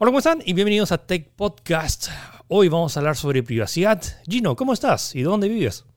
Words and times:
Hola, 0.00 0.08
¿cómo 0.08 0.18
están? 0.18 0.42
Y 0.44 0.54
bienvenidos 0.54 0.90
a 0.90 1.06
Tech 1.06 1.30
Podcast. 1.36 2.08
Hoy 2.48 2.68
vamos 2.68 2.96
a 2.96 3.00
hablar 3.00 3.14
sobre 3.14 3.44
privacidad. 3.44 4.02
Gino, 4.28 4.56
¿cómo 4.56 4.72
estás? 4.72 5.14
¿Y 5.14 5.22
dónde 5.22 5.48
vives? 5.48 5.84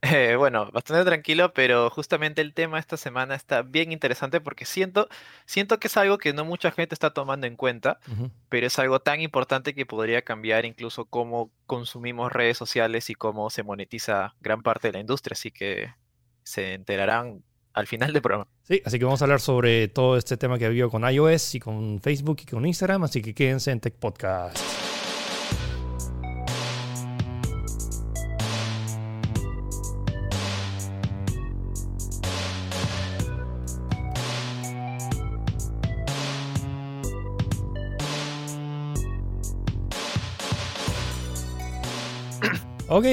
Eh, 0.00 0.36
bueno, 0.36 0.70
bastante 0.70 1.04
tranquilo, 1.04 1.52
pero 1.52 1.90
justamente 1.90 2.40
el 2.40 2.54
tema 2.54 2.78
esta 2.78 2.96
semana 2.96 3.34
está 3.34 3.62
bien 3.62 3.90
interesante 3.90 4.40
porque 4.40 4.64
siento, 4.64 5.08
siento 5.44 5.80
que 5.80 5.88
es 5.88 5.96
algo 5.96 6.18
que 6.18 6.32
no 6.32 6.44
mucha 6.44 6.70
gente 6.70 6.94
está 6.94 7.12
tomando 7.12 7.48
en 7.48 7.56
cuenta, 7.56 7.98
pero 8.48 8.68
es 8.68 8.78
algo 8.78 9.00
tan 9.00 9.20
importante 9.20 9.74
que 9.74 9.86
podría 9.86 10.22
cambiar 10.22 10.64
incluso 10.66 11.06
cómo 11.06 11.50
consumimos 11.66 12.30
redes 12.30 12.56
sociales 12.56 13.10
y 13.10 13.16
cómo 13.16 13.50
se 13.50 13.64
monetiza 13.64 14.36
gran 14.40 14.62
parte 14.62 14.86
de 14.86 14.92
la 14.92 15.00
industria. 15.00 15.34
Así 15.34 15.50
que 15.50 15.92
se 16.44 16.74
enterarán 16.74 17.42
al 17.78 17.86
final 17.86 18.12
del 18.12 18.20
programa. 18.20 18.46
Sí, 18.62 18.82
así 18.84 18.98
que 18.98 19.04
vamos 19.04 19.22
a 19.22 19.24
hablar 19.24 19.40
sobre 19.40 19.88
todo 19.88 20.16
este 20.16 20.36
tema 20.36 20.58
que 20.58 20.64
ha 20.64 20.68
habido 20.68 20.90
con 20.90 21.08
iOS 21.08 21.54
y 21.54 21.60
con 21.60 22.00
Facebook 22.00 22.38
y 22.42 22.46
con 22.46 22.66
Instagram, 22.66 23.04
así 23.04 23.22
que 23.22 23.34
quédense 23.34 23.70
en 23.70 23.80
Tech 23.80 23.94
Podcast. 23.94 24.58
Ok, 42.90 43.04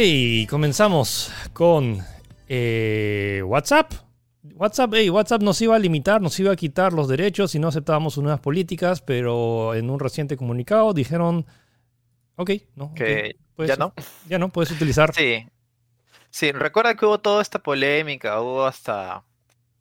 comenzamos 0.50 1.32
con 1.54 2.00
eh, 2.48 3.44
WhatsApp. 3.46 4.05
WhatsApp, 4.54 4.92
hey, 4.94 5.10
WhatsApp 5.10 5.42
nos 5.42 5.60
iba 5.62 5.76
a 5.76 5.80
limitar, 5.80 6.22
nos 6.22 6.40
iba 6.40 6.52
a 6.52 6.56
quitar 6.56 6.94
los 6.94 7.08
derechos 7.08 7.52
si 7.52 7.60
no 7.60 7.68
aceptábamos 7.68 8.14
sus 8.14 8.24
nuevas 8.24 8.42
políticas, 8.42 9.02
pero 9.02 9.74
en 9.74 9.90
un 9.90 10.00
reciente 10.00 10.38
comunicado 10.38 10.94
dijeron, 10.94 11.46
ok, 12.36 12.52
no. 12.76 12.94
Que 12.94 13.38
ya 13.58 13.76
no. 13.76 13.94
Ya 14.28 14.38
no, 14.38 14.50
puedes 14.50 14.72
utilizar. 14.72 15.14
Sí. 15.14 15.48
Sí, 16.30 16.52
recuerda 16.52 16.96
que 16.96 17.06
hubo 17.06 17.20
toda 17.20 17.42
esta 17.42 17.60
polémica, 17.60 18.42
hubo 18.42 18.66
hasta, 18.66 19.24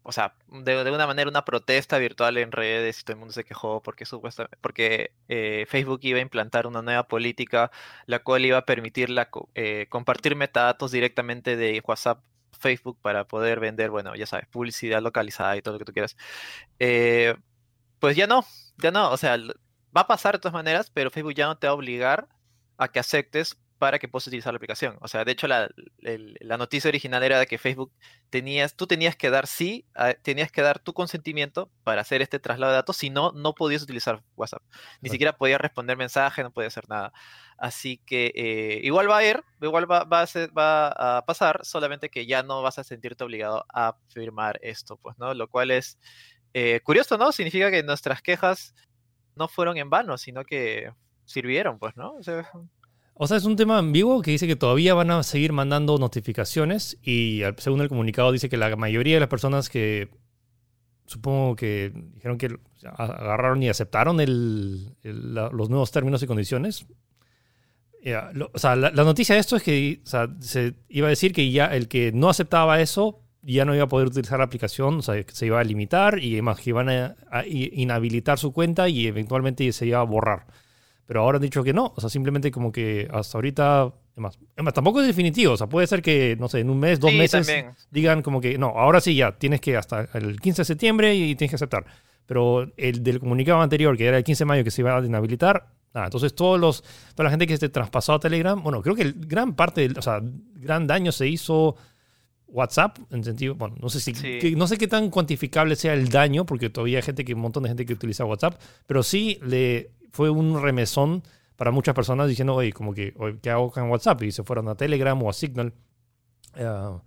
o 0.05 0.13
sea, 0.13 0.37
de, 0.47 0.89
una 0.93 1.07
manera 1.07 1.29
una 1.29 1.45
protesta 1.45 1.99
virtual 1.99 2.39
en 2.39 2.53
redes 2.53 3.01
y 3.01 3.03
todo 3.03 3.15
el 3.15 3.19
mundo 3.19 3.33
se 3.33 3.43
quejó 3.43 3.83
porque 3.83 4.05
supuestamente, 4.05 4.57
porque 4.61 5.11
eh, 5.29 5.67
Facebook 5.69 5.99
iba 6.03 6.21
a 6.21 6.23
implantar 6.23 6.69
una 6.69 6.81
nueva 6.81 7.09
política 7.09 7.73
la 8.07 8.21
cual 8.21 8.45
iba 8.45 8.59
a 8.59 8.67
permitir 8.67 9.11
la, 9.11 9.29
eh, 9.57 9.87
compartir 9.89 10.37
metadatos 10.37 10.93
directamente 10.93 11.57
de 11.57 11.83
WhatsApp 11.85 12.21
Facebook 12.65 12.99
para 13.03 13.27
poder 13.27 13.61
vender, 13.61 13.91
bueno, 13.91 14.15
ya 14.17 14.27
sabes, 14.27 14.47
publicidad 14.49 15.03
localizada 15.03 15.57
y 15.57 15.63
todo 15.63 15.75
lo 15.75 15.79
que 15.79 15.85
tú 15.85 15.93
quieras. 15.93 16.17
Eh, 16.79 17.37
pues 18.01 18.17
ya 18.17 18.27
no, 18.27 18.45
ya 18.79 18.91
no, 18.91 19.11
o 19.11 19.17
sea, 19.19 19.37
va 19.37 20.01
a 20.03 20.07
pasar 20.07 20.35
de 20.35 20.39
todas 20.41 20.55
maneras, 20.55 20.91
pero 20.91 21.11
Facebook 21.11 21.35
ya 21.35 21.47
no 21.47 21.59
te 21.59 21.67
va 21.67 21.73
a 21.73 21.77
obligar 21.77 22.29
a 22.79 22.89
que 22.89 23.01
aceptes 23.01 23.59
para 23.85 23.99
que 23.99 24.09
puedas 24.09 24.27
utilizar 24.27 24.51
la 24.51 24.57
aplicación. 24.57 24.97
O 25.03 25.09
sea, 25.09 25.27
de 25.27 25.33
hecho, 25.33 25.47
la, 25.47 25.69
noticia 26.57 26.89
original 26.89 27.23
era 27.23 27.39
de 27.39 27.47
que 27.47 27.59
Facebook 27.59 27.93
tenías, 28.31 28.77
tú 28.77 28.87
tenías 28.87 29.15
que 29.15 29.29
dar 29.29 29.47
sí, 29.47 29.85
tenías 30.23 30.51
que 30.51 30.63
dar 30.63 30.79
tu 30.79 30.95
consentimiento 30.95 31.71
para 31.83 32.01
hacer 32.01 32.23
este 32.23 32.39
traslado 32.39 32.73
de 32.73 32.77
datos, 32.77 32.97
si 32.97 33.11
no, 33.11 33.33
no 33.33 33.55
podías 33.55 33.83
utilizar 33.83 34.23
WhatsApp. 34.37 34.63
Ni 35.03 35.11
siquiera 35.11 35.37
podías 35.37 35.61
responder 35.61 35.99
mensaje, 35.99 36.43
no 36.43 36.51
podías 36.51 36.73
hacer 36.73 36.89
nada. 36.89 37.13
Así 37.59 37.99
que 38.07 38.33
eh, 38.35 38.81
igual 38.85 39.11
va 39.11 39.19
a 39.19 39.25
ir, 39.27 39.45
igual 39.61 39.91
va, 39.91 40.05
va, 40.05 40.23
a 40.23 40.27
va, 40.57 41.19
a 41.19 41.27
pasar, 41.27 41.61
solamente 41.63 42.09
que 42.09 42.25
ya 42.25 42.43
no 42.43 42.63
vas 42.63 42.79
a 42.79 42.85
sentirte 42.85 43.23
obligado 43.23 43.67
a 43.69 43.99
firmar 44.09 44.59
esto, 44.63 44.97
pues, 44.97 45.19
¿no? 45.19 45.35
Lo 45.35 45.47
cual 45.49 45.71
es 45.71 45.99
eh, 46.55 46.81
curioso, 46.81 47.19
¿no? 47.19 47.33
Significa 47.33 47.71
que 47.71 47.83
nuestras 47.83 48.23
quejas 48.23 48.75
no 49.37 49.47
fueron 49.47 49.77
en 49.77 49.91
vano, 49.91 50.17
sino 50.17 50.43
que 50.43 50.91
sirvieron, 51.27 51.79
pues, 51.79 51.95
¿no? 51.99 52.15
O 52.15 52.23
sea, 52.23 52.51
o 53.17 53.29
sea, 53.29 53.37
es 53.37 53.45
un 53.45 53.55
tema 53.55 53.79
ambiguo 53.79 54.23
que 54.23 54.33
dice 54.33 54.49
que 54.49 54.57
todavía 54.57 54.93
van 54.93 55.11
a 55.13 55.23
seguir 55.23 55.53
mandando 55.53 55.99
notificaciones 55.99 56.99
y 57.03 57.43
según 57.59 57.81
el 57.81 57.89
comunicado 57.89 58.33
dice 58.33 58.49
que 58.49 58.57
la 58.57 58.75
mayoría 58.75 59.15
de 59.15 59.21
las 59.21 59.29
personas 59.29 59.69
que 59.69 60.09
supongo 61.07 61.55
que 61.55 61.93
dijeron 62.15 62.39
que 62.39 62.57
agarraron 62.83 63.63
y 63.63 63.69
aceptaron 63.69 64.17
los 64.17 65.71
nuevos 65.71 65.93
términos 65.93 66.23
y 66.25 66.27
condiciones. 66.27 66.87
o 68.53 68.59
sea, 68.59 68.75
la, 68.75 68.91
noticia 68.91 69.37
de 69.37 69.41
esto 69.41 69.57
es 69.57 69.63
que 69.63 70.01
se 70.41 70.75
iba 70.89 71.07
a 71.07 71.11
decir 71.11 71.33
que 71.33 71.49
ya 71.53 71.67
el 71.67 71.87
que 71.87 72.11
no 72.11 72.29
aceptaba 72.29 72.81
eso 72.81 73.21
ya 73.43 73.65
no 73.65 73.75
iba 73.75 73.85
a 73.85 73.89
poder 73.89 74.09
utilizar 74.09 74.39
la 74.39 74.47
aplicación, 74.47 74.97
o 74.97 75.03
sea, 75.03 75.23
se 75.31 75.47
iba 75.47 75.61
a 75.61 75.65
limitar 75.65 76.19
y 76.19 76.33
además 76.33 76.59
que 76.59 76.71
iban 76.71 76.89
a 76.89 77.15
inhabilitar 77.47 78.39
su 78.39 78.53
cuenta 78.53 78.89
y 78.89 79.07
eventualmente 79.07 79.71
se 79.73 79.87
iba 79.87 80.01
a 80.01 80.05
borrar. 80.05 80.47
Pero 81.07 81.21
ahora 81.21 81.37
han 81.37 81.43
dicho 81.43 81.63
que 81.63 81.73
no. 81.73 81.93
O 81.97 82.01
sea, 82.01 82.09
simplemente 82.09 82.51
como 82.51 82.73
que 82.73 83.09
hasta 83.13 83.39
ahorita. 83.39 83.93
Además, 84.13 84.39
tampoco 84.73 85.01
es 85.01 85.07
definitivo. 85.07 85.53
O 85.53 85.57
sea, 85.57 85.67
puede 85.67 85.87
ser 85.87 86.01
que, 86.03 86.37
no 86.39 86.49
sé, 86.49 86.61
en 86.61 86.71
un 86.71 86.79
mes, 86.79 87.01
dos 87.01 87.13
meses 87.13 87.51
digan 87.91 88.23
como 88.23 88.41
que 88.41 88.57
no, 88.57 88.69
ahora 88.69 89.01
sí 89.01 89.15
ya, 89.15 89.33
tienes 89.33 89.61
que 89.61 89.77
hasta 89.77 90.09
el 90.15 90.41
15 90.41 90.63
de 90.63 90.67
septiembre 90.67 91.15
y 91.15 91.35
tienes 91.35 91.51
que 91.51 91.57
aceptar. 91.57 91.85
Pero 92.27 92.73
el 92.77 93.03
del 93.03 93.21
comunicado 93.21 93.61
anterior, 93.61 93.97
que 93.97 94.07
era 94.07 94.17
el 94.17 94.25
15 94.25 94.45
de 94.45 94.47
mayo 94.47 94.65
que 94.65 94.71
se 94.71 94.83
iba 94.83 94.97
a 94.97 95.05
inhabilitar, 95.05 95.67
nada. 95.93 96.07
Entonces, 96.07 96.35
todos 96.35 96.59
los, 96.59 96.83
toda 97.15 97.25
la 97.25 97.31
gente 97.31 97.47
que 97.47 97.57
se 97.57 97.69
traspasó 97.69 98.15
a 98.15 98.21
Telegram, 98.21 98.63
bueno, 98.63 98.81
creo 98.81 98.95
que 98.95 99.03
el 99.03 99.15
gran 99.15 99.55
parte, 99.55 99.91
o 99.97 100.03
sea, 100.03 100.23
gran 100.23 100.87
daño 100.87 101.13
se 101.13 101.29
hizo. 101.29 101.77
WhatsApp, 102.47 102.99
en 103.11 103.25
sentido, 103.25 103.57
bueno, 103.57 103.75
no 103.81 103.89
sé 103.89 103.99
si, 103.99 104.13
no 104.55 104.69
sé 104.69 104.79
qué 104.79 104.87
tan 104.87 105.11
cuantificable 105.11 105.75
sea 105.75 105.93
el 105.93 106.09
daño, 106.09 106.47
porque 106.47 106.71
todavía 106.71 106.99
hay 106.99 107.03
gente 107.03 107.25
que, 107.25 107.35
un 107.35 107.41
montón 107.41 107.65
de 107.65 107.71
gente 107.71 107.85
que 107.85 107.95
utiliza 107.95 108.25
WhatsApp, 108.25 108.61
pero 108.87 109.03
sí 109.03 109.41
le 109.43 109.91
fue 110.15 110.31
un 110.31 110.63
remesón 110.63 111.25
para 111.57 111.73
muchas 111.73 111.93
personas 111.93 112.29
diciendo, 112.29 112.55
oye, 112.55 112.73
como 112.73 112.95
que, 112.95 113.13
¿qué 113.43 113.51
hago 113.51 113.71
con 113.71 113.91
WhatsApp? 113.91 114.23
Y 114.23 114.31
se 114.31 114.45
fueron 114.45 114.69
a 114.69 114.77
Telegram 114.77 115.21
o 115.21 115.29
a 115.29 115.33
Signal. 115.33 115.75
Uh, 116.57 117.01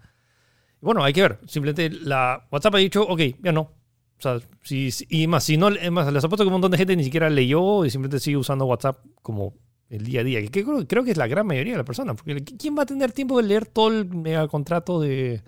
bueno, 0.81 1.03
hay 1.03 1.13
que 1.13 1.21
ver. 1.21 1.39
Simplemente 1.47 1.89
la 1.89 2.45
WhatsApp 2.51 2.75
ha 2.75 2.79
dicho, 2.79 3.03
ok, 3.03 3.21
ya 3.41 3.53
no. 3.53 3.61
O 3.61 4.21
sea, 4.21 4.39
si, 4.61 4.89
y 5.09 5.25
más, 5.27 5.45
si 5.45 5.55
no, 5.55 5.69
más, 5.91 6.11
les 6.11 6.23
apuesto 6.23 6.43
que 6.43 6.47
un 6.47 6.53
montón 6.53 6.71
de 6.71 6.77
gente 6.77 6.97
ni 6.97 7.05
siquiera 7.05 7.29
leyó 7.29 7.85
y 7.85 7.89
simplemente 7.89 8.19
sigue 8.19 8.35
usando 8.35 8.65
WhatsApp 8.65 8.97
como 9.21 9.53
el 9.89 10.03
día 10.03 10.19
a 10.19 10.23
día. 10.25 10.41
Que 10.41 10.65
creo, 10.65 10.85
creo 10.85 11.03
que 11.05 11.11
es 11.11 11.17
la 11.17 11.27
gran 11.27 11.47
mayoría 11.47 11.73
de 11.73 11.77
las 11.77 11.85
personas. 11.85 12.17
Porque 12.17 12.43
¿quién 12.43 12.77
va 12.77 12.83
a 12.83 12.85
tener 12.85 13.13
tiempo 13.13 13.37
de 13.37 13.47
leer 13.47 13.67
todo 13.67 13.87
el 13.87 14.05
mega 14.05 14.45
contrato 14.49 14.99
de, 14.99 15.43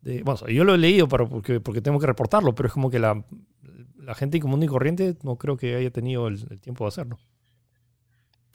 de, 0.00 0.24
bueno, 0.24 0.40
yo 0.48 0.64
lo 0.64 0.74
he 0.74 0.78
leído 0.78 1.06
para, 1.06 1.24
porque, 1.26 1.60
porque 1.60 1.80
tengo 1.80 2.00
que 2.00 2.06
reportarlo, 2.08 2.52
pero 2.52 2.66
es 2.66 2.72
como 2.72 2.90
que 2.90 2.98
la, 2.98 3.24
la 4.04 4.14
gente 4.14 4.40
común 4.40 4.62
y 4.62 4.66
corriente 4.66 5.16
no 5.22 5.36
creo 5.36 5.56
que 5.56 5.74
haya 5.76 5.90
tenido 5.90 6.28
el, 6.28 6.60
tiempo 6.60 6.84
de 6.84 6.88
hacerlo. 6.88 7.18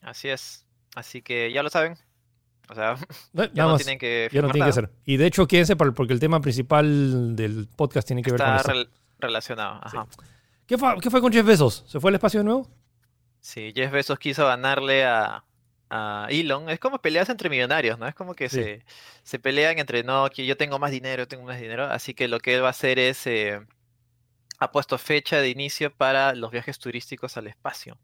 Así 0.02 0.30
es. 0.30 0.66
Así 0.96 1.22
que 1.22 1.52
ya 1.52 1.64
lo 1.64 1.70
saben. 1.70 1.98
O 2.70 2.76
sea, 2.76 2.96
ya 3.54 3.66
no 3.66 3.78
tienen 3.78 3.98
que 3.98 4.30
Ya 4.32 4.42
no 4.42 4.50
tienen 4.50 4.68
que 4.68 4.70
hacer. 4.70 4.92
Y 5.06 5.18
de 5.18 5.28
hecho, 5.28 5.48
quédense 5.48 5.76
porque 5.76 6.14
el 6.14 6.20
tema 6.20 6.40
principal 6.40 7.36
del 7.36 7.68
podcast 7.68 8.08
tiene 8.08 8.22
que 8.22 8.32
ver 8.32 8.40
con 8.40 8.56
eso. 8.56 8.72
Está 8.72 8.92
relacionado. 9.20 9.80
Ajá. 9.84 10.08
¿Qué, 10.66 10.78
fue, 10.78 11.00
¿Qué 11.02 11.10
fue 11.10 11.22
con 11.22 11.34
Jeff 11.34 11.46
Bezos? 11.46 11.84
¿Se 11.88 12.00
fue 12.00 12.12
al 12.12 12.16
espacio 12.16 12.42
de 12.42 12.44
nuevo? 12.44 12.70
Sí, 13.40 13.74
Jeff 13.76 13.92
Bezos 13.92 14.20
quiso 14.20 14.46
ganarle 14.46 15.04
a, 15.06 15.44
a 15.90 16.28
Elon. 16.30 16.70
Es 16.70 16.80
como 16.80 17.02
peleas 17.02 17.30
entre 17.30 17.50
millonarios, 17.50 17.98
¿no? 17.98 18.08
Es 18.08 18.16
como 18.16 18.36
que 18.36 18.50
se, 18.50 18.86
se 19.24 19.40
pelean 19.40 19.80
entre, 19.80 20.04
no, 20.04 20.30
que 20.30 20.46
yo 20.46 20.58
tengo 20.58 20.78
más 20.78 20.92
dinero, 20.92 21.28
tengo 21.28 21.44
más 21.44 21.60
dinero. 21.60 21.86
Así 21.86 22.14
que 22.14 22.28
lo 22.28 22.40
que 22.40 22.56
él 22.56 22.64
va 22.64 22.68
a 22.68 22.72
hacer 22.72 23.00
es 23.00 23.26
eh, 23.28 23.62
ha 24.60 24.72
puesto 24.72 24.98
fecha 24.98 25.42
de 25.42 25.50
inicio 25.50 25.94
para 25.96 26.36
los 26.36 26.52
viajes 26.52 26.80
turísticos 26.80 27.38
al 27.38 27.48
espacio. 27.48 27.98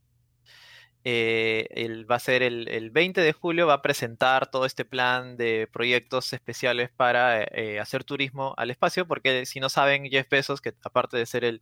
Eh, 1.07 2.03
va 2.09 2.15
a 2.15 2.19
ser 2.19 2.41
el, 2.41 2.89
20 2.89 3.21
de 3.21 3.31
julio, 3.33 3.67
va 3.67 3.75
a 3.75 3.81
presentar 3.83 4.49
todo 4.49 4.65
este 4.65 4.85
plan 4.85 5.37
de 5.37 5.69
proyectos 5.71 6.33
especiales 6.33 6.89
para 6.89 7.43
eh, 7.43 7.79
hacer 7.79 8.03
turismo 8.03 8.55
al 8.57 8.71
espacio, 8.71 9.07
porque 9.07 9.45
si 9.45 9.59
no 9.59 9.69
saben, 9.69 10.05
Jeff 10.09 10.27
Bezos, 10.29 10.61
que 10.61 10.73
aparte 10.83 11.17
de 11.17 11.27
ser 11.27 11.43
el, 11.43 11.61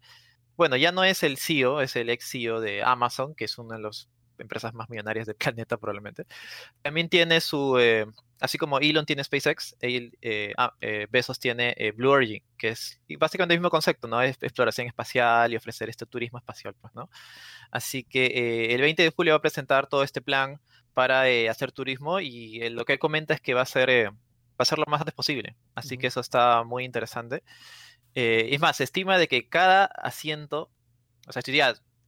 bueno, 0.56 0.78
ya 0.78 0.94
no 0.94 1.04
es 1.04 1.24
el 1.24 1.38
CEO, 1.38 1.81
es 1.81 1.96
el 1.98 2.10
ex 2.10 2.30
CEO 2.30 2.62
de 2.62 2.84
Amazon, 2.84 3.36
que 3.36 3.45
es 3.45 3.57
uno 3.57 3.75
de 3.75 3.81
los 3.81 4.10
empresas 4.38 4.74
más 4.74 4.90
millonarias 4.90 5.28
del 5.28 5.36
planeta 5.36 5.78
probablemente. 5.78 6.25
También 6.81 7.10
tiene 7.10 7.42
su, 7.42 7.78
eh, 7.80 8.06
así 8.44 8.57
como 8.57 8.80
Elon 8.80 9.06
tiene 9.06 9.24
SpaceX, 9.24 9.74
eh, 9.80 10.54
ah, 10.57 10.74
eh, 10.81 11.07
Bezos 11.10 11.40
tiene 11.40 11.74
Blue 11.95 12.12
Origin, 12.12 12.44
que 12.57 12.69
es 12.69 13.00
básicamente 13.18 13.54
el 13.54 13.62
mismo 13.62 13.69
concepto, 13.69 14.06
¿no? 14.10 14.22
Es 14.22 14.36
exploración 14.42 14.86
espacial 14.88 15.54
y 15.54 15.56
ofrecer 15.56 15.90
este 15.90 16.06
turismo 16.06 16.40
espacial, 16.40 16.75
pues, 16.81 16.94
¿no? 16.94 17.10
Así 17.72 18.04
que 18.04 18.75
el 18.75 18.81
20 18.81 19.01
de 19.01 19.12
julio 19.12 19.31
va 19.31 19.38
a 19.38 19.42
presentar 19.42 19.88
todo 19.88 20.04
este 20.04 20.22
plan 20.22 20.60
para 20.94 21.22
hacer 21.50 21.72
turismo 21.72 22.19
y 22.19 22.69
lo 22.69 22.84
que 22.84 22.94
él 22.94 23.00
comenta 23.00 23.34
es 23.34 23.40
que 23.40 23.54
va 23.54 23.62
a 23.62 23.66
ser, 23.66 23.90
va 23.90 24.13
a 24.57 24.66
ser 24.66 24.78
lo 24.78 24.86
más 24.88 25.00
antes 25.00 25.16
posible. 25.16 25.56
Así 25.74 25.98
que 25.98 26.07
eso 26.07 26.19
está 26.19 26.66
muy 26.66 26.84
interesante. 26.84 27.44
es 28.13 28.60
más, 28.60 28.75
se 28.75 28.84
estima 28.84 29.18
de 29.18 29.30
que 29.30 29.48
cada 29.48 29.86
asiento, 29.86 30.69
o 31.28 31.31
sea, 31.31 31.42
si 31.42 31.54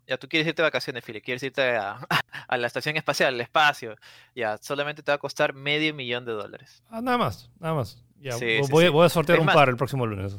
ya 0.07 0.17
tú 0.17 0.27
quieres 0.27 0.47
irte 0.47 0.61
de 0.61 0.67
vacaciones, 0.67 1.03
Philip, 1.03 1.23
quieres 1.23 1.43
irte 1.43 1.61
a, 1.77 2.57
la 2.57 2.67
estación 2.67 2.97
espacial, 2.97 3.33
al 3.33 3.41
espacio, 3.41 3.95
ya, 4.35 4.57
solamente 4.57 5.03
te 5.03 5.11
va 5.11 5.15
a 5.15 5.19
costar 5.19 5.53
medio 5.53 5.93
millón 5.93 6.25
de 6.25 6.33
dólares. 6.33 6.83
Ah, 6.89 7.01
nada 7.01 7.17
más, 7.17 7.49
nada 7.59 7.73
más. 7.73 8.01
Ya, 8.19 8.35
voy, 8.69 9.05
a 9.05 9.09
sortear 9.09 9.39
un 9.39 9.45
par 9.45 9.69
el 9.69 9.77
próximo 9.77 10.05
lunes. 10.05 10.37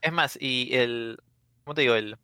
Es 0.00 0.12
más, 0.12 0.38
y 0.40 0.74
el, 0.74 1.18
¿cómo 1.64 1.74
te 1.74 1.82
digo? 1.82 1.94
El, 1.94 2.16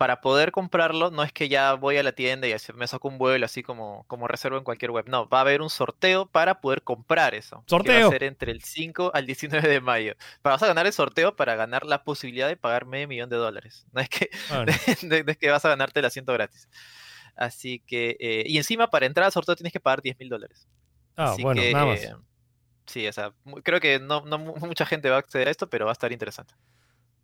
para 0.00 0.22
poder 0.22 0.50
comprarlo, 0.50 1.10
no 1.10 1.22
es 1.22 1.30
que 1.30 1.50
ya 1.50 1.74
voy 1.74 1.98
a 1.98 2.02
la 2.02 2.12
tienda 2.12 2.48
y 2.48 2.54
me 2.74 2.86
saco 2.86 3.06
un 3.08 3.18
vuelo 3.18 3.44
así 3.44 3.62
como, 3.62 4.04
como 4.06 4.26
reservo 4.28 4.56
en 4.56 4.64
cualquier 4.64 4.92
web. 4.92 5.04
No, 5.10 5.28
va 5.28 5.38
a 5.38 5.40
haber 5.42 5.60
un 5.60 5.68
sorteo 5.68 6.24
para 6.24 6.62
poder 6.62 6.80
comprar 6.82 7.34
eso. 7.34 7.62
¡Sorteo! 7.66 7.92
Que 7.92 8.00
va 8.04 8.08
a 8.08 8.10
ser 8.10 8.22
entre 8.22 8.50
el 8.50 8.62
5 8.62 9.10
al 9.12 9.26
19 9.26 9.68
de 9.68 9.82
mayo. 9.82 10.14
Vas 10.42 10.62
a 10.62 10.68
ganar 10.68 10.86
el 10.86 10.94
sorteo 10.94 11.36
para 11.36 11.54
ganar 11.54 11.84
la 11.84 12.02
posibilidad 12.02 12.48
de 12.48 12.56
pagar 12.56 12.86
medio 12.86 13.08
millón 13.08 13.28
de 13.28 13.36
dólares. 13.36 13.84
No 13.92 14.00
es 14.00 14.08
que, 14.08 14.30
no. 15.02 15.26
es 15.32 15.36
que 15.36 15.50
vas 15.50 15.66
a 15.66 15.68
ganarte 15.68 16.00
el 16.00 16.06
asiento 16.06 16.32
gratis. 16.32 16.70
Así 17.36 17.80
que, 17.86 18.16
eh, 18.20 18.44
y 18.46 18.56
encima 18.56 18.88
para 18.88 19.04
entrar 19.04 19.26
al 19.26 19.32
sorteo 19.32 19.54
tienes 19.54 19.74
que 19.74 19.80
pagar 19.80 20.00
10 20.00 20.18
mil 20.18 20.30
dólares. 20.30 20.66
Ah, 21.14 21.32
Así 21.32 21.42
bueno, 21.42 21.60
que, 21.60 21.72
nada 21.74 21.84
más. 21.84 22.00
eh, 22.04 22.14
sí, 22.86 23.06
o 23.06 23.12
sea, 23.12 23.34
creo 23.62 23.80
que 23.80 23.98
no, 24.00 24.22
no 24.24 24.38
mu- 24.38 24.56
mucha 24.56 24.86
gente 24.86 25.10
va 25.10 25.16
a 25.16 25.18
acceder 25.18 25.48
a 25.48 25.50
esto, 25.50 25.68
pero 25.68 25.84
va 25.84 25.92
a 25.92 25.98
estar 25.98 26.10
interesante. 26.10 26.54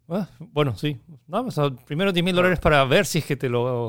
Ah, 0.09 0.29
bueno, 0.39 0.77
sí. 0.77 0.99
No, 1.27 1.41
o 1.43 1.51
sea, 1.51 1.71
primero 1.71 2.13
10 2.13 2.25
mil 2.25 2.35
dólares 2.35 2.59
para 2.61 2.85
ver 2.85 3.07
si 3.07 3.19
es 3.19 3.25
que 3.25 3.37
te 3.37 3.49
lo. 3.49 3.87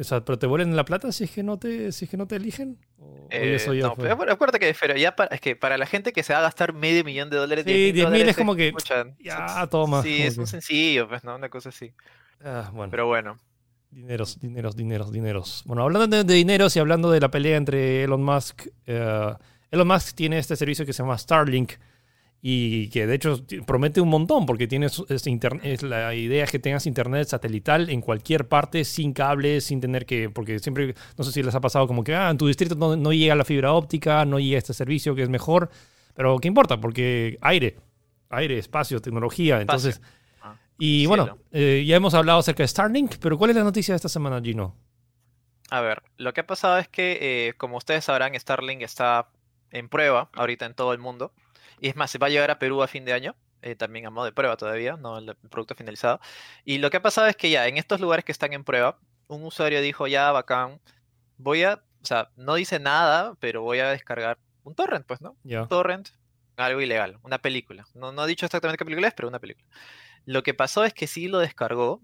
O 0.00 0.04
sea, 0.04 0.24
pero 0.24 0.38
te 0.38 0.46
vuelven 0.46 0.74
la 0.74 0.84
plata 0.84 1.12
si 1.12 1.24
es 1.24 1.30
que 1.30 1.42
no 1.42 1.58
te, 1.58 1.92
si 1.92 2.06
es 2.06 2.10
que 2.10 2.16
no 2.16 2.26
te 2.26 2.36
eligen. 2.36 2.78
O, 2.98 3.28
Eh, 3.30 3.54
eso 3.56 3.74
ya 3.74 3.88
no, 3.88 3.94
fue? 3.94 4.04
pero 4.04 4.16
acu- 4.16 4.32
acuérdate 4.32 4.58
que 4.58 4.74
pero 4.80 4.96
ya 4.96 5.14
para, 5.14 5.34
es 5.34 5.40
que 5.40 5.54
para 5.54 5.76
la 5.76 5.84
gente 5.86 6.12
que 6.12 6.22
se 6.22 6.32
va 6.32 6.38
a 6.38 6.42
gastar 6.42 6.72
medio 6.72 7.04
millón 7.04 7.28
de 7.30 7.36
dólares, 7.36 7.64
Sí, 7.66 7.92
10.000 7.92 7.96
es 7.98 8.04
dólares 8.10 8.36
como 8.36 8.54
que, 8.56 8.72
pucha, 8.72 9.04
ya, 9.20 9.66
toma, 9.70 10.02
Sí, 10.02 10.22
es 10.22 10.38
un 10.38 10.44
que- 10.44 10.50
sencillo, 10.50 11.08
pues, 11.08 11.24
¿no? 11.24 11.34
Una 11.36 11.48
cosa 11.50 11.68
así. 11.68 11.92
Ah, 12.42 12.70
bueno. 12.72 12.90
Pero 12.90 13.06
bueno. 13.06 13.36
Dineros, 13.90 14.40
dineros, 14.40 14.74
dineros, 14.76 15.12
dineros. 15.12 15.62
Bueno, 15.66 15.82
hablando 15.82 16.16
de, 16.16 16.24
de 16.24 16.34
dineros 16.34 16.74
y 16.76 16.78
hablando 16.80 17.10
de 17.10 17.20
la 17.20 17.30
pelea 17.30 17.58
entre 17.58 18.04
Elon 18.04 18.22
Musk, 18.24 18.66
eh, 18.86 19.34
Elon 19.70 19.86
Musk 19.86 20.14
tiene 20.14 20.38
este 20.38 20.56
servicio 20.56 20.86
que 20.86 20.94
se 20.94 21.02
llama 21.02 21.18
Starlink 21.18 21.72
y 22.44 22.88
que 22.88 23.06
de 23.06 23.14
hecho 23.14 23.40
promete 23.64 24.00
un 24.00 24.08
montón 24.08 24.46
porque 24.46 24.66
tienes 24.66 25.00
internet, 25.26 25.64
es 25.64 25.82
la 25.84 26.12
idea 26.12 26.42
es 26.42 26.50
que 26.50 26.58
tengas 26.58 26.86
internet 26.86 27.28
satelital 27.28 27.88
en 27.88 28.00
cualquier 28.00 28.48
parte 28.48 28.84
sin 28.84 29.12
cables, 29.12 29.64
sin 29.64 29.80
tener 29.80 30.04
que, 30.04 30.28
porque 30.28 30.58
siempre, 30.58 30.96
no 31.16 31.22
sé 31.22 31.30
si 31.30 31.40
les 31.40 31.54
ha 31.54 31.60
pasado 31.60 31.86
como 31.86 32.02
que, 32.02 32.16
ah, 32.16 32.30
en 32.30 32.38
tu 32.38 32.48
distrito 32.48 32.74
no, 32.74 32.96
no 32.96 33.12
llega 33.12 33.36
la 33.36 33.44
fibra 33.44 33.72
óptica, 33.72 34.24
no 34.24 34.40
llega 34.40 34.58
este 34.58 34.74
servicio 34.74 35.14
que 35.14 35.22
es 35.22 35.28
mejor, 35.28 35.70
pero 36.14 36.36
¿qué 36.40 36.48
importa? 36.48 36.80
Porque 36.80 37.38
aire, 37.42 37.76
aire, 38.28 38.58
espacio, 38.58 39.00
tecnología, 39.00 39.60
entonces... 39.60 40.00
Ah, 40.40 40.56
Y 40.78 41.06
cielo. 41.06 41.08
bueno, 41.10 41.38
eh, 41.52 41.84
ya 41.86 41.94
hemos 41.94 42.12
hablado 42.14 42.40
acerca 42.40 42.64
de 42.64 42.68
Starlink, 42.68 43.18
pero 43.20 43.38
¿cuál 43.38 43.50
es 43.50 43.56
la 43.56 43.62
noticia 43.62 43.92
de 43.92 43.96
esta 43.96 44.08
semana, 44.08 44.40
Gino? 44.42 44.74
A 45.70 45.80
ver, 45.80 46.02
lo 46.16 46.32
que 46.34 46.40
ha 46.40 46.46
pasado 46.46 46.78
es 46.78 46.88
que, 46.88 47.18
eh, 47.20 47.54
como 47.54 47.76
ustedes 47.76 48.04
sabrán, 48.06 48.34
Starlink 48.34 48.82
está 48.82 49.28
en 49.70 49.88
prueba 49.88 50.28
ahorita 50.34 50.66
en 50.66 50.74
todo 50.74 50.92
el 50.92 50.98
mundo. 50.98 51.32
Y 51.82 51.88
es 51.88 51.96
más, 51.96 52.12
se 52.12 52.18
va 52.18 52.28
a 52.28 52.30
llegar 52.30 52.48
a 52.52 52.60
Perú 52.60 52.80
a 52.80 52.86
fin 52.86 53.04
de 53.04 53.12
año, 53.12 53.34
eh, 53.60 53.74
también 53.74 54.06
a 54.06 54.10
modo 54.10 54.24
de 54.26 54.32
prueba 54.32 54.56
todavía, 54.56 54.96
no 54.96 55.18
el 55.18 55.34
producto 55.50 55.74
finalizado. 55.74 56.20
Y 56.64 56.78
lo 56.78 56.90
que 56.90 56.98
ha 56.98 57.02
pasado 57.02 57.26
es 57.26 57.34
que 57.34 57.50
ya 57.50 57.66
en 57.66 57.76
estos 57.76 58.00
lugares 58.00 58.24
que 58.24 58.30
están 58.30 58.52
en 58.52 58.62
prueba, 58.62 59.00
un 59.26 59.42
usuario 59.42 59.80
dijo, 59.80 60.06
ya, 60.06 60.30
bacán, 60.30 60.80
voy 61.38 61.64
a, 61.64 61.82
o 62.00 62.04
sea, 62.04 62.30
no 62.36 62.54
dice 62.54 62.78
nada, 62.78 63.34
pero 63.40 63.62
voy 63.62 63.80
a 63.80 63.90
descargar 63.90 64.38
un 64.62 64.76
torrent, 64.76 65.04
pues, 65.06 65.20
¿no? 65.20 65.36
Ya. 65.42 65.66
torrent, 65.66 66.10
algo 66.56 66.80
ilegal, 66.80 67.18
una 67.24 67.38
película. 67.38 67.84
No, 67.94 68.12
no 68.12 68.22
ha 68.22 68.26
dicho 68.28 68.46
exactamente 68.46 68.78
qué 68.78 68.84
película 68.84 69.08
es, 69.08 69.14
pero 69.14 69.26
una 69.26 69.40
película. 69.40 69.66
Lo 70.24 70.44
que 70.44 70.54
pasó 70.54 70.84
es 70.84 70.94
que 70.94 71.08
sí 71.08 71.26
lo 71.26 71.40
descargó, 71.40 72.00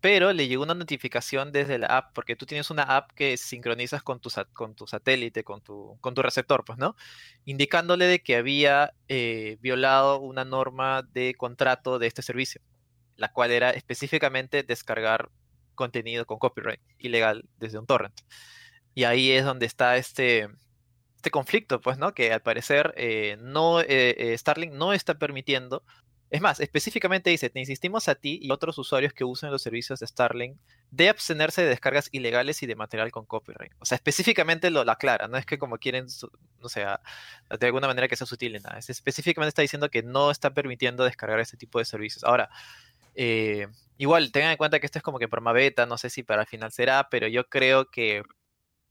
pero 0.00 0.32
le 0.32 0.48
llegó 0.48 0.62
una 0.62 0.74
notificación 0.74 1.52
desde 1.52 1.78
la 1.78 1.88
app, 1.88 2.14
porque 2.14 2.36
tú 2.36 2.46
tienes 2.46 2.70
una 2.70 2.84
app 2.84 3.10
que 3.12 3.36
sincronizas 3.36 4.02
con 4.02 4.20
tu, 4.20 4.30
con 4.52 4.74
tu 4.74 4.86
satélite, 4.86 5.44
con 5.44 5.60
tu, 5.60 5.98
con 6.00 6.14
tu 6.14 6.22
receptor, 6.22 6.64
pues, 6.64 6.78
¿no? 6.78 6.96
Indicándole 7.44 8.06
de 8.06 8.22
que 8.22 8.36
había 8.36 8.94
eh, 9.08 9.58
violado 9.60 10.20
una 10.20 10.44
norma 10.44 11.02
de 11.02 11.34
contrato 11.34 11.98
de 11.98 12.06
este 12.06 12.22
servicio, 12.22 12.60
la 13.16 13.32
cual 13.32 13.50
era 13.50 13.70
específicamente 13.70 14.62
descargar 14.62 15.30
contenido 15.74 16.26
con 16.26 16.38
copyright 16.38 16.80
ilegal 16.98 17.44
desde 17.56 17.78
un 17.78 17.86
torrent. 17.86 18.20
Y 18.94 19.04
ahí 19.04 19.30
es 19.32 19.44
donde 19.44 19.66
está 19.66 19.96
este, 19.96 20.48
este 21.16 21.30
conflicto, 21.30 21.80
pues, 21.80 21.98
¿no? 21.98 22.14
Que 22.14 22.32
al 22.32 22.42
parecer 22.42 22.94
eh, 22.96 23.36
no, 23.40 23.80
eh, 23.80 23.86
eh, 24.18 24.38
Starlink 24.38 24.72
no 24.72 24.92
está 24.92 25.18
permitiendo. 25.18 25.84
Es 26.30 26.42
más, 26.42 26.60
específicamente 26.60 27.30
dice, 27.30 27.48
te 27.48 27.58
insistimos 27.58 28.06
a 28.08 28.14
ti 28.14 28.38
y 28.42 28.50
otros 28.50 28.76
usuarios 28.76 29.14
que 29.14 29.24
usen 29.24 29.50
los 29.50 29.62
servicios 29.62 30.00
de 30.00 30.06
Starlink 30.06 30.58
de 30.90 31.08
abstenerse 31.08 31.62
de 31.62 31.68
descargas 31.68 32.08
ilegales 32.12 32.62
y 32.62 32.66
de 32.66 32.76
material 32.76 33.10
con 33.10 33.24
copyright. 33.24 33.72
O 33.78 33.86
sea, 33.86 33.96
específicamente 33.96 34.70
lo 34.70 34.80
aclara, 34.90 35.26
no 35.28 35.38
es 35.38 35.46
que 35.46 35.58
como 35.58 35.78
quieren, 35.78 36.06
no 36.60 36.68
sé, 36.68 36.84
a- 36.84 37.00
de 37.58 37.66
alguna 37.66 37.86
manera 37.86 38.08
que 38.08 38.16
sea 38.16 38.26
sutil 38.26 38.52
ni 38.52 38.58
nada. 38.58 38.78
Es 38.78 38.90
específicamente 38.90 39.48
está 39.48 39.62
diciendo 39.62 39.88
que 39.90 40.02
no 40.02 40.30
está 40.30 40.52
permitiendo 40.52 41.04
descargar 41.04 41.40
este 41.40 41.56
tipo 41.56 41.78
de 41.78 41.86
servicios. 41.86 42.24
Ahora, 42.24 42.50
eh, 43.14 43.68
igual, 43.98 44.30
tengan 44.32 44.52
en 44.52 44.56
cuenta 44.58 44.80
que 44.80 44.86
esto 44.86 44.98
es 44.98 45.02
como 45.02 45.18
que 45.18 45.28
forma 45.28 45.52
beta, 45.52 45.86
no 45.86 45.98
sé 45.98 46.10
si 46.10 46.22
para 46.22 46.42
el 46.42 46.48
final 46.48 46.72
será, 46.72 47.08
pero 47.10 47.26
yo 47.28 47.48
creo 47.48 47.90
que, 47.90 48.22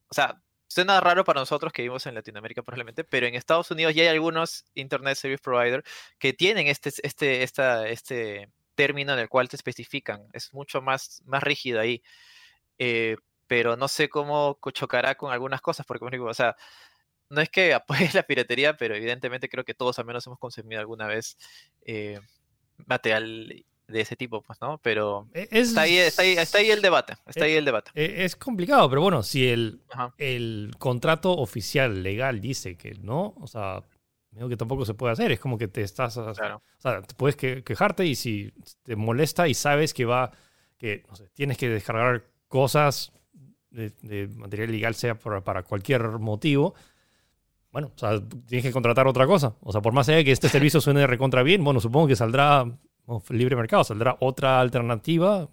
o 0.10 0.14
sea, 0.14 0.42
suena 0.68 1.00
raro 1.00 1.24
para 1.24 1.42
nosotros 1.42 1.74
que 1.74 1.82
vivimos 1.82 2.06
en 2.06 2.16
Latinoamérica 2.16 2.62
probablemente, 2.64 3.04
pero 3.04 3.28
en 3.28 3.36
Estados 3.36 3.72
Unidos 3.72 3.94
ya 3.96 4.04
hay 4.04 4.10
algunos 4.10 4.66
Internet 4.76 5.18
Service 5.18 5.42
Provider 5.42 5.84
que 6.20 6.34
tienen 6.34 6.68
este, 6.68 6.92
este, 7.04 7.44
esta, 7.44 7.88
este 7.88 8.50
término 8.76 9.14
en 9.14 9.20
el 9.20 9.30
cual 9.30 9.50
te 9.50 9.56
especifican. 9.56 10.28
Es 10.34 10.54
mucho 10.54 10.82
más, 10.82 11.22
más 11.26 11.44
rígido 11.44 11.80
ahí. 11.80 12.02
Eh, 12.80 13.18
pero 13.48 13.78
no 13.78 13.88
sé 13.88 14.10
cómo 14.10 14.60
chocará 14.74 15.16
con 15.16 15.32
algunas 15.32 15.62
cosas, 15.62 15.86
porque, 15.86 16.00
por 16.02 16.10
ejemplo, 16.10 16.32
o 16.32 16.34
sea, 16.34 16.56
no 17.30 17.42
es 17.42 17.50
que 17.50 17.74
apoye 17.74 18.10
la 18.14 18.24
piratería, 18.24 18.78
pero 18.78 18.96
evidentemente 18.96 19.50
creo 19.50 19.64
que 19.66 19.74
todos 19.74 20.00
al 20.00 20.06
menos 20.06 20.26
hemos 20.28 20.40
consumido 20.40 20.80
alguna 20.82 21.08
vez 21.08 21.38
eh, 21.86 22.20
material 22.86 23.66
de 23.88 24.02
ese 24.02 24.16
tipo, 24.16 24.42
pues, 24.42 24.60
¿no? 24.62 24.80
Pero 24.84 25.28
E- 25.34 25.48
Es, 25.52 25.70
está 25.70 25.82
ahí, 25.82 25.98
está 25.98 26.22
ahí, 26.24 26.32
está 26.34 26.58
ahí 26.58 26.70
el 26.72 26.82
debate, 26.82 27.14
está 27.26 27.46
ahí 27.46 27.54
el 27.54 27.66
debate. 27.66 27.92
e- 27.96 28.26
es 28.26 28.36
complicado, 28.36 28.90
pero 28.90 29.02
bueno, 29.02 29.24
si 29.24 29.48
el, 29.48 29.82
Ajá. 29.92 30.14
el 30.18 30.72
contrato 30.78 31.32
oficial 31.34 32.04
legal 32.04 32.42
dice 32.42 32.76
que 32.76 32.92
no, 33.02 33.34
o 33.40 33.48
sea, 33.48 33.84
digo 34.32 34.50
que 34.50 34.58
tampoco 34.58 34.86
se 34.86 34.94
puede 34.94 35.14
hacer. 35.14 35.32
Es 35.32 35.40
como 35.40 35.58
que 35.58 35.68
te 35.68 35.82
estás. 35.82 36.16
O 36.18 36.32
Claro. 36.34 36.62
sea, 36.78 37.02
te 37.02 37.14
puedes 37.16 37.36
que- 37.36 37.64
quejarte 37.64 38.06
y 38.06 38.16
si 38.16 38.52
te 38.84 38.96
molesta 38.96 39.48
y 39.48 39.54
sabes 39.54 39.94
que 39.94 40.06
va. 40.06 40.32
que 40.78 41.04
no 41.10 41.16
sé, 41.16 41.28
tienes 41.34 41.58
que 41.58 41.70
descargar 41.70 42.24
cosas 42.48 43.12
de, 43.72 43.90
de 44.04 44.28
material 44.28 44.72
legal, 44.72 44.94
sea 44.94 45.16
por- 45.16 45.44
para 45.44 45.64
cualquier 45.64 46.04
motivo. 46.20 46.76
Bueno, 47.72 47.92
o 47.96 47.98
sea, 47.98 48.22
tienes 48.48 48.64
que 48.64 48.72
contratar 48.72 49.08
otra 49.08 49.26
cosa. 49.26 49.56
O 49.62 49.72
sea, 49.72 49.82
por 49.82 49.94
más 49.94 50.08
allá 50.10 50.24
que 50.24 50.32
este 50.32 50.50
servicio 50.50 50.80
suene 50.80 51.08
recontra 51.08 51.42
bien, 51.42 51.64
bueno, 51.64 51.80
supongo 51.80 52.08
que 52.08 52.16
saldrá 52.16 52.66
libre 53.30 53.56
mercado, 53.56 53.84
saldrá 53.84 54.18
otra 54.20 54.60
alternativa. 54.60 55.48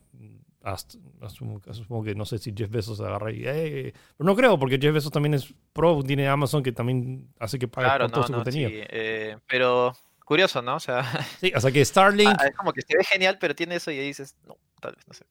Hasta- 0.63 0.99
asumo, 1.21 1.61
asumo 1.69 2.03
que 2.03 2.15
no 2.15 2.25
sé 2.25 2.39
si 2.39 2.55
Jeff 2.57 2.71
Bezos 2.71 2.99
agarra 3.01 3.31
y. 3.31 3.43
"Eh", 3.45 3.93
pero 4.17 4.27
no 4.27 4.35
creo, 4.35 4.59
porque 4.59 4.79
Jeff 4.81 4.95
Bezos 4.95 5.11
también 5.13 5.35
es 5.35 5.53
pro, 5.75 6.03
tiene 6.03 6.27
Amazon 6.27 6.63
que 6.63 6.73
también 6.73 7.29
hace 7.39 7.59
que 7.59 7.69
pague 7.69 7.87
Claro, 7.87 8.05
por 8.07 8.13
todo 8.13 8.21
no, 8.23 8.27
su 8.27 8.33
no, 8.33 8.39
contenido. 8.39 8.71
sí, 8.71 8.77
eh, 8.89 9.37
pero 9.47 9.93
curioso, 10.25 10.63
¿no? 10.63 10.77
O 10.77 10.81
sea, 10.81 11.05
Sí, 11.39 11.53
o 11.55 11.61
sea 11.61 11.71
que 11.71 11.85
Starlink. 11.85 12.29
ah, 12.41 12.47
es 12.47 12.57
como 12.57 12.73
que 12.73 12.81
se 12.81 12.97
ve 12.97 13.05
genial, 13.05 13.37
pero 13.39 13.55
tiene 13.55 13.75
eso 13.75 13.91
y 13.91 13.99
ahí 13.99 14.07
dices, 14.07 14.37
no, 14.47 14.57
tal 14.81 14.95
vez, 14.95 15.07
no 15.07 15.13
sé. 15.13 15.27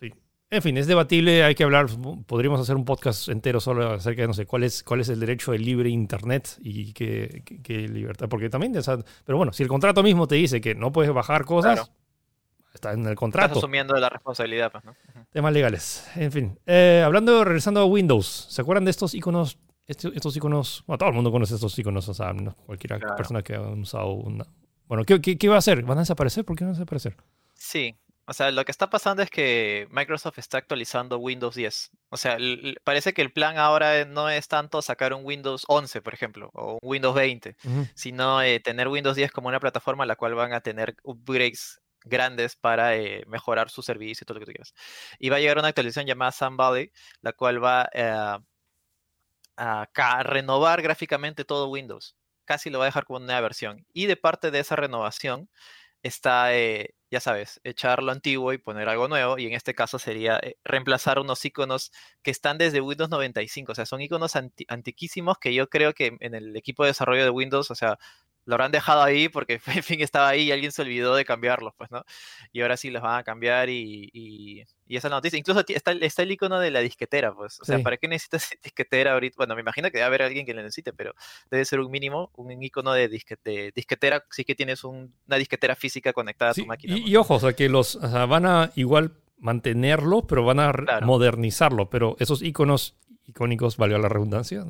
Sí. 0.00 0.14
En 0.50 0.62
fin, 0.62 0.76
es 0.76 0.86
debatible, 0.86 1.42
hay 1.42 1.54
que 1.54 1.64
hablar, 1.64 1.86
podríamos 2.26 2.60
hacer 2.60 2.76
un 2.76 2.84
podcast 2.84 3.28
entero 3.28 3.58
solo 3.60 3.92
acerca 3.94 4.22
de, 4.22 4.28
no 4.28 4.34
sé, 4.34 4.46
cuál 4.46 4.62
es, 4.62 4.84
cuál 4.84 5.00
es 5.00 5.08
el 5.08 5.18
derecho 5.18 5.50
del 5.52 5.64
libre 5.64 5.88
Internet 5.88 6.58
y 6.60 6.92
qué, 6.92 7.42
qué- 7.44 7.60
qué 7.60 7.88
libertad, 7.88 8.28
porque 8.28 8.48
también, 8.50 8.76
o 8.76 8.82
sea, 8.82 8.98
pero 9.24 9.36
bueno, 9.36 9.52
si 9.52 9.62
el 9.64 9.68
contrato 9.68 10.02
mismo 10.02 10.28
te 10.28 10.36
dice 10.36 10.60
que 10.60 10.74
no 10.76 10.92
puedes 10.92 11.12
bajar 11.12 11.44
cosas, 11.44 11.74
Claro. 11.80 11.88
está 12.72 12.92
en 12.92 13.00
el 13.00 13.06
Estás 13.06 13.16
contrato, 13.16 13.58
asumiendo 13.58 13.94
la 13.96 14.08
responsabilidad, 14.10 14.70
pues, 14.70 14.84
¿no? 14.84 14.94
Temas 15.32 15.52
legales, 15.52 16.06
en 16.14 16.30
fin. 16.30 16.58
Eh, 16.66 17.02
hablando, 17.04 17.42
regresando 17.44 17.80
a 17.80 17.84
Windows, 17.86 18.46
¿se 18.48 18.60
acuerdan 18.60 18.84
de 18.84 18.92
estos 18.92 19.14
iconos? 19.14 19.58
Estos, 19.88 20.12
estos 20.14 20.36
iconos, 20.36 20.84
bueno, 20.86 20.98
todo 20.98 21.08
el 21.08 21.14
mundo 21.16 21.32
conoce 21.32 21.54
estos 21.56 21.76
iconos, 21.78 22.08
o 22.08 22.14
sea, 22.14 22.32
no- 22.32 22.54
cualquier 22.66 23.00
Claro. 23.00 23.16
persona 23.16 23.42
que 23.42 23.54
ha 23.56 23.60
usado 23.60 24.12
una... 24.12 24.46
Bueno, 24.86 25.04
¿qué, 25.04 25.20
qué, 25.20 25.36
qué 25.36 25.48
va 25.48 25.56
a 25.56 25.58
hacer? 25.58 25.82
¿Van 25.82 25.98
a 25.98 26.02
desaparecer? 26.02 26.44
¿Por 26.44 26.54
qué 26.56 26.64
van 26.64 26.74
a 26.74 26.76
desaparecer? 26.76 27.16
Sí, 27.54 27.96
o 28.26 28.32
sea, 28.32 28.50
lo 28.50 28.64
que 28.64 28.70
está 28.70 28.88
pasando 28.88 29.22
es 29.22 29.30
que 29.30 29.86
Microsoft 29.90 30.38
está 30.38 30.58
actualizando 30.58 31.18
Windows 31.18 31.54
10. 31.54 31.90
O 32.10 32.16
sea, 32.16 32.38
parece 32.84 33.12
que 33.12 33.22
el 33.22 33.32
plan 33.32 33.58
ahora 33.58 34.04
no 34.06 34.30
es 34.30 34.48
tanto 34.48 34.80
sacar 34.82 35.12
un 35.12 35.24
Windows 35.24 35.64
11, 35.68 36.00
por 36.02 36.14
ejemplo, 36.14 36.50
o 36.54 36.74
un 36.74 36.78
Windows 36.82 37.14
20, 37.14 37.56
Ujú. 37.64 37.86
sino 37.94 38.42
eh, 38.42 38.60
tener 38.60 38.88
Windows 38.88 39.16
10 39.16 39.30
como 39.30 39.48
una 39.48 39.60
plataforma 39.60 40.04
a 40.04 40.06
la 40.06 40.16
cual 40.16 40.34
van 40.34 40.52
a 40.54 40.60
tener 40.60 40.96
upgrades 41.02 41.80
grandes 42.02 42.56
para 42.56 42.96
eh, 42.96 43.24
mejorar 43.26 43.70
su 43.70 43.82
servicio 43.82 44.24
y 44.24 44.26
todo 44.26 44.38
lo 44.38 44.40
que 44.40 44.46
tú 44.46 44.52
quieras. 44.52 44.74
Y 45.18 45.28
va 45.28 45.36
a 45.36 45.40
llegar 45.40 45.58
una 45.58 45.68
actualización 45.68 46.06
llamada 46.06 46.32
Sun 46.32 46.56
Valley, 46.56 46.92
la 47.20 47.32
cual 47.32 47.62
va 47.62 47.88
eh, 47.92 48.38
a 49.56 50.22
renovar 50.22 50.82
gráficamente 50.82 51.44
todo 51.44 51.68
Windows. 51.68 52.16
Casi 52.44 52.70
lo 52.70 52.78
va 52.78 52.84
a 52.84 52.88
dejar 52.88 53.04
como 53.04 53.18
una 53.18 53.26
nueva 53.26 53.40
versión. 53.42 53.86
Y 53.92 54.06
de 54.06 54.16
parte 54.16 54.50
de 54.50 54.60
esa 54.60 54.76
renovación 54.76 55.48
está, 56.02 56.54
eh, 56.54 56.94
ya 57.14 57.20
sabes, 57.20 57.60
echar 57.64 58.02
lo 58.02 58.12
antiguo 58.12 58.52
y 58.52 58.58
poner 58.58 58.88
algo 58.88 59.08
nuevo. 59.08 59.38
Y 59.38 59.46
en 59.46 59.54
este 59.54 59.74
caso 59.74 59.98
sería 59.98 60.38
eh, 60.42 60.56
reemplazar 60.64 61.18
unos 61.18 61.44
iconos 61.44 61.92
que 62.22 62.30
están 62.30 62.58
desde 62.58 62.80
Windows 62.82 63.10
95. 63.10 63.72
O 63.72 63.74
sea, 63.74 63.86
son 63.86 64.00
iconos 64.02 64.36
anti- 64.36 64.66
antiquísimos 64.68 65.38
que 65.38 65.54
yo 65.54 65.68
creo 65.68 65.94
que 65.94 66.16
en 66.20 66.34
el 66.34 66.56
equipo 66.56 66.84
de 66.84 66.88
desarrollo 66.90 67.24
de 67.24 67.30
Windows, 67.30 67.70
o 67.70 67.74
sea, 67.74 67.98
lo 68.46 68.54
habrán 68.54 68.72
dejado 68.72 69.02
ahí 69.02 69.28
porque 69.28 69.60
en 69.66 69.82
fin 69.82 70.00
estaba 70.00 70.28
ahí 70.28 70.44
y 70.44 70.52
alguien 70.52 70.72
se 70.72 70.82
olvidó 70.82 71.14
de 71.14 71.24
cambiarlos, 71.24 71.74
pues, 71.76 71.90
¿no? 71.90 72.04
Y 72.52 72.60
ahora 72.62 72.76
sí 72.76 72.90
los 72.90 73.02
van 73.02 73.18
a 73.18 73.24
cambiar 73.24 73.68
y, 73.68 74.10
y, 74.12 74.62
y 74.86 74.96
esa 74.96 75.08
es 75.08 75.10
la 75.10 75.16
noticia. 75.16 75.38
Incluso 75.38 75.64
está, 75.66 75.92
está, 75.92 76.22
el 76.22 76.30
icono 76.30 76.60
de 76.60 76.70
la 76.70 76.80
disquetera, 76.80 77.34
pues. 77.34 77.60
O 77.60 77.64
sea, 77.64 77.78
¿para 77.80 77.96
qué 77.96 78.08
necesitas 78.08 78.50
disquetera 78.62 79.12
ahorita? 79.12 79.36
Bueno, 79.38 79.54
me 79.54 79.62
imagino 79.62 79.90
que 79.90 79.98
debe 79.98 80.06
haber 80.06 80.22
alguien 80.22 80.46
que 80.46 80.54
le 80.54 80.62
necesite, 80.62 80.92
pero 80.92 81.14
debe 81.50 81.64
ser 81.64 81.80
un 81.80 81.90
mínimo, 81.90 82.30
un 82.36 82.62
icono 82.62 82.92
de, 82.92 83.08
de 83.08 83.72
disquetera, 83.74 84.24
sí 84.30 84.44
que 84.44 84.54
tienes 84.54 84.84
un, 84.84 85.14
una 85.26 85.36
disquetera 85.36 85.74
física 85.74 86.12
conectada 86.12 86.52
a 86.52 86.54
tu 86.54 86.66
máquina. 86.66 86.96
Y, 86.96 87.00
pues. 87.00 87.10
y, 87.10 87.16
ojo, 87.16 87.34
o 87.34 87.40
sea, 87.40 87.52
que 87.54 87.68
los 87.68 87.96
o 87.96 88.10
sea, 88.10 88.26
van 88.26 88.46
a 88.46 88.70
igual 88.74 89.12
mantenerlo, 89.38 90.26
pero 90.26 90.44
van 90.44 90.60
a 90.60 90.72
claro. 90.72 91.06
modernizarlo. 91.06 91.90
Pero 91.90 92.16
esos 92.18 92.42
iconos 92.42 92.96
icónicos, 93.26 93.76
valió 93.76 93.98
la 93.98 94.08
redundancia. 94.08 94.64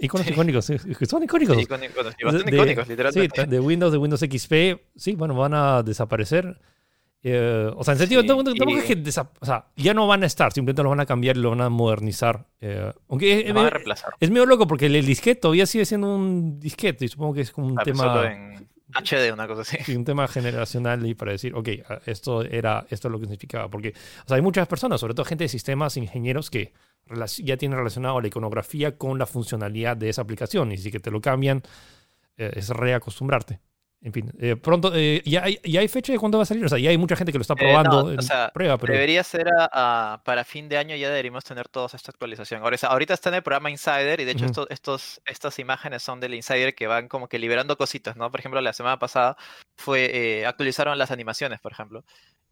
Iconos 0.00 0.26
sí. 0.26 0.32
icónicos, 0.32 0.64
son 0.66 1.22
icónicos. 1.22 1.56
Sí, 1.56 1.62
icónicos, 1.62 2.04
bastante 2.04 2.50
de, 2.50 2.56
icónicos, 2.56 2.88
literalmente. 2.88 3.42
Sí, 3.42 3.48
de 3.48 3.60
Windows, 3.60 3.92
de 3.92 3.98
Windows 3.98 4.20
XP, 4.20 4.52
sí, 4.96 5.14
bueno, 5.14 5.34
van 5.34 5.54
a 5.54 5.82
desaparecer. 5.82 6.60
Eh, 7.22 7.70
o 7.74 7.82
sea, 7.82 7.94
en 7.94 7.98
sentido, 7.98 8.22
sí, 8.22 8.28
no, 8.28 8.40
y... 8.70 8.82
que 8.82 9.02
o 9.40 9.44
sea, 9.44 9.66
ya 9.76 9.92
no 9.92 10.06
van 10.06 10.22
a 10.22 10.26
estar, 10.26 10.52
simplemente 10.52 10.82
los 10.82 10.90
van 10.90 11.00
a 11.00 11.06
cambiar 11.06 11.36
y 11.36 11.40
lo 11.40 11.50
van 11.50 11.62
a 11.62 11.68
modernizar. 11.68 12.46
Eh, 12.60 12.92
aunque 13.08 13.40
es, 13.40 13.52
van 13.52 13.66
a 13.66 13.70
reemplazar. 13.70 14.14
es 14.20 14.30
medio 14.30 14.46
loco 14.46 14.66
porque 14.66 14.86
el 14.86 15.04
disquete 15.04 15.40
todavía 15.40 15.66
sigue 15.66 15.84
siendo 15.84 16.14
un 16.14 16.60
disquete 16.60 17.04
y 17.04 17.08
supongo 17.08 17.34
que 17.34 17.40
es 17.40 17.50
como 17.50 17.66
un 17.66 17.78
ah, 17.78 17.82
tema. 17.82 18.32
En 18.32 18.68
HD, 18.94 19.32
una 19.32 19.46
cosa 19.46 19.62
así. 19.62 19.76
Sí, 19.84 19.96
un 19.96 20.04
tema 20.04 20.26
generacional 20.28 21.04
y 21.06 21.14
para 21.14 21.32
decir, 21.32 21.54
ok, 21.54 21.68
esto 22.06 22.42
era 22.42 22.86
esto 22.90 23.08
es 23.08 23.12
lo 23.12 23.18
que 23.18 23.26
significaba. 23.26 23.68
Porque 23.70 23.90
o 24.24 24.28
sea, 24.28 24.36
hay 24.36 24.42
muchas 24.42 24.66
personas, 24.66 25.00
sobre 25.00 25.14
todo 25.14 25.24
gente 25.24 25.44
de 25.44 25.48
sistemas, 25.48 25.96
ingenieros, 25.96 26.50
que 26.50 26.72
ya 27.38 27.56
tienen 27.56 27.78
relacionado 27.78 28.20
la 28.20 28.28
iconografía 28.28 28.96
con 28.96 29.18
la 29.18 29.26
funcionalidad 29.26 29.96
de 29.96 30.08
esa 30.08 30.22
aplicación. 30.22 30.72
Y 30.72 30.78
si 30.78 30.90
que 30.90 31.00
te 31.00 31.10
lo 31.10 31.20
cambian, 31.20 31.62
eh, 32.36 32.52
es 32.54 32.70
reacostumbrarte. 32.70 33.60
En 34.00 34.12
fin, 34.12 34.32
eh, 34.38 34.54
pronto, 34.54 34.92
eh, 34.94 35.22
¿ya, 35.24 35.42
hay, 35.42 35.58
¿ya 35.64 35.80
hay 35.80 35.88
fecha 35.88 36.12
de 36.12 36.20
cuándo 36.20 36.38
va 36.38 36.42
a 36.42 36.46
salir? 36.46 36.64
O 36.64 36.68
sea, 36.68 36.78
ya 36.78 36.90
hay 36.90 36.96
mucha 36.96 37.16
gente 37.16 37.32
que 37.32 37.38
lo 37.38 37.42
está 37.42 37.56
probando 37.56 38.04
no, 38.04 38.12
en 38.12 38.20
o 38.20 38.22
sea, 38.22 38.48
prueba, 38.54 38.78
pero... 38.78 38.92
Debería 38.92 39.24
ser 39.24 39.48
a, 39.48 40.12
a, 40.12 40.22
para 40.22 40.44
fin 40.44 40.68
de 40.68 40.78
año 40.78 40.94
ya 40.94 41.08
deberíamos 41.08 41.42
tener 41.42 41.66
toda 41.66 41.88
esta 41.92 42.12
actualización. 42.12 42.62
Ahora, 42.62 42.76
ahorita 42.80 43.14
está 43.14 43.30
en 43.30 43.34
el 43.36 43.42
programa 43.42 43.70
Insider 43.70 44.20
y 44.20 44.24
de 44.24 44.32
hecho 44.32 44.44
uh 44.44 44.48
-huh. 44.48 44.50
estos, 44.50 44.66
estos, 44.70 45.20
estas 45.26 45.58
imágenes 45.58 46.04
son 46.04 46.20
del 46.20 46.34
Insider 46.34 46.76
que 46.76 46.86
van 46.86 47.08
como 47.08 47.28
que 47.28 47.40
liberando 47.40 47.76
cositas, 47.76 48.16
¿no? 48.16 48.30
Por 48.30 48.38
ejemplo, 48.38 48.60
la 48.60 48.72
semana 48.72 49.00
pasada 49.00 49.36
fue 49.76 50.10
eh, 50.14 50.46
actualizaron 50.46 50.96
las 50.96 51.10
animaciones, 51.10 51.58
por 51.58 51.72
ejemplo. 51.72 52.04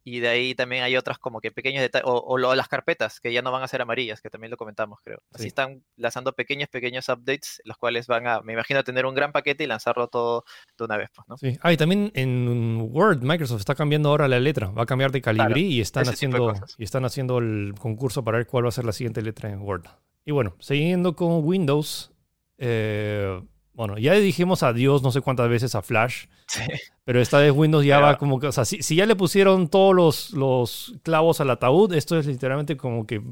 Y 0.08 0.20
de 0.20 0.28
ahí 0.28 0.54
también 0.54 0.84
hay 0.84 0.96
otras 0.96 1.18
como 1.18 1.40
que 1.40 1.50
pequeños 1.50 1.82
detalles, 1.82 2.06
o, 2.06 2.38
las 2.38 2.68
carpetas, 2.68 3.18
que 3.18 3.32
ya 3.32 3.42
no 3.42 3.50
van 3.50 3.64
a 3.64 3.66
ser 3.66 3.82
amarillas, 3.82 4.20
que 4.20 4.30
también 4.30 4.52
lo 4.52 4.56
comentamos, 4.56 5.00
creo. 5.02 5.18
Así 5.32 5.42
sí. 5.42 5.48
están 5.48 5.82
lanzando 5.96 6.32
pequeños, 6.32 6.68
pequeños 6.68 7.08
updates, 7.08 7.60
los 7.64 7.76
cuales 7.76 8.06
van 8.06 8.28
a, 8.28 8.40
me 8.40 8.52
imagino, 8.52 8.84
tener 8.84 9.04
un 9.04 9.16
gran 9.16 9.32
paquete 9.32 9.64
y 9.64 9.66
lanzarlo 9.66 10.06
todo 10.06 10.44
de 10.78 10.84
una 10.84 10.96
vez, 10.96 11.10
pues, 11.12 11.26
¿no? 11.26 11.36
Sí. 11.36 11.58
Ah, 11.60 11.72
y 11.72 11.76
también 11.76 12.12
en 12.14 12.88
Word, 12.92 13.25
Microsoft 13.25 13.58
está 13.58 13.75
cambiando 13.75 14.10
ahora 14.10 14.28
la 14.28 14.38
letra, 14.38 14.68
va 14.68 14.84
a 14.84 14.86
cambiar 14.86 15.10
de 15.10 15.20
calibrí 15.20 15.44
claro, 15.48 15.58
y, 15.58 15.80
están 15.80 16.08
haciendo, 16.08 16.54
y 16.78 16.84
están 16.84 17.04
haciendo 17.04 17.38
el 17.38 17.75
concurso 17.76 18.22
para 18.22 18.38
ver 18.38 18.46
cuál 18.46 18.66
va 18.66 18.68
a 18.68 18.72
ser 18.72 18.84
la 18.84 18.92
siguiente 18.92 19.22
letra 19.22 19.50
en 19.50 19.60
Word. 19.62 19.86
Y 20.25 20.30
bueno, 20.30 20.54
siguiendo 20.60 21.16
con 21.16 21.44
Windows, 21.44 22.12
eh, 22.58 23.42
bueno, 23.76 23.99
ya 23.99 24.14
dijimos 24.14 24.62
adiós 24.62 25.02
no 25.02 25.12
sé 25.12 25.21
cuántas 25.21 25.50
veces 25.50 25.75
a 25.75 25.83
Flash. 25.83 26.26
Sí. 26.47 26.62
Pero 27.04 27.21
esta 27.21 27.38
vez 27.38 27.52
Windows 27.52 27.85
ya 27.85 27.97
pero, 27.97 28.06
va 28.06 28.18
como 28.18 28.40
que, 28.40 28.47
o 28.47 28.52
sea, 28.52 28.64
si, 28.64 28.83
si, 28.83 28.97
ya 28.97 29.04
le 29.04 29.14
pusieron 29.14 29.68
todos 29.68 29.95
los, 29.95 30.30
los 30.30 30.95
clavos 31.02 31.42
al 31.42 31.50
ataúd, 31.50 31.92
esto 31.92 32.18
es 32.18 32.26
literalmente 32.26 32.78
como 32.78 33.06
que 33.06 33.23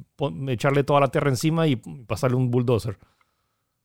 echarle 0.48 0.84
toda 0.84 1.00
la 1.00 1.08
tierra 1.08 1.30
encima 1.30 1.66
y 1.66 1.76
pasarle 1.76 2.36
un 2.36 2.50
bulldozer. 2.50 2.98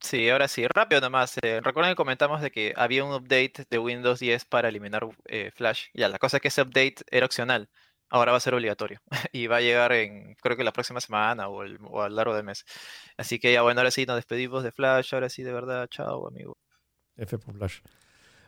Sí, 0.02 0.30
ahora 0.30 0.50
sí, 0.50 0.68
rápido 0.68 1.00
nomás. 1.02 1.38
Eh, 1.42 1.62
recuerden 1.62 1.94
que 1.94 1.96
comentamos 1.96 2.42
de 2.42 2.52
que 2.52 2.74
había 2.76 3.06
un 3.06 3.14
update 3.14 3.66
de 3.70 3.80
Windows 3.80 4.20
10 4.20 4.46
para 4.46 4.68
eliminar 4.68 5.08
eh, 5.26 5.52
Flash. 5.56 5.88
Ya, 5.94 6.10
la 6.10 6.20
cosa 6.20 6.38
es 6.38 6.42
que 6.42 6.48
ese 6.50 6.62
update 6.62 6.98
era 7.10 7.26
opcional. 7.26 7.70
Ahora 8.10 8.32
va 8.32 8.38
a 8.38 8.42
ser 8.42 8.54
obligatorio. 8.54 9.00
y 9.32 9.48
va 9.48 9.58
a 9.58 9.62
llegar 9.62 9.92
en, 9.92 10.36
creo 10.36 10.58
que 10.58 10.64
la 10.64 10.74
próxima 10.74 11.00
semana 11.02 11.48
o, 11.48 11.64
el, 11.64 11.78
o 11.84 12.02
a 12.02 12.10
lo 12.10 12.16
largo 12.16 12.36
del 12.36 12.44
mes. 12.44 12.66
Así 13.18 13.40
que 13.40 13.54
ya, 13.54 13.62
bueno, 13.62 13.80
ahora 13.82 13.92
sí 13.92 14.06
nos 14.06 14.16
despedimos 14.16 14.64
de 14.64 14.72
Flash. 14.72 15.14
Ahora 15.14 15.30
sí, 15.30 15.44
de 15.44 15.54
verdad, 15.54 15.88
chao, 15.90 16.28
amigo. 16.28 16.58
F 17.18 17.38
por 17.38 17.56
Flash. 17.56 17.80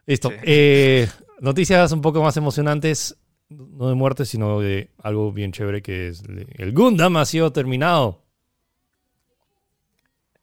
Listo. 0.06 0.30
Sí. 0.30 0.36
Eh, 0.44 1.08
noticias 1.40 1.92
un 1.92 2.02
poco 2.02 2.22
más 2.22 2.36
emocionantes, 2.38 3.18
no 3.50 3.90
de 3.90 3.96
muerte, 3.96 4.26
sino 4.26 4.60
de 4.60 4.90
algo 5.04 5.32
bien 5.32 5.52
chévere 5.52 5.82
que 5.82 6.08
es 6.08 6.24
el 6.56 6.74
Gundam 6.74 7.18
ha 7.18 7.26
sido 7.26 7.52
terminado. 7.52 8.24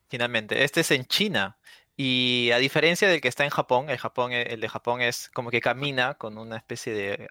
Finalmente, 0.08 0.64
este 0.64 0.80
es 0.80 0.90
en 0.90 1.04
China. 1.06 1.58
Y 1.96 2.50
a 2.52 2.58
diferencia 2.58 3.08
del 3.08 3.20
que 3.20 3.26
está 3.26 3.42
en 3.44 3.50
Japón, 3.50 3.90
el, 3.90 3.98
Japón, 3.98 4.32
el 4.32 4.60
de 4.60 4.68
Japón 4.68 5.00
es 5.00 5.28
como 5.34 5.50
que 5.50 5.60
camina 5.60 6.14
con 6.14 6.38
una 6.38 6.56
especie 6.56 6.92
de, 6.92 7.28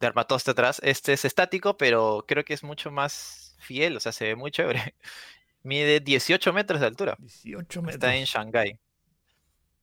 de 0.00 0.06
armatoste 0.06 0.50
atrás. 0.50 0.80
Este 0.84 1.12
es 1.12 1.24
estático, 1.24 1.76
pero 1.76 2.24
creo 2.26 2.44
que 2.44 2.54
es 2.54 2.62
mucho 2.62 2.90
más 2.90 3.56
fiel, 3.58 3.96
o 3.96 4.00
sea, 4.00 4.12
se 4.12 4.26
ve 4.26 4.36
muy 4.36 4.50
chévere. 4.50 4.94
Mide 5.62 6.00
18 6.00 6.52
metros 6.52 6.80
de 6.80 6.86
altura. 6.86 7.16
18 7.18 7.82
metros. 7.82 7.94
Está 7.94 8.14
en 8.14 8.24
Shanghái. 8.24 8.78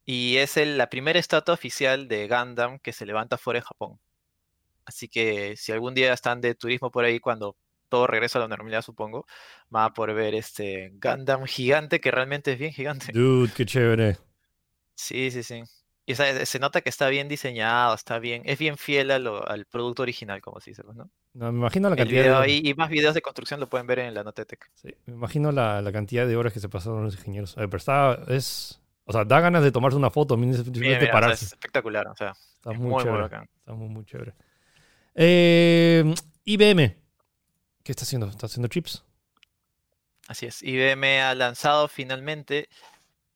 Y 0.06 0.38
es 0.38 0.58
el, 0.58 0.78
la 0.78 0.90
primera 0.90 1.20
estatua 1.20 1.54
oficial 1.54 2.08
de 2.08 2.28
Gundam 2.28 2.80
que 2.80 2.94
se 2.94 3.06
levanta 3.06 3.38
fuera 3.38 3.60
de 3.60 3.66
Japón. 3.66 4.00
Así 4.86 5.08
que 5.08 5.58
si 5.58 5.72
algún 5.72 5.96
día 5.96 6.14
están 6.14 6.42
de 6.42 6.54
turismo 6.54 6.92
por 6.92 7.06
ahí, 7.06 7.20
cuando 7.20 7.58
todo 7.90 8.06
regresa 8.06 8.38
a 8.38 8.44
la 8.44 8.48
normalidad, 8.48 8.84
supongo, 8.84 9.26
van 9.70 9.86
a 9.86 9.94
poder 9.94 10.16
ver 10.16 10.36
este 10.36 10.92
Gundam 11.02 11.46
gigante 11.46 12.00
que 12.00 12.12
realmente 12.12 12.54
es 12.54 12.60
bien 12.60 12.72
gigante. 12.72 13.12
Dude, 13.12 13.52
qué 13.54 13.66
chévere. 13.66 14.18
Sí, 14.94 15.32
sí, 15.32 15.44
sí. 15.44 15.64
Y 16.06 16.14
o 16.14 16.16
sea, 16.16 16.46
se 16.46 16.60
nota 16.60 16.82
que 16.82 16.90
está 16.90 17.10
bien 17.10 17.28
diseñado, 17.28 17.96
está 17.96 18.20
bien, 18.20 18.44
es 18.46 18.60
bien 18.60 18.78
fiel 18.78 19.10
a 19.10 19.18
lo, 19.18 19.48
al 19.48 19.66
producto 19.66 20.04
original, 20.04 20.40
como 20.40 20.60
se 20.60 20.72
dice, 20.72 20.84
¿no? 20.94 21.10
no 21.34 21.52
me 21.52 21.60
imagino 21.60 21.90
la 21.90 21.96
cantidad 21.96 22.42
de... 22.42 22.52
y, 22.52 22.70
y, 22.70 22.74
más 22.76 22.90
videos 22.90 23.16
de 23.16 23.24
construcción 23.24 23.60
lo 23.60 23.68
pueden 23.68 23.88
ver 23.88 24.00
en 24.00 24.14
la 24.14 24.24
Notetec. 24.24 24.70
Sí, 24.76 24.90
me 25.08 25.14
imagino 25.14 25.52
la, 25.52 25.82
la, 25.82 25.92
cantidad 25.92 26.28
de 26.28 26.36
horas 26.36 26.54
que 26.54 26.60
se 26.60 26.70
pasaron 26.70 27.04
los 27.04 27.16
ingenieros. 27.16 27.56
Pero 27.56 27.76
está, 27.76 28.20
es, 28.28 28.80
o 29.06 29.14
sea, 29.14 29.26
da 29.26 29.40
ganas 29.40 29.64
de 29.64 29.72
tomarse 29.72 29.98
una 29.98 30.12
foto, 30.12 30.38
mira, 30.38 30.62
mira, 30.74 31.12
pararse. 31.12 31.34
O 31.34 31.38
sea, 31.38 31.46
es 31.48 31.54
espectacular, 31.54 32.08
o 32.08 32.16
sea, 32.16 32.32
está 32.32 32.72
muy, 32.72 32.88
muy 32.88 33.04
chévere. 33.04 33.20
Muy 33.20 33.48
está 33.58 33.74
muy, 33.74 33.90
muy 33.90 34.06
chévere. 34.06 34.34
Eh, 35.16 36.14
IBM, 36.44 36.98
¿qué 37.84 37.92
está 37.92 38.04
haciendo? 38.04 38.28
¿Está 38.28 38.46
haciendo 38.46 38.68
chips? 38.68 39.04
Así 40.28 40.46
es, 40.46 40.62
IBM 40.62 41.22
ha 41.22 41.36
lanzado 41.36 41.88
finalmente 41.88 42.70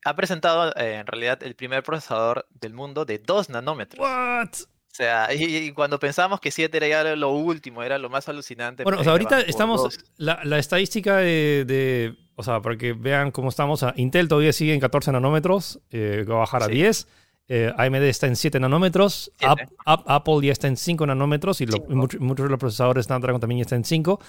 ha 0.04 0.16
presentado 0.16 0.74
eh, 0.76 0.96
en 0.96 1.06
realidad 1.06 1.42
el 1.42 1.54
primer 1.54 1.82
procesador 1.82 2.46
del 2.60 2.74
mundo 2.74 3.04
de 3.04 3.18
2 3.18 3.50
nanómetros. 3.50 4.00
What? 4.00 4.48
O 4.90 4.94
sea, 4.94 5.32
y, 5.32 5.44
y, 5.56 5.72
cuando 5.72 6.00
pensábamos 6.00 6.40
que 6.40 6.50
7 6.50 6.76
era 6.76 6.88
ya 6.88 7.16
lo 7.16 7.30
último, 7.30 7.82
era 7.82 7.96
lo 7.98 8.10
más 8.10 8.28
alucinante. 8.28 8.82
Bueno, 8.82 9.00
o 9.00 9.04
sea, 9.04 9.12
ahorita 9.12 9.40
estamos. 9.42 10.00
La, 10.16 10.40
la, 10.42 10.58
estadística 10.58 11.18
de, 11.18 11.64
de, 11.64 12.16
O 12.34 12.42
sea, 12.42 12.60
para 12.60 12.76
que 12.76 12.92
vean 12.92 13.30
cómo 13.30 13.50
estamos. 13.50 13.84
Intel 13.94 14.26
todavía 14.26 14.52
sigue 14.52 14.74
en 14.74 14.80
14 14.80 15.12
nanómetros, 15.12 15.80
eh, 15.90 16.24
va 16.28 16.36
a 16.36 16.38
bajar 16.40 16.64
sí. 16.64 16.70
a 16.70 16.74
10. 16.74 17.08
Eh, 17.52 17.72
AMD 17.76 18.02
está 18.02 18.26
en 18.26 18.34
7 18.34 18.58
nanómetros. 18.58 19.32
App, 19.40 19.60
App, 19.86 20.02
Apple 20.08 20.40
ya 20.42 20.52
está 20.52 20.66
en 20.66 20.76
5 20.76 21.06
nanómetros. 21.06 21.60
Y, 21.60 21.66
lo, 21.66 21.76
y 21.88 21.94
muchos, 21.94 22.20
muchos 22.20 22.44
de 22.44 22.50
los 22.50 22.58
procesadores 22.58 23.06
Snapdragon 23.06 23.40
también 23.40 23.60
están 23.60 23.78
en 23.78 23.84
5. 23.84 24.20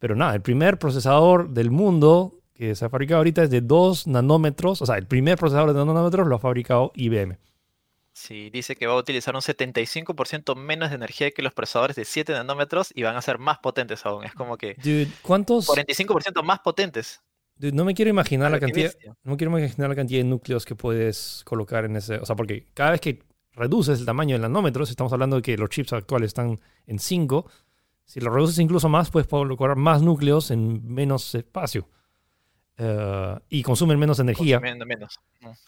Pero 0.00 0.16
nada, 0.16 0.34
el 0.34 0.42
primer 0.42 0.78
procesador 0.78 1.50
del 1.50 1.70
mundo 1.70 2.39
que 2.60 2.74
se 2.74 2.84
ha 2.84 2.90
fabricado 2.90 3.20
ahorita 3.20 3.44
es 3.44 3.50
de 3.50 3.62
2 3.62 4.06
nanómetros, 4.06 4.82
o 4.82 4.86
sea, 4.86 4.98
el 4.98 5.06
primer 5.06 5.38
procesador 5.38 5.72
de 5.72 5.78
2 5.78 5.86
nanómetros 5.86 6.26
lo 6.26 6.36
ha 6.36 6.38
fabricado 6.38 6.92
IBM. 6.94 7.38
Sí, 8.12 8.50
dice 8.50 8.76
que 8.76 8.86
va 8.86 8.92
a 8.92 8.96
utilizar 8.98 9.34
un 9.34 9.40
75% 9.40 10.54
menos 10.56 10.90
de 10.90 10.96
energía 10.96 11.30
que 11.30 11.40
los 11.40 11.54
procesadores 11.54 11.96
de 11.96 12.04
7 12.04 12.34
nanómetros 12.34 12.92
y 12.94 13.02
van 13.02 13.16
a 13.16 13.22
ser 13.22 13.38
más 13.38 13.60
potentes 13.60 14.04
aún. 14.04 14.24
Es 14.24 14.34
como 14.34 14.58
que... 14.58 14.74
Dude, 14.74 15.08
¿cuántos? 15.22 15.68
45% 15.68 16.42
más 16.42 16.58
potentes. 16.58 17.22
Dude, 17.56 17.72
no 17.72 17.86
me 17.86 17.94
quiero 17.94 18.10
imaginar 18.10 18.50
la 18.50 18.60
cantidad... 18.60 18.92
No 19.24 19.32
me 19.32 19.36
quiero 19.38 19.56
imaginar 19.56 19.88
la 19.88 19.96
cantidad 19.96 20.20
de 20.20 20.28
núcleos 20.28 20.66
que 20.66 20.74
puedes 20.74 21.40
colocar 21.46 21.86
en 21.86 21.96
ese... 21.96 22.18
O 22.18 22.26
sea, 22.26 22.36
porque 22.36 22.66
cada 22.74 22.90
vez 22.90 23.00
que 23.00 23.22
reduces 23.52 24.00
el 24.00 24.04
tamaño 24.04 24.36
de 24.36 24.40
nanómetros, 24.42 24.90
estamos 24.90 25.14
hablando 25.14 25.36
de 25.36 25.42
que 25.42 25.56
los 25.56 25.70
chips 25.70 25.94
actuales 25.94 26.28
están 26.28 26.60
en 26.86 26.98
5. 26.98 27.50
Si 28.04 28.20
lo 28.20 28.30
reduces 28.30 28.58
incluso 28.58 28.90
más, 28.90 29.10
puedes 29.10 29.28
colocar 29.28 29.76
más 29.76 30.02
núcleos 30.02 30.50
en 30.50 30.86
menos 30.86 31.34
espacio. 31.34 31.88
Uh, 32.82 33.38
y 33.50 33.62
consumen 33.62 33.98
menos 33.98 34.20
energía. 34.20 34.56
Consumiendo 34.56 34.86
menos. 34.86 35.20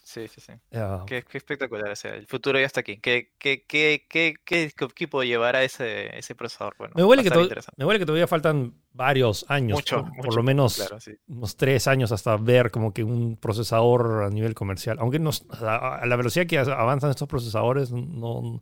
Sí, 0.03 0.27
sí, 0.27 0.41
sí. 0.41 0.53
Uh, 0.71 1.05
qué, 1.05 1.21
qué, 1.21 1.37
espectacular. 1.37 1.91
O 1.91 1.95
sea, 1.95 2.15
el 2.15 2.25
futuro 2.25 2.59
ya 2.59 2.65
está 2.65 2.79
aquí. 2.79 2.97
¿Qué, 2.97 3.33
qué, 3.37 3.65
qué, 3.67 4.07
qué, 4.09 4.33
qué 4.43 4.73
equipo 4.79 5.21
llevará 5.21 5.63
ese, 5.63 6.17
ese 6.17 6.33
procesador? 6.33 6.73
Bueno, 6.79 6.93
me, 6.95 7.03
huele 7.03 7.21
que 7.23 7.29
me 7.29 7.85
huele 7.85 7.99
que 7.99 8.07
todavía 8.07 8.25
faltan 8.25 8.73
varios 8.93 9.45
años. 9.47 9.77
Mucho, 9.77 9.97
por, 9.97 10.09
mucho, 10.09 10.21
por 10.23 10.35
lo 10.35 10.41
menos 10.41 10.77
claro, 10.77 10.99
sí. 10.99 11.11
unos 11.27 11.55
tres 11.55 11.87
años 11.87 12.11
hasta 12.11 12.35
ver 12.37 12.71
como 12.71 12.93
que 12.93 13.03
un 13.03 13.37
procesador 13.37 14.23
a 14.23 14.29
nivel 14.31 14.55
comercial. 14.55 14.97
Aunque 14.99 15.19
nos, 15.19 15.45
a 15.51 16.03
la 16.07 16.15
velocidad 16.15 16.47
que 16.47 16.57
avanzan 16.57 17.11
estos 17.11 17.27
procesadores, 17.27 17.91
no, 17.91 18.59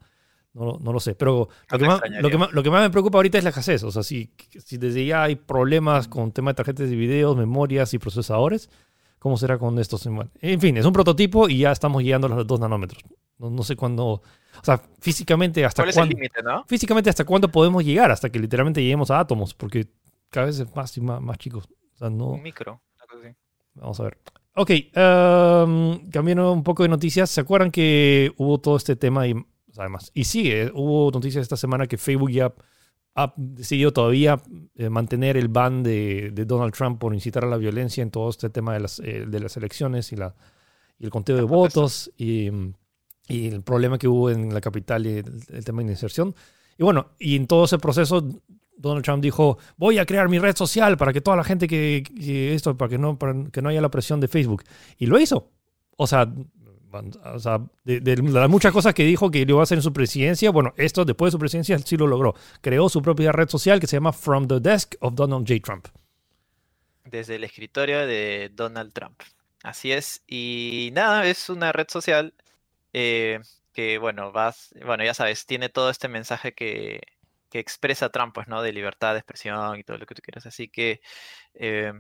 no, 0.54 0.78
no, 0.82 0.92
lo 0.92 1.00
sé, 1.00 1.16
pero 1.16 1.48
lo 1.70 1.80
que, 1.80 1.86
más, 1.86 2.02
lo, 2.10 2.30
que 2.30 2.38
más, 2.38 2.52
lo 2.52 2.64
que, 2.64 2.70
más, 2.70 2.82
me 2.82 2.90
preocupa 2.90 3.18
ahorita 3.18 3.38
es 3.38 3.44
la 3.44 3.52
escasez. 3.52 3.84
O 3.84 3.92
sea, 3.92 4.04
si, 4.04 4.32
si 4.64 4.78
desde 4.78 5.06
ya 5.06 5.24
hay 5.24 5.36
problemas 5.36 6.08
con 6.08 6.32
tema 6.32 6.52
de 6.52 6.56
tarjetas 6.56 6.90
de 6.90 6.96
videos, 6.96 7.38
memorias 7.38 7.94
y 7.94 8.00
procesadores, 8.00 8.70
¿cómo 9.18 9.38
será 9.38 9.58
con 9.58 9.80
estos? 9.80 10.06
En 10.42 10.60
fin, 10.60 10.76
es 10.76 10.86
un 10.86 10.92
prototipo 10.92 11.48
y 11.48 11.60
ya 11.60 11.72
estamos 11.72 12.04
llegando 12.04 12.28
a 12.28 12.32
los 12.32 12.48
2 12.48 12.60
nanómetros. 12.60 13.02
No, 13.38 13.50
no 13.50 13.64
sé 13.64 13.78
cuándo. 13.78 14.06
O 14.06 14.22
sea, 14.62 14.82
físicamente 15.00 15.64
hasta 15.64 15.84
¿Cuál 15.84 15.90
es 15.90 15.96
el 15.96 16.00
cuándo. 16.02 16.16
límite, 16.16 16.44
no? 16.44 16.66
Físicamente 16.66 17.10
hasta 17.10 17.24
cuándo 17.24 17.50
podemos 17.50 17.84
llegar, 17.84 18.12
hasta 18.12 18.30
que 18.30 18.38
literalmente 18.38 18.82
lleguemos 18.82 19.10
a 19.10 19.20
átomos, 19.20 19.54
porque 19.54 19.88
cada 20.30 20.48
vez 20.48 20.60
es 20.60 20.76
más 20.76 20.96
y 20.98 21.02
más, 21.02 21.22
más 21.22 21.38
chicos. 21.38 21.70
O 21.96 21.98
sea, 21.98 22.10
no. 22.10 22.28
Un 22.32 22.42
micro. 22.42 22.82
así. 23.00 23.36
Vamos 23.76 24.00
a 24.02 24.04
ver. 24.04 24.18
Ok, 24.54 24.70
um, 24.98 26.10
cambiando 26.10 26.52
un 26.52 26.64
poco 26.64 26.84
de 26.84 26.90
noticias. 26.90 27.30
¿Se 27.30 27.40
acuerdan 27.40 27.72
que 27.72 28.34
hubo 28.36 28.60
todo 28.60 28.76
este 28.76 28.98
tema 28.98 29.26
y 29.26 29.34
además 29.78 30.12
y 30.14 30.24
sigue? 30.24 30.72
Hubo 30.74 31.12
noticias 31.12 31.42
esta 31.42 31.58
semana 31.58 31.88
que 31.88 31.98
Facebook 31.98 32.32
ya 32.32 32.54
ha 33.16 33.34
decidido 33.36 33.92
todavía 33.92 34.42
eh, 34.76 34.90
mantener 34.90 35.38
el 35.38 35.48
ban 35.48 35.84
de, 35.84 36.32
de 36.32 36.46
Donald 36.46 36.74
Trump 36.74 37.00
por 37.00 37.14
incitar 37.14 37.44
a 37.44 37.48
la 37.48 37.58
violencia 37.58 38.02
en 38.02 38.12
todo 38.12 38.30
este 38.30 38.50
tema 38.50 38.74
de 38.74 38.80
las, 38.80 39.00
eh, 39.00 39.26
de 39.28 39.40
las 39.40 39.58
elecciones 39.58 40.12
y, 40.14 40.16
la, 40.16 40.34
y 40.98 41.06
el 41.06 41.10
conteo 41.10 41.36
de 41.36 41.44
votos 41.44 42.12
y, 42.18 42.50
y 43.28 43.48
el 43.48 43.62
problema 43.64 43.98
que 43.98 44.08
hubo 44.08 44.30
en 44.30 44.54
la 44.54 44.62
capital 44.62 45.06
y 45.06 45.18
el, 45.18 45.44
el 45.50 45.66
tema 45.66 45.84
de 45.84 45.90
inserción. 45.90 46.34
Y 46.78 46.84
bueno, 46.84 47.12
y 47.20 47.36
en 47.36 47.48
todo 47.48 47.66
ese 47.66 47.78
proceso 47.80 48.26
Donald 48.82 49.06
Trump 49.06 49.22
dijo, 49.22 49.58
voy 49.78 50.00
a 50.00 50.06
crear 50.06 50.28
mi 50.28 50.40
red 50.40 50.56
social 50.56 50.98
para 50.98 51.14
que 51.14 51.22
toda 51.22 51.38
la 51.38 51.44
gente 51.44 51.68
que, 51.68 52.04
que 52.04 52.54
esto, 52.54 52.76
para 52.78 52.90
que 52.90 52.98
no, 52.98 53.18
para 53.18 53.36
que 53.52 53.62
no 53.62 53.70
haya 53.70 53.82
la 53.82 53.92
presión 53.92 54.20
de 54.20 54.28
Facebook. 54.28 54.64
Y 54.98 55.06
lo 55.06 55.20
hizo. 55.20 55.52
O 55.98 56.08
sea, 56.08 56.34
o 56.92 57.40
sea 57.40 57.60
de, 57.84 58.16
las 58.18 58.50
muchas 58.50 58.72
cosas 58.72 58.94
que 58.94 59.04
dijo 59.04 59.32
que 59.32 59.40
iba 59.40 59.60
a 59.60 59.64
hacer 59.64 59.78
en 59.78 59.82
su 59.82 59.94
presidencia, 59.94 60.52
bueno, 60.52 60.74
esto 60.78 61.06
después 61.06 61.30
de 61.30 61.32
su 61.32 61.40
presidencia 61.40 61.78
sí 61.80 61.98
lo 61.98 62.08
logró. 62.08 62.36
Creó 62.62 62.90
su 62.90 63.02
propia 63.02 63.32
red 63.32 63.50
social 63.50 63.80
que 63.80 63.88
se 63.88 63.98
llama 63.98 64.14
From 64.14 64.48
the 64.48 64.60
Desk 64.60 64.96
of 65.00 65.16
Donald 65.16 65.48
J. 65.48 65.62
Trump. 65.62 65.88
Desde 67.06 67.36
el 67.36 67.44
escritorio 67.44 68.06
de 68.06 68.52
Donald 68.54 68.94
Trump. 68.94 69.22
Así 69.64 69.92
es. 69.92 70.24
Y 70.28 70.90
nada, 70.94 71.26
es 71.26 71.50
una 71.50 71.72
red 71.72 71.88
social 71.90 72.34
eh, 72.94 73.40
que, 73.74 73.98
bueno, 73.98 74.32
vas, 74.32 74.74
bueno, 74.86 75.04
ya 75.04 75.14
sabes, 75.14 75.46
tiene 75.46 75.70
todo 75.70 75.90
este 75.90 76.08
mensaje 76.08 76.54
que, 76.54 77.02
que 77.50 77.60
expresa 77.60 78.10
Trump, 78.10 78.34
pues, 78.34 78.48
¿no? 78.48 78.62
De 78.62 78.74
libertad 78.74 79.14
de 79.14 79.20
expresión 79.20 79.78
y 79.78 79.84
todo 79.84 79.98
lo 79.98 80.06
que 80.06 80.16
tú 80.16 80.22
quieras. 80.22 80.46
Así 80.46 80.68
que 80.68 81.02
eh, 81.54 81.94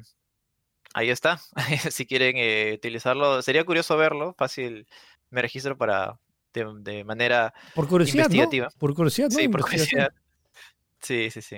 ahí 0.94 1.10
está. 1.10 1.40
si 1.92 2.06
quieren 2.06 2.36
eh, 2.38 2.74
utilizarlo, 2.76 3.42
sería 3.42 3.64
curioso 3.66 3.98
verlo. 3.98 4.36
Fácil, 4.38 4.88
me 5.30 5.42
registro 5.42 5.78
para 5.78 6.18
de, 6.54 6.66
de 6.82 7.04
manera 7.04 7.54
Por 7.76 7.88
curiosidad, 7.88 8.26
¿no? 8.30 8.34
Investigativa. 8.36 8.70
Por 8.78 8.94
curiosidad, 8.94 9.30
¿no? 9.30 9.38
Sí, 9.38 9.48
por 9.48 9.62
curiosidad. 9.62 10.12
Sí, 11.02 11.30
sí, 11.32 11.42
sí. 11.42 11.58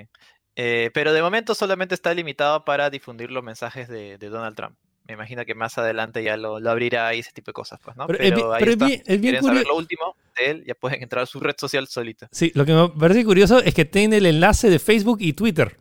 Eh, 0.56 0.90
pero 0.94 1.12
de 1.12 1.20
momento 1.22 1.54
solamente 1.54 1.94
está 1.94 2.14
limitado 2.14 2.64
para 2.64 2.88
difundir 2.90 3.30
los 3.30 3.42
mensajes 3.42 3.88
de, 3.88 4.18
de 4.18 4.28
Donald 4.28 4.56
Trump. 4.56 4.76
Me 5.06 5.12
imagino 5.14 5.44
que 5.44 5.54
más 5.54 5.76
adelante 5.76 6.22
ya 6.22 6.36
lo, 6.38 6.60
lo 6.60 6.70
abrirá 6.70 7.12
y 7.14 7.18
ese 7.18 7.32
tipo 7.32 7.50
de 7.50 7.52
cosas, 7.54 7.78
pues, 7.84 7.94
¿no? 7.96 8.06
Pero 8.06 8.18
Pero, 8.20 8.36
es 8.36 8.42
bi- 8.42 8.42
ahí 8.52 8.58
pero 8.60 8.70
es 8.70 8.74
está. 8.76 8.86
bien- 8.86 9.00
es 9.04 9.20
bien 9.20 9.20
¿Quieren 9.20 9.42
saber 9.44 9.66
lo 9.66 9.76
último 9.76 10.16
de 10.38 10.50
él? 10.50 10.64
Ya 10.66 10.74
pueden 10.74 11.02
entrar 11.02 11.24
a 11.24 11.26
su 11.26 11.40
red 11.40 11.56
social 11.58 11.86
solita. 11.88 12.28
Sí, 12.32 12.52
lo 12.54 12.64
que 12.64 12.72
me 12.72 12.88
parece 12.88 13.22
curioso 13.24 13.58
es 13.58 13.74
que 13.74 13.84
tiene 13.84 14.16
el 14.16 14.26
enlace 14.26 14.70
de 14.70 14.78
Facebook 14.78 15.18
y 15.20 15.34
Twitter 15.34 15.78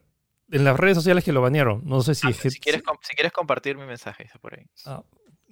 en 0.53 0.63
las 0.63 0.79
redes 0.79 0.95
sociales 0.95 1.23
que 1.23 1.31
lo 1.33 1.41
banearon. 1.41 1.81
No 1.85 2.01
sé 2.01 2.15
si 2.15 2.27
Ah, 2.27 2.29
es 2.29 2.39
que- 2.39 2.49
si, 2.51 2.59
quieres, 2.59 2.81
si 3.01 3.15
quieres 3.15 3.31
compartir 3.33 3.77
mi 3.77 3.85
mensaje, 3.85 4.23
está 4.23 4.39
por 4.39 4.57
ahí. 4.57 4.65
Ah, 4.85 5.03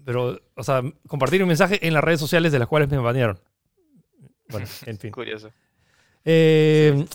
pero, 0.05 0.39
o 0.55 0.63
sea, 0.63 0.81
compartir 1.07 1.41
un 1.43 1.47
mensaje 1.49 1.85
en 1.85 1.93
las 1.93 2.03
redes 2.03 2.19
sociales 2.19 2.51
de 2.51 2.59
las 2.59 2.67
cuales 2.67 2.89
me 2.89 2.97
banearon. 2.97 3.39
Bueno, 4.49 4.65
en 4.85 4.97
fin. 4.99 5.11
Curioso. 5.11 5.51
Eh, 6.25 7.05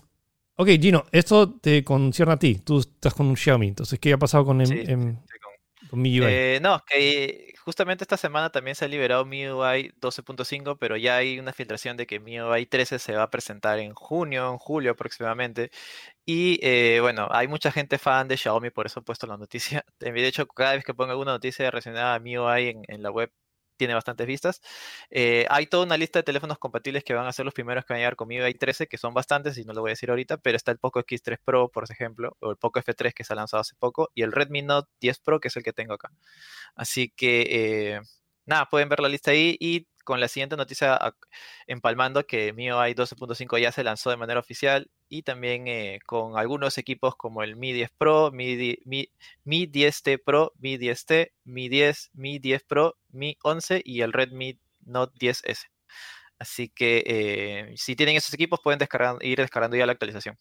ok, 0.56 0.68
Gino, 0.80 1.04
esto 1.12 1.52
te 1.60 1.84
concierne 1.84 2.34
a 2.34 2.38
ti. 2.38 2.56
Tú 2.56 2.80
estás 2.80 3.14
con 3.14 3.26
un 3.26 3.36
Xiaomi. 3.36 3.68
Entonces, 3.68 3.98
¿qué 3.98 4.12
ha 4.12 4.18
pasado 4.18 4.44
con, 4.44 4.64
Sí, 4.66 4.72
em- 4.74 5.16
Estoy 5.18 5.38
Eh, 6.28 6.58
no, 6.62 6.80
que 6.86 7.54
justamente 7.64 8.04
esta 8.04 8.16
semana 8.16 8.50
también 8.50 8.74
se 8.74 8.84
ha 8.84 8.88
liberado 8.88 9.24
MIUI 9.24 9.92
12.5, 10.00 10.78
pero 10.78 10.96
ya 10.96 11.16
hay 11.16 11.38
una 11.38 11.52
filtración 11.52 11.96
de 11.96 12.06
que 12.06 12.20
MIUI 12.20 12.66
13 12.66 12.98
se 12.98 13.12
va 13.14 13.24
a 13.24 13.30
presentar 13.30 13.78
en 13.78 13.94
junio, 13.94 14.50
en 14.50 14.58
julio 14.58 14.92
aproximadamente. 14.92 15.70
Y 16.24 16.58
eh, 16.62 17.00
bueno, 17.00 17.28
hay 17.30 17.48
mucha 17.48 17.72
gente 17.72 17.98
fan 17.98 18.28
de 18.28 18.36
Xiaomi, 18.36 18.70
por 18.70 18.86
eso 18.86 19.00
he 19.00 19.02
puesto 19.04 19.26
la 19.26 19.36
noticia. 19.36 19.84
De 20.00 20.26
hecho, 20.26 20.46
cada 20.46 20.74
vez 20.74 20.84
que 20.84 20.94
pongo 20.94 21.12
alguna 21.12 21.32
noticia 21.32 21.70
relacionada 21.70 22.14
a 22.14 22.20
MIUI 22.20 22.68
en, 22.70 22.82
en 22.88 23.02
la 23.02 23.10
web, 23.10 23.32
tiene 23.76 23.94
bastantes 23.94 24.26
vistas. 24.26 24.60
Eh, 25.10 25.46
hay 25.48 25.66
toda 25.66 25.84
una 25.84 25.96
lista 25.96 26.18
de 26.18 26.22
teléfonos 26.24 26.58
compatibles 26.58 27.04
que 27.04 27.14
van 27.14 27.26
a 27.26 27.32
ser 27.32 27.44
los 27.44 27.54
primeros 27.54 27.84
que 27.84 27.92
van 27.92 27.98
a 27.98 28.00
llegar 28.00 28.16
con 28.16 28.28
MIUI 28.28 28.54
13, 28.54 28.86
que 28.86 28.98
son 28.98 29.14
bastantes, 29.14 29.58
y 29.58 29.64
no 29.64 29.72
lo 29.72 29.80
voy 29.82 29.90
a 29.90 29.92
decir 29.92 30.10
ahorita, 30.10 30.38
pero 30.38 30.56
está 30.56 30.72
el 30.72 30.78
Poco 30.78 31.00
X3 31.00 31.38
Pro, 31.44 31.68
por 31.68 31.84
ejemplo, 31.90 32.36
o 32.40 32.50
el 32.50 32.56
Poco 32.56 32.80
F3 32.80 33.12
que 33.14 33.24
se 33.24 33.32
ha 33.32 33.36
lanzado 33.36 33.60
hace 33.60 33.74
poco, 33.78 34.10
y 34.14 34.22
el 34.22 34.32
Redmi 34.32 34.62
Note 34.62 34.90
10 35.00 35.20
Pro, 35.20 35.40
que 35.40 35.48
es 35.48 35.56
el 35.56 35.62
que 35.62 35.72
tengo 35.72 35.94
acá. 35.94 36.10
Así 36.74 37.12
que, 37.16 37.96
eh, 37.96 38.00
nada, 38.46 38.66
pueden 38.66 38.88
ver 38.88 39.00
la 39.00 39.08
lista 39.08 39.30
ahí 39.32 39.56
y 39.60 39.86
con 40.06 40.20
la 40.20 40.28
siguiente 40.28 40.56
noticia 40.56 40.98
empalmando 41.66 42.24
que 42.24 42.52
MIUI 42.52 42.94
12.5 42.94 43.58
ya 43.60 43.72
se 43.72 43.82
lanzó 43.84 44.08
de 44.10 44.16
manera 44.16 44.38
oficial 44.40 44.88
y 45.08 45.22
también 45.22 45.66
eh, 45.66 45.98
con 46.06 46.38
algunos 46.38 46.78
equipos 46.78 47.16
como 47.16 47.42
el 47.42 47.56
Mi 47.56 47.72
10 47.72 47.90
Pro, 47.98 48.30
Mi, 48.32 48.78
Mi, 48.86 49.08
Mi 49.44 49.66
10T 49.66 50.22
Pro, 50.24 50.52
Mi 50.58 50.78
10T, 50.78 51.32
Mi 51.44 51.68
10, 51.68 52.10
Mi 52.14 52.38
10 52.38 52.62
Pro, 52.62 52.96
Mi 53.10 53.36
11 53.42 53.82
y 53.84 54.00
el 54.02 54.12
Redmi 54.12 54.58
Note 54.84 55.12
10S. 55.18 55.66
Así 56.38 56.68
que 56.68 57.02
eh, 57.06 57.74
si 57.76 57.96
tienen 57.96 58.14
esos 58.16 58.32
equipos 58.32 58.60
pueden 58.62 58.78
descargar, 58.78 59.16
ir 59.22 59.38
descargando 59.38 59.76
ya 59.76 59.86
la 59.86 59.92
actualización. 59.92 60.38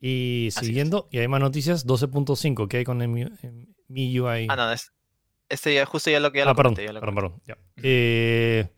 Y 0.00 0.48
Así 0.48 0.58
es. 0.60 0.66
siguiendo, 0.66 1.08
y 1.12 1.18
hay 1.18 1.28
más 1.28 1.40
noticias, 1.40 1.86
12.5, 1.86 2.68
¿qué 2.68 2.78
hay 2.78 2.84
con 2.84 3.02
el 3.02 3.08
Mi- 3.08 3.22
em, 3.42 3.66
MIUI? 3.88 4.46
Ah, 4.48 4.56
no, 4.56 4.72
es, 4.72 4.92
este 5.50 5.74
ya 5.74 5.84
justo 5.86 6.10
ya 6.10 6.20
lo 6.20 6.32
que 6.32 6.38
ya 6.38 6.44
Ah, 6.44 6.48
lo 6.48 6.56
perdón, 6.56 6.74
comenté, 6.74 6.86
ya 6.86 6.92
lo 6.92 7.00
perdón, 7.00 7.42
ya. 7.46 7.58
Eh, 7.82 8.68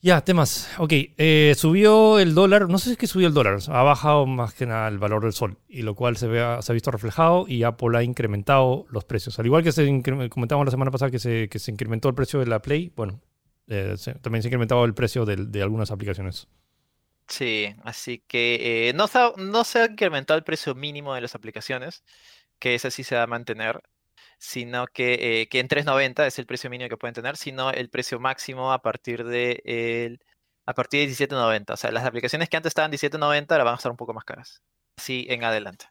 ya, 0.00 0.20
temas. 0.24 0.68
Ok, 0.78 0.92
eh, 1.16 1.54
subió 1.56 2.18
el 2.18 2.34
dólar, 2.34 2.68
no 2.68 2.78
sé 2.78 2.86
si 2.86 2.90
es 2.92 2.98
que 2.98 3.06
subió 3.06 3.28
el 3.28 3.34
dólar, 3.34 3.58
ha 3.68 3.82
bajado 3.84 4.26
más 4.26 4.52
que 4.52 4.66
nada 4.66 4.88
el 4.88 4.98
valor 4.98 5.22
del 5.22 5.32
sol, 5.32 5.58
y 5.68 5.82
lo 5.82 5.94
cual 5.94 6.16
se, 6.16 6.26
vea, 6.26 6.60
se 6.60 6.72
ha 6.72 6.74
visto 6.74 6.90
reflejado 6.90 7.44
y 7.46 7.62
Apple 7.62 7.96
ha 7.96 8.02
incrementado 8.02 8.84
los 8.90 9.04
precios. 9.04 9.38
Al 9.38 9.46
igual 9.46 9.62
que 9.62 9.70
se 9.70 9.86
comentamos 10.28 10.64
la 10.64 10.70
semana 10.72 10.90
pasada 10.90 11.10
que 11.12 11.20
se, 11.20 11.48
que 11.48 11.58
se 11.60 11.70
incrementó 11.70 12.08
el 12.08 12.14
precio 12.16 12.40
de 12.40 12.46
la 12.46 12.60
Play, 12.60 12.92
bueno, 12.96 13.20
eh, 13.68 13.94
se- 13.96 14.14
también 14.16 14.42
se 14.42 14.48
ha 14.48 14.50
incrementado 14.50 14.84
el 14.84 14.94
precio 14.94 15.24
del- 15.24 15.52
de, 15.52 15.62
algunas 15.62 15.92
aplicaciones. 15.92 16.48
Sí, 17.28 17.68
así 17.84 18.22
que 18.26 18.88
eh, 18.88 18.92
no, 18.94 19.06
se 19.06 19.18
ha, 19.18 19.32
no 19.36 19.62
se 19.64 19.78
ha 19.80 19.86
incrementado 19.86 20.36
el 20.36 20.44
precio 20.44 20.74
mínimo 20.74 21.14
de 21.14 21.20
las 21.20 21.34
aplicaciones, 21.36 22.02
que 22.58 22.74
ese 22.74 22.90
sí 22.90 23.04
se 23.04 23.14
va 23.14 23.22
a 23.22 23.26
mantener, 23.28 23.80
sino 24.44 24.88
que, 24.88 25.42
eh, 25.42 25.48
que 25.48 25.60
en 25.60 25.68
3.90 25.68 26.26
es 26.26 26.36
el 26.40 26.46
precio 26.46 26.68
mínimo 26.68 26.88
que 26.90 26.96
pueden 26.96 27.14
tener, 27.14 27.36
sino 27.36 27.70
el 27.70 27.88
precio 27.90 28.18
máximo 28.18 28.72
a 28.72 28.82
partir 28.82 29.22
de 29.24 29.62
el, 29.64 30.20
a 30.66 30.74
partir 30.74 31.08
de 31.08 31.14
17.90. 31.14 31.74
O 31.74 31.76
sea, 31.76 31.92
las 31.92 32.04
aplicaciones 32.04 32.48
que 32.48 32.56
antes 32.56 32.70
estaban 32.70 32.90
17.90 32.90 33.52
ahora 33.52 33.62
van 33.62 33.74
a 33.74 33.76
estar 33.76 33.92
un 33.92 33.96
poco 33.96 34.12
más 34.14 34.24
caras. 34.24 34.60
Así 34.98 35.26
en 35.30 35.44
adelante. 35.44 35.86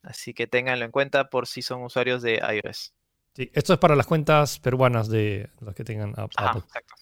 Así 0.00 0.32
que 0.32 0.46
ténganlo 0.46 0.84
en 0.84 0.92
cuenta 0.92 1.28
por 1.28 1.48
si 1.48 1.60
son 1.60 1.82
usuarios 1.82 2.22
de 2.22 2.34
iOS. 2.36 2.92
Sí, 3.34 3.50
esto 3.52 3.72
es 3.72 3.78
para 3.80 3.96
las 3.96 4.06
cuentas 4.06 4.60
peruanas 4.60 5.08
de 5.08 5.50
los 5.60 5.74
que 5.74 5.82
tengan 5.82 6.10
app- 6.16 6.30
Ajá, 6.36 6.50
Apple. 6.50 6.62
exacto. 6.64 6.94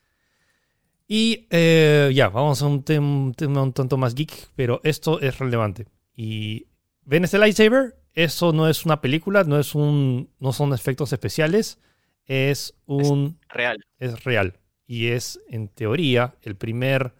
Y 1.07 1.47
eh, 1.51 2.11
ya, 2.15 2.31
vamos 2.31 2.63
a 2.63 2.67
un 2.67 2.85
tema 2.85 3.63
un 3.63 3.73
tanto 3.75 3.99
más 3.99 4.15
geek, 4.15 4.49
pero 4.57 4.81
esto 4.83 5.21
es 5.21 5.39
relevante. 5.39 5.89
Y 6.17 6.69
ven 7.03 7.25
este 7.25 7.37
lightsaber, 7.37 7.97
eso 8.15 8.53
no 8.53 8.69
es 8.69 8.85
una 8.85 9.01
película, 9.01 9.45
no 9.45 9.59
es 9.59 9.75
un, 9.75 10.31
no 10.39 10.53
son 10.53 10.73
efectos 10.75 11.13
especiales, 11.13 11.79
es 12.27 12.75
un, 12.87 13.39
Real. 13.49 13.85
es 13.99 14.25
real 14.25 14.59
y 14.87 15.09
es 15.09 15.41
en 15.49 15.69
teoría 15.69 16.35
el 16.43 16.57
primer 16.57 17.15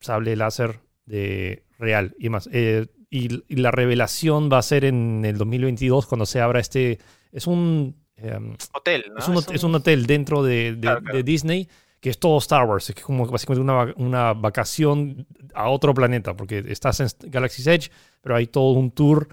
sable 0.00 0.36
láser 0.36 0.80
de 1.06 1.64
real 1.78 2.14
y 2.18 2.28
más. 2.28 2.48
eh, 2.52 2.86
y, 3.10 3.42
y 3.48 3.56
la 3.56 3.70
revelación 3.70 4.50
va 4.52 4.58
a 4.58 4.62
ser 4.62 4.84
en 4.84 5.24
el 5.24 5.38
2022 5.38 6.06
cuando 6.06 6.26
se 6.26 6.40
abra 6.42 6.60
este, 6.60 6.98
es 7.32 7.46
un 7.46 7.96
em, 8.16 8.54
Hotel, 8.74 9.04
¿no? 9.10 9.18
es, 9.18 9.28
un, 9.48 9.54
es 9.54 9.62
un 9.64 9.74
hotel 9.74 10.06
dentro 10.06 10.42
de, 10.42 10.72
de- 10.74 10.80
Claro, 10.80 11.00
claro. 11.00 11.16
de 11.16 11.22
Disney 11.22 11.68
que 12.00 12.10
es 12.10 12.18
todo 12.20 12.38
Star 12.38 12.64
Wars. 12.66 12.88
Es 12.90 12.94
que 12.94 13.02
como 13.02 13.26
básicamente 13.26 13.60
una, 13.62 13.92
una 13.96 14.32
vacación 14.32 15.26
a 15.52 15.68
otro 15.68 15.92
planeta, 15.94 16.36
porque 16.36 16.62
estás 16.68 17.00
en 17.00 17.08
Galaxy's 17.30 17.66
Edge, 17.66 17.90
pero 18.20 18.36
hay 18.36 18.46
todo 18.46 18.70
un 18.72 18.92
tour. 18.92 19.28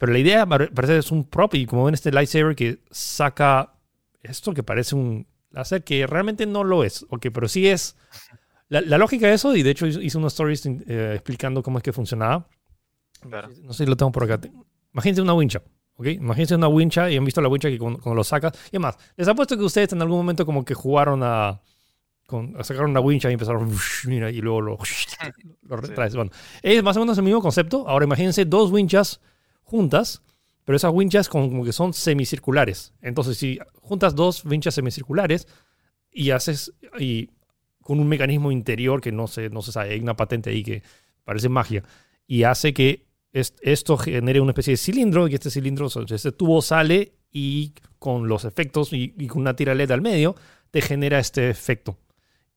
Pero 0.00 0.12
la 0.14 0.18
idea 0.18 0.46
pare- 0.46 0.68
parece 0.68 0.94
que 0.94 0.98
es 1.00 1.10
un 1.12 1.24
prop, 1.24 1.54
y 1.54 1.66
como 1.66 1.84
ven 1.84 1.92
este 1.94 2.10
lightsaber 2.10 2.56
que 2.56 2.78
saca 2.90 3.74
esto 4.22 4.54
que 4.54 4.62
parece 4.62 4.94
un 4.96 5.26
láser, 5.50 5.84
que 5.84 6.06
realmente 6.06 6.46
no 6.46 6.64
lo 6.64 6.82
es, 6.84 7.04
ok, 7.10 7.26
pero 7.32 7.48
sí 7.48 7.68
es. 7.68 7.96
La, 8.68 8.80
la 8.80 8.96
lógica 8.98 9.26
de 9.26 9.34
eso, 9.34 9.54
y 9.54 9.62
de 9.62 9.70
hecho 9.70 9.86
hice 9.86 10.16
unos 10.16 10.32
stories 10.32 10.64
eh, 10.64 11.12
explicando 11.14 11.62
cómo 11.62 11.76
es 11.78 11.84
que 11.84 11.92
funcionaba. 11.92 12.48
Claro. 13.20 13.50
No 13.62 13.74
sé 13.74 13.84
si 13.84 13.90
lo 13.90 13.96
tengo 13.96 14.10
por 14.10 14.24
acá. 14.24 14.40
Imagínense 14.94 15.20
una 15.20 15.34
wincha. 15.34 15.62
¿ok? 15.96 16.06
Imagínense 16.06 16.54
una 16.54 16.68
wincha 16.68 17.10
y 17.10 17.16
han 17.18 17.24
visto 17.26 17.42
la 17.42 17.48
wincha 17.48 17.68
que 17.68 17.78
cuando, 17.78 17.98
cuando 18.00 18.16
lo 18.16 18.24
sacas. 18.24 18.52
Y 18.72 18.76
además, 18.76 18.96
les 19.16 19.28
apuesto 19.28 19.54
que 19.58 19.64
ustedes 19.64 19.92
en 19.92 20.00
algún 20.00 20.16
momento 20.16 20.46
como 20.46 20.64
que 20.64 20.72
jugaron 20.72 21.20
a, 21.22 21.60
con, 22.26 22.56
a 22.58 22.64
sacar 22.64 22.84
una 22.86 23.00
wincha 23.00 23.28
y 23.28 23.34
empezaron 23.34 23.70
mira, 24.06 24.30
y 24.30 24.40
luego 24.40 24.62
lo, 24.62 24.78
lo 25.62 25.76
retraes. 25.76 26.14
Bueno, 26.14 26.30
es 26.62 26.82
más 26.82 26.96
o 26.96 27.00
menos 27.00 27.18
el 27.18 27.24
mismo 27.24 27.42
concepto. 27.42 27.86
Ahora 27.86 28.06
imagínense 28.06 28.46
dos 28.46 28.70
winchas 28.70 29.20
juntas, 29.70 30.22
pero 30.64 30.76
esas 30.76 30.92
winchas 30.92 31.28
como, 31.28 31.48
como 31.48 31.64
que 31.64 31.72
son 31.72 31.94
semicirculares. 31.94 32.92
Entonces, 33.00 33.38
si 33.38 33.58
juntas 33.80 34.14
dos 34.14 34.44
winchas 34.44 34.74
semicirculares 34.74 35.46
y 36.10 36.30
haces 36.30 36.72
y 36.98 37.30
con 37.80 38.00
un 38.00 38.08
mecanismo 38.08 38.52
interior 38.52 39.00
que 39.00 39.12
no 39.12 39.26
se, 39.26 39.48
no 39.48 39.62
se 39.62 39.72
sabe, 39.72 39.92
hay 39.92 40.00
una 40.00 40.16
patente 40.16 40.50
ahí 40.50 40.62
que 40.62 40.82
parece 41.24 41.48
magia, 41.48 41.84
y 42.26 42.44
hace 42.44 42.74
que 42.74 43.06
esto 43.32 43.96
genere 43.96 44.40
una 44.40 44.50
especie 44.50 44.72
de 44.72 44.76
cilindro 44.76 45.28
y 45.28 45.34
este 45.34 45.50
cilindro, 45.50 45.86
este 45.86 46.32
tubo 46.32 46.62
sale 46.62 47.14
y 47.32 47.74
con 47.98 48.28
los 48.28 48.44
efectos 48.44 48.92
y, 48.92 49.10
con 49.28 49.42
una 49.42 49.54
tira 49.54 49.74
LED 49.74 49.90
al 49.92 50.00
medio, 50.00 50.34
te 50.70 50.82
genera 50.82 51.18
este 51.18 51.50
efecto. 51.50 51.98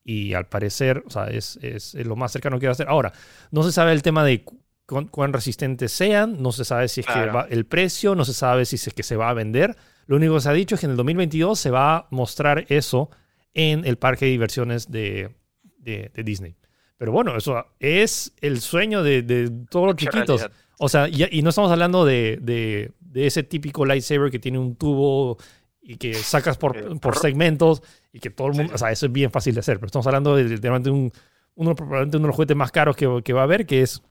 Y 0.04 0.34
al 0.34 0.46
parecer, 0.46 1.02
o 1.06 1.10
sea, 1.10 1.26
es, 1.26 1.58
es, 1.62 1.94
lo 1.94 2.16
más 2.16 2.32
cercano 2.32 2.58
que 2.58 2.66
va 2.66 2.70
a 2.70 2.74
hacer. 2.74 2.88
Ahora, 2.88 3.12
no 3.50 3.62
se 3.62 3.72
sabe 3.72 3.92
el 3.92 4.02
tema 4.02 4.24
de 4.24 4.44
cuán, 4.86 5.32
resistentes 5.32 5.92
sean, 5.92 6.42
no 6.42 6.52
se 6.52 6.64
sabe 6.64 6.88
si 6.88 7.00
es 7.00 7.06
que 7.06 7.26
va, 7.26 7.46
el 7.50 7.64
precio, 7.66 8.14
no 8.14 8.24
se 8.24 8.34
sabe 8.34 8.64
si 8.64 8.76
es 8.76 8.92
que 8.94 9.02
se 9.02 9.16
va 9.16 9.30
a 9.30 9.34
vender. 9.34 9.76
Lo 10.06 10.16
único 10.16 10.34
que 10.34 10.40
se 10.40 10.48
ha 10.48 10.52
dicho 10.52 10.74
es 10.74 10.80
que 10.80 10.86
en 10.86 10.92
el 10.92 10.96
2022 10.96 11.58
se 11.58 11.70
va 11.70 11.96
a 11.96 12.06
mostrar 12.10 12.66
eso 12.68 13.10
en 13.54 13.84
el 13.86 13.96
parque 13.96 14.26
de 14.26 14.32
diversiones 14.32 14.90
de, 14.90 15.34
de, 15.78 16.10
Disney. 16.24 16.56
Pero 16.96 17.12
bueno, 17.12 17.36
eso 17.36 17.66
es 17.80 18.32
el 18.40 18.60
sueño 18.60 19.02
de, 19.02 19.22
de 19.22 19.50
todos 19.70 19.86
los 19.86 19.96
chiquitos. 19.96 20.48
O 20.78 20.88
sea, 20.88 21.08
y, 21.08 21.42
no 21.42 21.50
estamos 21.50 21.70
hablando 21.70 22.04
de, 22.04 22.38
de, 22.40 22.92
ese 23.14 23.42
típico 23.42 23.86
lightsaber 23.86 24.30
que 24.30 24.38
tiene 24.38 24.58
un 24.58 24.74
tubo 24.74 25.38
y 25.80 25.96
que 25.96 26.14
sacas 26.14 26.58
por, 26.58 26.98
por 27.00 27.16
segmentos 27.16 27.82
y 28.12 28.18
que 28.18 28.30
todo 28.30 28.48
el 28.48 28.54
mundo, 28.54 28.72
o 28.74 28.78
sea, 28.78 28.90
eso 28.90 29.06
es 29.06 29.12
bien 29.12 29.30
fácil 29.30 29.54
de 29.54 29.60
hacer, 29.60 29.76
pero 29.76 29.86
estamos 29.86 30.06
hablando 30.06 30.34
de, 30.34 30.58
de, 30.58 30.90
un, 30.90 31.12
uno, 31.54 31.74
probablemente 31.76 32.16
uno 32.16 32.24
de 32.24 32.28
los 32.28 32.36
juguetes 32.36 32.56
más 32.56 32.72
caros 32.72 32.96
que, 32.96 33.22
que, 33.22 33.32
va 33.32 33.42
a 33.42 33.44
haber, 33.44 33.66
que 33.66 33.82
es 33.82 34.02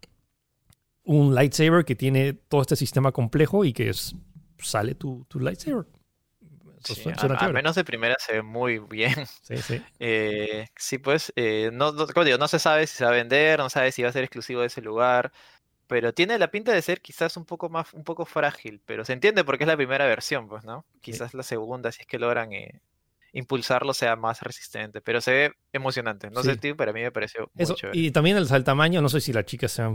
un 1.03 1.35
lightsaber 1.35 1.85
que 1.85 1.95
tiene 1.95 2.33
todo 2.33 2.61
este 2.61 2.75
sistema 2.75 3.11
complejo 3.11 3.65
y 3.65 3.73
que 3.73 3.89
es, 3.89 4.15
sale 4.59 4.95
tu, 4.95 5.25
tu 5.27 5.39
lightsaber. 5.39 5.85
al, 7.37 7.53
menos 7.53 7.75
de 7.75 7.83
primera 7.83 8.15
se 8.19 8.33
ve 8.33 8.41
muy 8.41 8.79
bien. 8.79 9.25
Sí, 9.41 9.57
sí. 9.57 9.81
Eh, 9.99 10.67
sí, 10.75 10.97
pues, 10.97 11.31
eh, 11.35 11.69
no, 11.73 11.91
no, 11.91 12.07
como 12.07 12.25
digo, 12.25 12.37
no 12.37 12.47
se 12.47 12.59
sabe 12.59 12.87
si 12.87 12.97
se 12.97 13.05
va 13.05 13.11
a 13.11 13.13
vender, 13.13 13.59
no 13.59 13.69
sabe 13.69 13.91
si 13.91 14.03
va 14.03 14.09
a 14.09 14.13
ser 14.13 14.23
exclusivo 14.23 14.61
de 14.61 14.67
ese 14.67 14.81
lugar 14.81 15.31
pero 15.93 16.11
tiene 16.11 16.39
la 16.39 16.49
pinta 16.49 16.71
de 16.71 16.81
ser 16.81 17.01
quizás 17.01 17.37
un 17.37 17.45
poco 17.45 17.69
más, 17.69 17.93
un 17.93 18.03
poco 18.03 18.25
frágil, 18.25 18.81
pero 18.85 19.05
se 19.05 19.13
entiende 19.13 19.43
porque 19.43 19.63
es 19.63 19.67
la 19.67 19.77
primera 19.77 20.07
versión, 20.07 20.47
pues, 20.47 20.63
¿no? 20.63 20.85
Quizás 21.01 21.35
la 21.35 21.43
segunda, 21.43 21.91
si 21.91 22.01
es 22.01 22.07
que 22.07 22.17
logran 22.17 22.51
eh, 22.53 22.81
impulsarlo, 23.31 23.93
sea 23.93 24.15
más 24.15 24.41
resistente, 24.41 25.01
pero 25.01 25.21
se 25.21 25.31
ve 25.31 25.51
emocionante. 25.71 26.31
No 26.31 26.41
sé, 26.41 26.57
tío, 26.57 26.75
pero 26.75 26.89
a 26.89 26.93
mí 26.95 27.01
me 27.01 27.11
pareció 27.11 27.51
Eso, 27.55 27.75
Y 27.91 28.11
también 28.11 28.37
el, 28.37 28.63
tamaño, 28.63 29.01
no 29.01 29.09
sé 29.09 29.21
si 29.21 29.33
la 29.33 29.45
chica 29.45 29.67
sea 29.67 29.91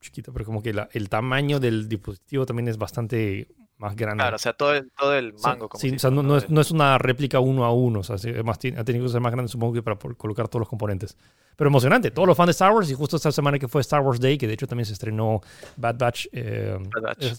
chiquita, 0.00 0.32
pero 0.32 0.44
como 0.44 0.62
que 0.62 0.74
el 0.92 1.08
tamaño 1.08 1.60
del 1.60 1.88
dispositivo 1.88 2.46
también 2.46 2.68
es 2.68 2.78
bastante 2.78 3.48
más 3.80 3.96
grande. 3.96 4.22
Claro, 4.22 4.36
o 4.36 4.38
sea, 4.38 4.52
todo 4.52 4.74
el, 4.74 4.90
todo 4.92 5.14
el 5.14 5.32
mango. 5.42 5.68
como 5.68 5.80
sí, 5.80 5.94
o 5.94 5.98
sea, 5.98 6.10
no, 6.10 6.36
es, 6.36 6.50
no, 6.50 6.60
es, 6.60 6.70
una 6.70 6.98
réplica 6.98 7.40
uno 7.40 7.64
a 7.64 7.72
uno, 7.72 8.00
o 8.00 8.02
sea, 8.02 8.16
ha 8.16 8.84
tenido 8.84 9.04
que 9.04 9.08
ser 9.08 9.20
más 9.20 9.32
grande, 9.32 9.48
supongo 9.48 9.72
que 9.72 9.82
para 9.82 9.96
colocar 9.96 10.48
todos 10.48 10.60
los 10.60 10.68
componentes. 10.68 11.16
Pero 11.56 11.68
emocionante, 11.68 12.10
todos 12.10 12.28
los 12.28 12.36
fans 12.36 12.48
de 12.48 12.52
Star 12.52 12.72
Wars, 12.72 12.90
y 12.90 12.94
justo 12.94 13.16
esta 13.16 13.32
semana 13.32 13.58
que 13.58 13.68
fue 13.68 13.80
Star 13.80 14.02
Wars 14.02 14.20
Day, 14.20 14.36
que 14.36 14.46
de 14.46 14.54
hecho 14.54 14.66
también 14.66 14.84
se 14.84 14.92
estrenó 14.92 15.40
Bad 15.76 15.96
Batch, 15.98 16.26
eh, 16.32 16.78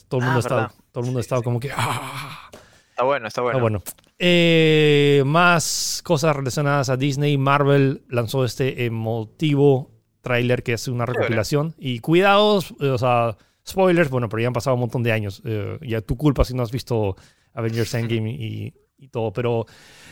todo 0.07 0.19
el 0.19 0.25
mundo, 0.25 0.37
ha, 0.37 0.39
estado, 0.39 0.67
todo 0.91 1.01
el 1.01 1.05
mundo 1.05 1.19
ha 1.19 1.21
estado 1.21 1.43
como 1.43 1.59
que... 1.59 1.71
¡ah! 1.75 2.49
Está 2.89 3.03
bueno, 3.03 3.27
está 3.27 3.41
bueno. 3.41 3.57
Está 3.57 3.61
bueno. 3.61 3.83
Eh, 4.19 5.23
más 5.25 6.01
cosas 6.03 6.35
relacionadas 6.35 6.89
a 6.89 6.97
Disney. 6.97 7.37
Marvel 7.37 8.03
lanzó 8.09 8.45
este 8.45 8.85
emotivo 8.85 9.90
tráiler 10.21 10.63
que 10.63 10.73
es 10.73 10.87
una 10.87 11.05
recopilación. 11.05 11.75
Y 11.77 11.99
cuidados, 11.99 12.73
o 12.79 12.97
sea 12.97 13.37
Spoilers, 13.67 14.09
bueno, 14.09 14.27
pero 14.27 14.41
ya 14.41 14.47
han 14.47 14.53
pasado 14.53 14.75
un 14.75 14.81
montón 14.81 15.03
de 15.03 15.11
años. 15.11 15.41
Eh, 15.45 15.77
ya 15.81 16.01
tu 16.01 16.17
culpa 16.17 16.43
si 16.43 16.53
no 16.53 16.63
has 16.63 16.71
visto 16.71 17.15
Avengers 17.53 17.93
Endgame 17.93 18.31
y, 18.31 18.73
y 18.97 19.07
todo. 19.09 19.33
Pero 19.33 19.65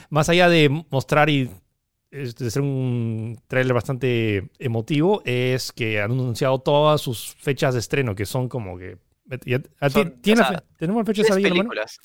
más 0.10 0.30
allá 0.30 0.50
de 0.50 0.70
mostrar 0.90 1.30
y 1.30 1.50
de 2.12 2.52
ser 2.52 2.62
un 2.62 3.40
trailer 3.48 3.74
bastante 3.74 4.50
emotivo, 4.58 5.22
es 5.26 5.72
que 5.72 6.02
han 6.02 6.12
anunciado 6.12 6.60
todas 6.60 7.02
sus 7.02 7.36
fechas 7.36 7.74
de 7.74 7.80
estreno, 7.80 8.16
que 8.16 8.26
son 8.26 8.50
como 8.50 8.78
que. 8.78 8.98
¿Tenemos 10.80 11.06
fechas 11.06 11.36
de 11.36 11.42
películas. 11.42 12.00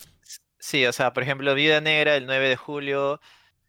Sí, 0.58 0.84
o 0.86 0.92
sea, 0.92 1.12
por 1.12 1.22
ejemplo, 1.22 1.54
Vida 1.54 1.80
Negra 1.80 2.16
el 2.16 2.26
9 2.26 2.48
de 2.48 2.56
julio, 2.56 3.20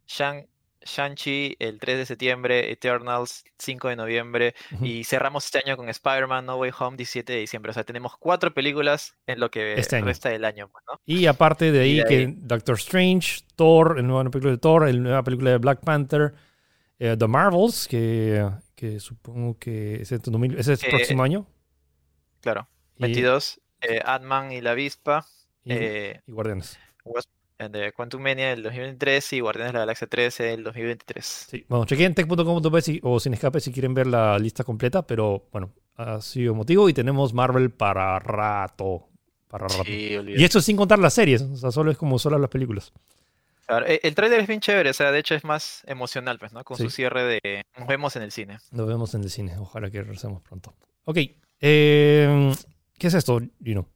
Shang 0.08 0.48
Shang-Chi 0.86 1.58
el 1.60 1.80
3 1.80 1.98
de 1.98 2.06
septiembre, 2.06 2.71
Eternals 2.71 3.43
5 3.58 3.89
de 3.89 3.95
noviembre 3.95 4.56
y 4.82 5.04
cerramos 5.04 5.45
este 5.45 5.60
año 5.65 5.76
con 5.76 5.89
Spider-Man 5.89 6.45
No 6.45 6.58
Way 6.58 6.71
Home 6.80 6.98
17 6.98 7.34
de 7.34 7.39
diciembre. 7.39 7.71
O 7.71 7.74
sea, 7.74 7.84
tenemos 7.84 8.15
cuatro 8.17 8.54
películas 8.54 9.15
en 9.26 9.39
lo 9.39 9.50
que 9.50 9.74
este 9.74 10.00
resta 10.02 10.30
del 10.30 10.45
año. 10.45 10.69
Pues, 10.69 10.84
y 11.06 11.26
aparte 11.26 11.71
de 11.71 11.80
ahí, 11.80 12.04
que 12.08 12.34
Doctor 12.38 12.76
Strange, 12.76 13.41
Thor, 13.56 13.98
el 13.98 14.08
nuevo 14.08 14.30
película 14.30 14.52
de 14.52 14.60
Thor, 14.60 14.88
el 14.88 15.02
nueva 15.02 15.24
película 15.24 15.52
de 15.52 15.58
Black 15.58 15.80
Panther, 15.84 16.34
eh, 17.00 17.15
The 17.17 17.28
Marvels, 17.28 17.88
que, 17.88 18.48
que 18.76 19.00
supongo 19.00 19.58
que 19.58 19.95
es, 19.95 20.12
es 20.12 20.84
el 20.84 20.89
próximo 20.89 21.24
año. 21.24 21.48
Claro, 22.41 22.67
22, 23.00 23.60
eh, 23.82 24.02
Ant-Man 24.06 24.52
y 24.52 24.62
la 24.62 24.71
Avispa. 24.71 25.26
Y, 25.63 25.74
eh, 25.74 26.21
y 26.28 26.32
Guardianes 26.32 26.78
de 27.58 27.94
Quantum 27.94 28.22
Mania 28.22 28.50
del 28.50 28.63
2023 28.63 29.34
y 29.34 29.39
Guardianes 29.39 29.72
de 29.72 29.74
la 29.74 29.80
Galaxia 29.82 30.08
3 30.08 30.38
del 30.38 30.63
2023. 30.63 31.26
Sí, 31.26 31.65
bueno, 31.70 31.86
chequen 31.86 32.13
tech.com.p 32.13 33.00
o 33.04 33.20
sin 33.20 33.34
escape 33.34 33.60
si 33.60 33.72
quieren 33.72 33.94
ver 33.94 34.08
la 34.08 34.38
lista 34.38 34.63
completa, 34.63 35.08
pero 35.08 35.48
bueno, 35.52 35.74
ha 35.96 36.22
sido 36.22 36.54
motivo 36.54 36.89
y 36.89 36.94
tenemos 36.94 37.34
Marvel 37.34 37.72
para 37.72 38.20
rato. 38.20 39.08
Para 39.48 39.68
rato. 39.68 39.84
y 39.88 40.44
esto 40.44 40.60
sin 40.60 40.76
contar 40.76 41.00
las 41.00 41.13
series, 41.13 41.41
o 41.41 41.56
sea, 41.56 41.72
solo 41.72 41.91
es 41.91 41.98
como 41.98 42.20
solo 42.20 42.38
las 42.38 42.50
películas. 42.50 42.91
Claro, 43.65 43.86
e, 43.88 44.02
el 44.04 44.13
trailer 44.13 44.41
es 44.41 44.48
bien 44.48 44.60
chévere, 44.60 44.89
o 44.89 44.94
sea, 44.94 45.12
de 45.12 45.20
hecho 45.20 45.34
es 45.34 45.44
más 45.44 45.82
emocional, 45.88 46.38
pues, 46.38 46.52
¿no? 46.52 46.63
Con 46.63 46.78
su 46.78 46.89
cierre 46.89 47.24
de 47.24 47.63
nos 47.78 47.88
vemos 47.88 48.15
en 48.15 48.24
el 48.24 48.32
cine. 48.32 48.58
Nos 48.72 48.88
vemos 48.88 49.13
en 49.15 49.24
el 49.24 49.30
cine, 49.30 49.58
ojalá 49.58 49.89
que 49.89 50.02
regresemos 50.02 50.41
pronto. 50.41 50.76
Ok, 51.06 51.18
eh, 51.62 52.54
¿qué 52.98 53.08
es 53.08 53.13
esto, 53.13 53.39
Gino? 53.63 53.88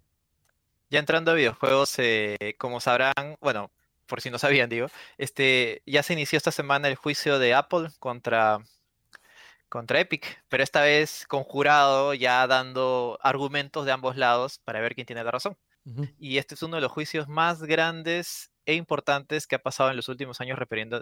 Ya 0.90 1.00
entrando 1.00 1.32
a 1.32 1.36
videojuegos, 1.36 1.94
eh, 2.00 2.56
como 2.58 2.80
sabrán, 2.80 3.38
bueno, 3.42 3.72
por 4.08 4.22
si 4.22 4.32
no 4.32 4.40
sabían, 4.40 4.70
digo, 4.70 4.88
este, 5.20 5.84
ya 5.86 6.02
se 6.02 6.14
inició 6.14 6.38
esta 6.38 6.52
semana 6.52 6.88
el 6.88 6.96
juicio 6.96 7.38
de 7.38 7.54
Apple 7.54 7.90
contra, 8.00 8.60
contra 9.70 10.00
Epic, 10.00 10.44
pero 10.50 10.64
esta 10.64 10.82
vez 10.82 11.26
conjurado, 11.28 12.16
ya 12.16 12.48
dando 12.48 13.20
argumentos 13.22 13.86
de 13.86 13.92
ambos 13.92 14.18
lados 14.18 14.60
para 14.66 14.82
ver 14.82 14.96
quién 14.96 15.06
tiene 15.06 15.24
la 15.24 15.32
razón. 15.32 15.58
Y 16.20 16.38
este 16.38 16.56
es 16.56 16.62
uno 16.62 16.76
de 16.76 16.82
los 16.82 16.92
juicios 16.92 17.28
más 17.28 17.64
grandes 17.64 18.52
e 18.66 18.76
importantes 18.76 19.48
que 19.48 19.56
ha 19.56 19.60
pasado 19.60 19.90
en 19.90 19.96
los 19.96 20.08
últimos 20.10 20.40
años 20.42 20.60
referido, 20.60 21.02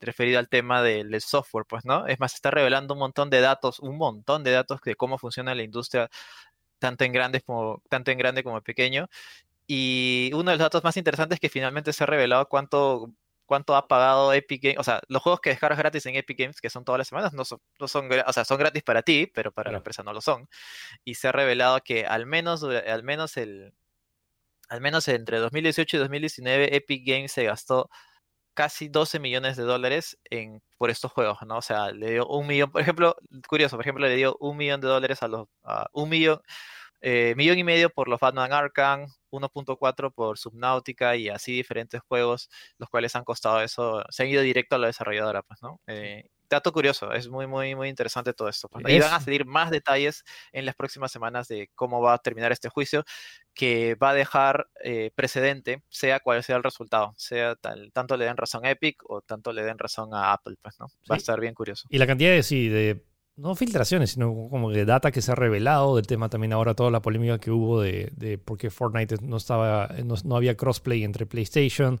referido 0.00 0.38
al 0.38 0.48
tema 0.48 0.82
del, 0.82 1.20
software, 1.20 1.64
pues, 1.66 1.84
¿no? 1.84 2.06
Es 2.06 2.20
más, 2.20 2.34
está 2.34 2.52
revelando 2.52 2.94
un 2.94 3.00
montón 3.00 3.30
de 3.30 3.40
datos, 3.40 3.80
un 3.80 3.96
montón 3.96 4.44
de 4.44 4.52
datos 4.52 4.80
de 4.82 4.94
cómo 4.94 5.18
funciona 5.18 5.54
la 5.54 5.64
industria 5.64 6.08
tanto 6.80 7.04
en, 7.04 7.12
grandes 7.12 7.44
como, 7.44 7.82
tanto 7.88 8.10
en 8.10 8.18
grande 8.18 8.42
como 8.44 8.56
en 8.58 8.64
pequeño. 8.64 9.08
Y 9.66 10.30
uno 10.34 10.50
de 10.50 10.56
los 10.56 10.64
datos 10.64 10.84
más 10.84 10.96
interesantes 10.96 11.36
es 11.36 11.40
que 11.40 11.48
finalmente 11.48 11.92
se 11.92 12.04
ha 12.04 12.06
revelado 12.06 12.48
cuánto, 12.48 13.12
cuánto 13.46 13.76
ha 13.76 13.86
pagado 13.88 14.32
Epic 14.32 14.62
Games. 14.62 14.78
O 14.78 14.84
sea, 14.84 15.00
los 15.08 15.22
juegos 15.22 15.40
que 15.40 15.50
descargas 15.50 15.78
gratis 15.78 16.06
en 16.06 16.16
Epic 16.16 16.38
Games, 16.38 16.60
que 16.60 16.70
son 16.70 16.84
todas 16.84 16.98
las 16.98 17.08
semanas, 17.08 17.32
no 17.32 17.44
son, 17.44 17.60
no 17.78 17.88
son, 17.88 18.08
o 18.26 18.32
sea, 18.32 18.44
son 18.44 18.58
gratis 18.58 18.82
para 18.82 19.02
ti, 19.02 19.30
pero 19.32 19.52
para 19.52 19.70
la 19.70 19.78
empresa 19.78 20.02
no 20.02 20.12
lo 20.12 20.20
son. 20.20 20.48
Y 21.04 21.14
se 21.14 21.28
ha 21.28 21.32
revelado 21.32 21.80
que 21.84 22.06
al 22.06 22.26
menos, 22.26 22.64
al 22.64 23.02
menos 23.04 23.36
el, 23.36 23.74
al 24.68 24.80
menos 24.80 25.08
entre 25.08 25.38
2018 25.38 25.96
y 25.96 26.00
2019, 26.00 26.76
Epic 26.76 27.02
Games 27.06 27.32
se 27.32 27.44
gastó 27.44 27.90
casi 28.60 28.90
12 28.90 29.20
millones 29.20 29.56
de 29.56 29.62
dólares 29.62 30.18
en, 30.28 30.60
por 30.76 30.90
estos 30.90 31.10
juegos, 31.10 31.38
¿no? 31.46 31.56
O 31.56 31.62
sea, 31.62 31.92
le 31.92 32.10
dio 32.10 32.26
un 32.26 32.46
millón, 32.46 32.70
por 32.70 32.82
ejemplo, 32.82 33.16
curioso, 33.48 33.76
por 33.76 33.86
ejemplo, 33.86 34.06
le 34.06 34.14
dio 34.16 34.36
un 34.38 34.58
millón 34.58 34.82
de 34.82 34.88
dólares 34.88 35.22
a 35.22 35.28
los, 35.28 35.48
a 35.64 35.86
un 35.94 36.10
millón, 36.10 36.42
eh, 37.00 37.32
millón 37.38 37.56
y 37.56 37.64
medio 37.64 37.88
por 37.88 38.06
los 38.06 38.20
Batman 38.20 38.52
Arkham, 38.52 39.06
1.4 39.30 40.12
por 40.12 40.36
Subnautica 40.36 41.16
y 41.16 41.30
así 41.30 41.52
diferentes 41.54 42.02
juegos, 42.02 42.50
los 42.76 42.90
cuales 42.90 43.16
han 43.16 43.24
costado 43.24 43.62
eso, 43.62 44.04
se 44.10 44.24
han 44.24 44.28
ido 44.28 44.42
directo 44.42 44.76
a 44.76 44.78
la 44.78 44.88
desarrolladora, 44.88 45.42
pues, 45.42 45.62
¿no? 45.62 45.80
Eh, 45.86 46.24
dato 46.50 46.70
curioso, 46.70 47.12
es 47.12 47.28
muy, 47.28 47.46
muy, 47.46 47.74
muy 47.74 47.88
interesante 47.88 48.34
todo 48.34 48.48
esto. 48.50 48.68
Pues, 48.68 48.84
y 48.88 48.98
van 48.98 49.14
a 49.14 49.20
salir 49.20 49.46
más 49.46 49.70
detalles 49.70 50.22
en 50.52 50.66
las 50.66 50.74
próximas 50.74 51.10
semanas 51.10 51.48
de 51.48 51.70
cómo 51.74 52.02
va 52.02 52.14
a 52.14 52.18
terminar 52.18 52.52
este 52.52 52.68
juicio, 52.68 53.04
que 53.54 53.94
va 53.96 54.10
a 54.10 54.14
dejar 54.14 54.68
eh, 54.82 55.10
precedente, 55.14 55.82
sea 55.88 56.20
cual 56.20 56.42
sea 56.42 56.56
el 56.56 56.62
resultado, 56.62 57.14
sea 57.16 57.56
tal, 57.56 57.90
tanto 57.92 58.16
le 58.16 58.24
den 58.24 58.36
razón 58.36 58.64
a 58.64 58.70
Epic 58.70 59.02
o 59.08 59.20
tanto 59.20 59.52
le 59.52 59.62
den 59.62 59.78
razón 59.78 60.14
a 60.14 60.32
Apple, 60.32 60.56
pues, 60.62 60.78
¿no? 60.80 60.86
Va 61.10 61.16
a 61.16 61.18
estar 61.18 61.40
bien 61.40 61.54
curioso. 61.54 61.86
Y 61.90 61.98
la 61.98 62.06
cantidad 62.06 62.30
de, 62.30 62.42
sí, 62.42 62.68
de 62.68 63.04
no 63.36 63.54
filtraciones, 63.54 64.12
sino 64.12 64.48
como 64.50 64.70
de 64.70 64.84
data 64.84 65.10
que 65.10 65.22
se 65.22 65.32
ha 65.32 65.34
revelado 65.34 65.96
del 65.96 66.06
tema 66.06 66.28
también 66.28 66.52
ahora, 66.52 66.74
toda 66.74 66.90
la 66.90 67.00
polémica 67.00 67.38
que 67.38 67.50
hubo 67.50 67.80
de, 67.80 68.12
de 68.14 68.38
por 68.38 68.58
qué 68.58 68.70
Fortnite 68.70 69.16
no 69.22 69.36
estaba, 69.36 69.88
no, 70.04 70.36
había 70.36 70.56
crossplay 70.56 71.04
entre 71.04 71.26
PlayStation, 71.26 72.00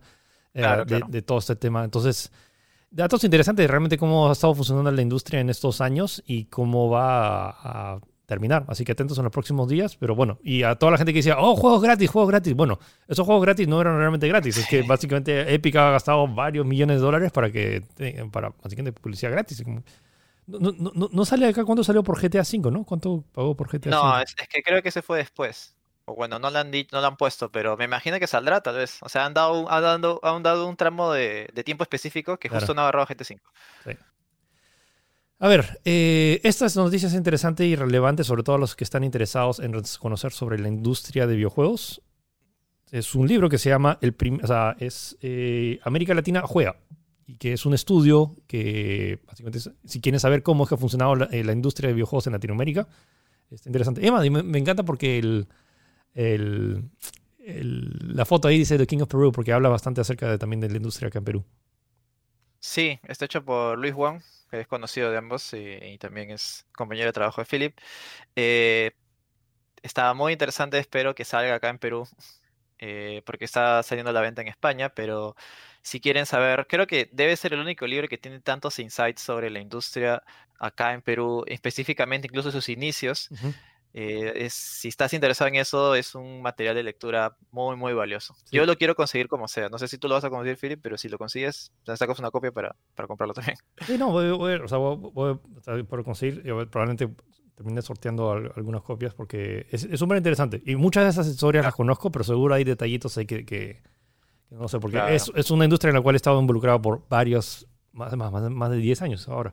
eh, 0.52 0.64
de, 1.08 1.22
todo 1.22 1.38
este 1.38 1.56
tema. 1.56 1.84
Entonces, 1.84 2.30
datos 2.90 3.24
interesantes 3.24 3.64
de 3.64 3.68
realmente 3.68 3.96
cómo 3.96 4.28
ha 4.28 4.32
estado 4.32 4.54
funcionando 4.54 4.90
la 4.90 5.02
industria 5.02 5.40
en 5.40 5.48
estos 5.48 5.80
años 5.80 6.22
y 6.26 6.44
cómo 6.46 6.90
va 6.90 7.50
a, 7.50 8.00
terminar. 8.30 8.64
Así 8.68 8.84
que 8.84 8.92
atentos 8.92 9.18
en 9.18 9.24
los 9.24 9.32
próximos 9.32 9.68
días. 9.68 9.96
Pero 9.96 10.14
bueno, 10.14 10.38
y 10.42 10.62
a 10.62 10.76
toda 10.76 10.92
la 10.92 10.98
gente 10.98 11.12
que 11.12 11.18
decía, 11.18 11.36
oh, 11.38 11.56
juegos 11.56 11.82
gratis, 11.82 12.08
juegos 12.08 12.30
gratis. 12.30 12.54
Bueno, 12.54 12.78
esos 13.08 13.26
juegos 13.26 13.44
gratis 13.44 13.68
no 13.68 13.80
eran 13.80 13.98
realmente 13.98 14.28
gratis. 14.28 14.56
Es 14.56 14.66
que 14.66 14.82
básicamente 14.82 15.52
Epic 15.52 15.76
ha 15.76 15.90
gastado 15.90 16.26
varios 16.28 16.64
millones 16.64 16.96
de 16.96 17.02
dólares 17.02 17.32
para 17.32 17.50
que, 17.50 17.82
para 18.32 18.50
básicamente 18.62 18.92
publicidad 18.98 19.32
gratis. 19.32 19.62
No, 20.46 20.72
no, 20.72 21.08
no, 21.12 21.24
sale 21.24 21.46
acá 21.46 21.64
cuándo 21.64 21.84
salió 21.84 22.02
por 22.02 22.20
GTA 22.20 22.42
V, 22.42 22.70
¿no? 22.70 22.84
¿Cuánto 22.84 23.24
pagó 23.32 23.56
por 23.56 23.68
GTA 23.68 23.90
V? 23.90 23.96
No, 23.96 24.20
es, 24.20 24.34
que 24.34 24.62
creo 24.62 24.82
que 24.82 24.90
se 24.90 25.02
fue 25.02 25.18
después. 25.18 25.76
O 26.06 26.14
bueno, 26.14 26.38
no 26.38 26.50
lo 26.50 26.58
han 26.58 26.70
no 26.70 27.00
lo 27.00 27.06
han 27.06 27.16
puesto, 27.16 27.50
pero 27.50 27.76
me 27.76 27.84
imagino 27.84 28.18
que 28.18 28.26
saldrá 28.26 28.60
tal 28.60 28.76
vez. 28.76 28.98
O 29.02 29.08
sea, 29.08 29.26
han 29.26 29.34
dado, 29.34 29.70
han 29.70 29.82
dado, 29.82 30.20
han 30.22 30.42
dado 30.42 30.68
un 30.68 30.76
tramo 30.76 31.12
de, 31.12 31.50
tiempo 31.64 31.84
específico 31.84 32.38
que 32.38 32.48
justo 32.48 32.74
no 32.74 32.82
agarró 32.82 33.04
GTA 33.06 33.24
V. 33.28 33.40
Sí. 33.84 33.98
A 35.42 35.48
ver, 35.48 35.80
eh, 35.86 36.38
estas 36.44 36.76
noticias 36.76 37.14
interesantes 37.14 37.66
y 37.66 37.74
relevantes, 37.74 38.26
sobre 38.26 38.42
todo 38.42 38.56
a 38.56 38.58
los 38.58 38.76
que 38.76 38.84
están 38.84 39.04
interesados 39.04 39.58
en 39.58 39.72
conocer 39.98 40.32
sobre 40.32 40.58
la 40.58 40.68
industria 40.68 41.26
de 41.26 41.34
videojuegos. 41.34 42.02
Es 42.90 43.14
un 43.14 43.26
libro 43.26 43.48
que 43.48 43.56
se 43.56 43.70
llama 43.70 43.98
el 44.02 44.14
o 44.42 44.46
sea, 44.46 44.76
es 44.78 45.16
eh, 45.22 45.80
América 45.82 46.12
Latina 46.12 46.42
juega 46.42 46.76
y 47.24 47.36
que 47.36 47.54
es 47.54 47.64
un 47.64 47.72
estudio 47.72 48.36
que 48.46 49.20
básicamente 49.26 49.60
si 49.82 50.00
quieren 50.02 50.20
saber 50.20 50.42
cómo 50.42 50.64
es 50.64 50.68
que 50.68 50.74
ha 50.74 50.78
funcionado 50.78 51.14
la, 51.14 51.24
eh, 51.32 51.40
industria 51.50 51.88
de 51.88 51.94
videojuegos 51.94 52.26
en 52.26 52.34
Latinoamérica, 52.34 52.86
está 53.50 53.70
interesante. 53.70 54.06
Emma, 54.06 54.20
me, 54.20 54.58
encanta 54.58 54.82
porque 54.82 55.46
la 57.46 58.24
foto 58.26 58.46
ahí 58.48 58.58
dice 58.58 58.76
The 58.76 58.86
King 58.86 59.00
of 59.00 59.08
Peru 59.08 59.32
porque 59.32 59.54
habla 59.54 59.70
bastante 59.70 60.02
acerca 60.02 60.30
de, 60.30 60.36
también 60.36 60.60
de 60.60 60.68
la 60.68 60.76
industria 60.76 61.08
acá 61.08 61.20
en 61.20 61.24
Perú. 61.24 61.44
Sí, 62.60 63.00
está 63.08 63.24
hecho 63.24 63.44
por 63.44 63.78
Luis 63.78 63.94
Wong, 63.94 64.20
que 64.50 64.60
es 64.60 64.66
conocido 64.66 65.10
de 65.10 65.16
ambos 65.16 65.52
y, 65.54 65.96
también 65.98 66.30
es 66.30 66.66
compañero 66.72 67.06
de 67.06 67.12
trabajo 67.12 67.40
de 67.40 67.46
Philip. 67.46 67.78
Eh, 68.36 68.92
estaba 69.82 70.14
muy 70.14 70.32
interesante, 70.32 70.78
espero 70.78 71.14
que 71.14 71.24
salga 71.24 71.54
acá 71.54 71.70
en 71.70 71.78
Perú, 71.78 72.06
eh, 72.78 73.22
porque 73.24 73.46
está 73.46 73.82
saliendo 73.82 74.10
a 74.10 74.12
la 74.12 74.20
venta 74.20 74.42
en 74.42 74.48
España, 74.48 74.90
pero 74.90 75.36
si 75.82 76.00
quieren 76.00 76.26
saber, 76.26 76.66
creo 76.68 76.86
que 76.86 77.08
debe 77.12 77.36
ser 77.36 77.54
el 77.54 77.60
único 77.60 77.86
libro 77.86 78.08
que 78.08 78.18
tiene 78.18 78.40
tantos 78.40 78.78
insights 78.78 79.22
sobre 79.22 79.48
la 79.50 79.60
industria 79.60 80.22
acá 80.58 80.92
en 80.92 81.00
Perú, 81.02 81.44
específicamente 81.46 82.26
incluso 82.26 82.50
sus 82.50 82.68
inicios. 82.68 83.30
Eh, 83.92 84.46
si 84.50 84.88
estás 84.88 85.12
interesado 85.14 85.48
en 85.48 85.56
eso, 85.56 85.94
es 85.94 86.14
un 86.14 86.42
material 86.42 86.76
de 86.76 86.84
lectura 86.84 87.36
muy, 87.50 87.76
muy 87.76 87.92
valioso. 87.92 88.34
Yo 88.52 88.64
lo 88.64 88.76
quiero 88.76 88.94
conseguir 88.94 89.26
como 89.26 89.48
sea. 89.48 89.68
No 89.68 89.78
sé 89.78 89.88
si 89.88 89.98
tú 89.98 90.08
lo 90.08 90.14
vas 90.14 90.24
a 90.24 90.30
conseguir, 90.30 90.58
Philip, 90.58 90.80
pero 90.80 90.96
si 90.96 91.08
lo 91.08 91.18
consigues, 91.18 91.72
te 91.84 91.96
sacas 91.96 92.18
una 92.20 92.30
copia 92.30 92.52
para, 92.52 92.76
para 92.94 93.08
comprarlo 93.08 93.34
también. 93.34 93.56
Sí, 93.86 93.98
no, 93.98 94.10
voy, 94.10 94.54
o 94.54 94.68
sea, 94.68 94.78
voy, 94.78 95.38
por 95.88 96.04
conseguir, 96.04 96.42
probablemente 96.70 97.08
termine 97.56 97.82
sorteando 97.82 98.30
algunas 98.30 98.82
copias 98.82 99.12
porque 99.12 99.66
es 99.70 99.86
súper 99.98 100.16
interesante. 100.16 100.62
Y 100.64 100.76
muchas 100.76 101.04
de 101.04 101.10
esas 101.10 101.26
historias 101.26 101.64
las 101.64 101.74
conozco, 101.74 102.10
pero 102.10 102.24
seguro 102.24 102.54
hay 102.54 102.64
detallitos 102.64 103.18
ahí 103.18 103.26
que, 103.26 103.44
que, 103.44 103.82
no 104.50 104.68
sé, 104.68 104.78
porque 104.78 104.98
es, 105.14 105.30
es, 105.34 105.50
una 105.50 105.64
industria 105.64 105.90
en 105.90 105.96
la 105.96 106.00
cual 106.00 106.14
he 106.14 106.16
estado 106.16 106.40
involucrado 106.40 106.80
por 106.80 107.06
varios, 107.08 107.66
más, 107.92 108.16
más, 108.16 108.32
más 108.50 108.70
de 108.70 108.76
10 108.76 109.02
años 109.02 109.28
ahora. 109.28 109.52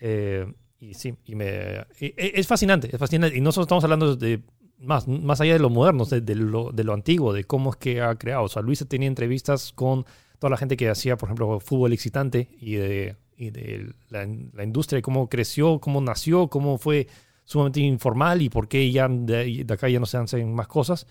Eh, 0.00 0.46
y 0.80 0.94
sí, 0.94 1.14
y 1.24 1.34
me, 1.34 1.86
es 1.98 2.46
fascinante, 2.46 2.88
es 2.92 2.98
fascinante. 2.98 3.36
Y 3.36 3.40
nosotros 3.40 3.66
estamos 3.66 3.84
hablando 3.84 4.16
de 4.16 4.42
más, 4.78 5.08
más 5.08 5.40
allá 5.40 5.54
de 5.54 5.58
lo 5.58 5.70
moderno, 5.70 6.04
de, 6.04 6.34
lo, 6.34 6.72
de 6.72 6.84
lo 6.84 6.92
antiguo, 6.92 7.32
de 7.32 7.44
cómo 7.44 7.70
es 7.70 7.76
que 7.76 8.00
ha 8.00 8.14
creado. 8.16 8.44
O 8.44 8.48
sea, 8.48 8.62
Luis 8.62 8.84
tenía 8.88 9.08
entrevistas 9.08 9.72
con 9.72 10.04
toda 10.38 10.50
la 10.50 10.56
gente 10.56 10.76
que 10.76 10.88
hacía, 10.88 11.16
por 11.16 11.28
ejemplo, 11.28 11.60
fútbol 11.60 11.92
excitante 11.92 12.48
y 12.60 12.74
de, 12.74 13.16
y 13.36 13.50
de 13.50 13.92
la, 14.10 14.26
la, 14.52 14.64
industria, 14.64 15.00
cómo 15.00 15.28
creció, 15.28 15.80
cómo 15.80 16.00
nació, 16.00 16.48
cómo 16.48 16.78
fue 16.78 17.08
sumamente 17.44 17.80
informal 17.80 18.42
y 18.42 18.48
por 18.48 18.68
qué 18.68 18.90
ya 18.90 19.08
de, 19.08 19.66
acá 19.68 19.88
ya 19.88 20.00
no 20.00 20.06
se 20.06 20.18
hacen 20.18 20.54
más 20.54 20.66
cosas. 20.66 21.06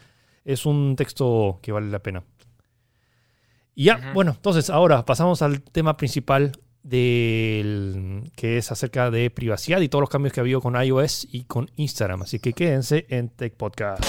Es 0.45 0.65
un 0.65 0.95
texto 0.95 1.59
que 1.61 1.71
vale 1.71 1.89
la 1.89 1.99
pena. 1.99 2.23
Y 3.75 3.85
ya, 3.85 4.11
bueno, 4.13 4.33
entonces 4.35 4.69
ahora 4.69 5.03
pasamos 5.03 5.41
al 5.41 5.63
tema 5.63 5.97
principal 5.97 6.51
del, 6.83 8.31
que 8.35 8.57
es 8.57 8.71
acerca 8.71 9.09
de 9.09 9.29
privacidad 9.29 9.81
y 9.81 9.89
todos 9.89 10.01
los 10.01 10.09
cambios 10.09 10.33
que 10.33 10.39
ha 10.39 10.43
habido 10.43 10.61
con 10.61 10.75
iOS 10.81 11.27
y 11.31 11.45
con 11.45 11.71
Instagram. 11.77 12.23
Así 12.23 12.39
que 12.39 12.53
quédense 12.53 13.05
en 13.09 13.29
Tech 13.29 13.55
Podcast. 13.55 14.03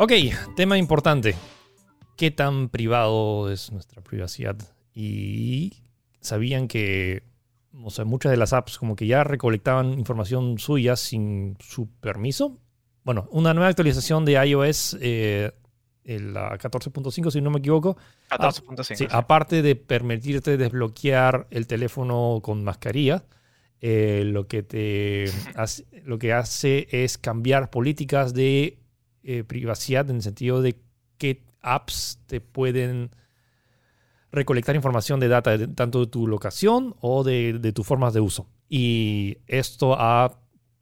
Ok, 0.00 0.12
tema 0.54 0.78
importante 0.78 1.34
qué 2.18 2.30
tan 2.30 2.68
privado 2.68 3.50
es 3.50 3.72
nuestra 3.72 4.02
privacidad. 4.02 4.56
Y 4.92 5.84
sabían 6.20 6.68
que 6.68 7.22
o 7.84 7.90
sea, 7.90 8.04
muchas 8.04 8.30
de 8.30 8.36
las 8.36 8.52
apps 8.52 8.76
como 8.76 8.96
que 8.96 9.06
ya 9.06 9.24
recolectaban 9.24 9.98
información 9.98 10.58
suya 10.58 10.96
sin 10.96 11.56
su 11.60 11.88
permiso. 12.00 12.58
Bueno, 13.04 13.28
una 13.30 13.54
nueva 13.54 13.68
actualización 13.68 14.24
de 14.24 14.32
iOS, 14.32 14.98
eh, 15.00 15.52
la 16.04 16.58
14.5 16.58 17.30
si 17.30 17.40
no 17.40 17.50
me 17.50 17.58
equivoco. 17.60 17.96
14.5. 18.30 19.08
Aparte 19.10 19.62
de 19.62 19.76
permitirte 19.76 20.56
desbloquear 20.56 21.46
el 21.50 21.66
teléfono 21.66 22.40
con 22.42 22.64
mascarilla, 22.64 23.24
eh, 23.80 24.24
lo, 24.26 24.48
que 24.48 24.62
te 24.62 25.26
hace, 25.54 25.86
lo 26.04 26.18
que 26.18 26.32
hace 26.32 26.88
es 26.90 27.16
cambiar 27.16 27.70
políticas 27.70 28.34
de 28.34 28.80
eh, 29.22 29.44
privacidad 29.44 30.10
en 30.10 30.16
el 30.16 30.22
sentido 30.22 30.62
de 30.62 30.80
que 31.16 31.47
apps 31.62 32.20
te 32.26 32.40
pueden 32.40 33.10
recolectar 34.30 34.76
información 34.76 35.20
de 35.20 35.28
data 35.28 35.56
tanto 35.74 36.00
de 36.00 36.06
tu 36.06 36.26
locación 36.26 36.94
o 37.00 37.24
de, 37.24 37.72
tus 37.74 37.86
formas 37.86 38.14
de 38.14 38.20
uso. 38.20 38.46
Y 38.68 39.38
esto 39.46 39.96
ha 39.98 40.38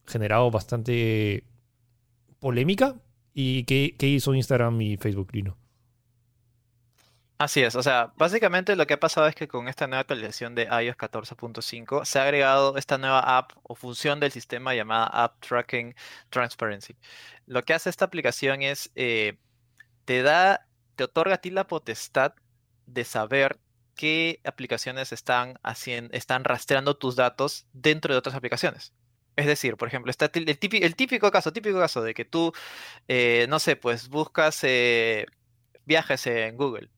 generado 0.06 0.50
bastante 0.50 1.44
polémica. 2.40 2.96
¿Y 3.34 3.64
qué, 3.64 3.94
hizo 4.06 4.34
Instagram 4.34 4.80
y 4.80 4.96
Facebook, 4.96 5.28
Lino? 5.32 5.56
Así 7.38 7.62
es, 7.62 7.76
o 7.76 7.82
sea, 7.82 8.14
básicamente 8.16 8.76
lo 8.76 8.86
que 8.86 8.94
ha 8.94 9.00
pasado 9.00 9.26
es 9.26 9.34
que 9.34 9.46
con 9.46 9.68
esta 9.68 9.86
nueva 9.86 10.00
actualización 10.00 10.54
de 10.54 10.62
iOS 10.62 10.96
14.5 10.96 12.06
se 12.06 12.18
ha 12.18 12.22
agregado 12.22 12.78
esta 12.78 12.96
nueva 12.96 13.36
app 13.36 13.52
o 13.62 13.74
función 13.74 14.20
del 14.20 14.32
sistema 14.32 14.74
llamada 14.74 15.04
App 15.08 15.38
Tracking 15.40 15.94
Transparency. 16.30 16.96
Lo 17.44 17.62
que 17.62 17.74
hace 17.74 17.90
esta 17.90 18.06
aplicación 18.06 18.62
es 18.62 18.90
eh, 18.94 19.36
te 20.06 20.22
da, 20.22 20.66
te 20.96 21.04
otorga 21.04 21.34
a 21.34 21.38
ti 21.42 21.50
la 21.50 21.66
potestad 21.66 22.34
de 22.86 23.04
saber 23.04 23.58
qué 23.94 24.40
aplicaciones 24.44 25.12
están 25.12 25.58
haciendo, 25.62 26.14
están 26.14 26.44
rastreando 26.44 26.96
tus 26.96 27.16
datos 27.16 27.66
dentro 27.72 28.14
de 28.14 28.18
otras 28.18 28.36
aplicaciones. 28.36 28.94
Es 29.36 29.46
decir, 29.46 29.76
por 29.76 29.88
ejemplo, 29.88 30.10
está 30.10 30.30
el 30.32 30.58
típico, 30.96 31.30
caso, 31.30 31.52
típico 31.52 31.78
caso 31.78 32.02
de 32.02 32.14
que 32.14 32.24
tú, 32.24 32.52
eh, 33.08 33.46
no 33.50 33.58
sé, 33.58 33.76
pues 33.76 34.08
buscas 34.08 34.60
eh, 34.62 35.26
viajes 35.84 36.26
en 36.26 36.56
Google. 36.56 36.90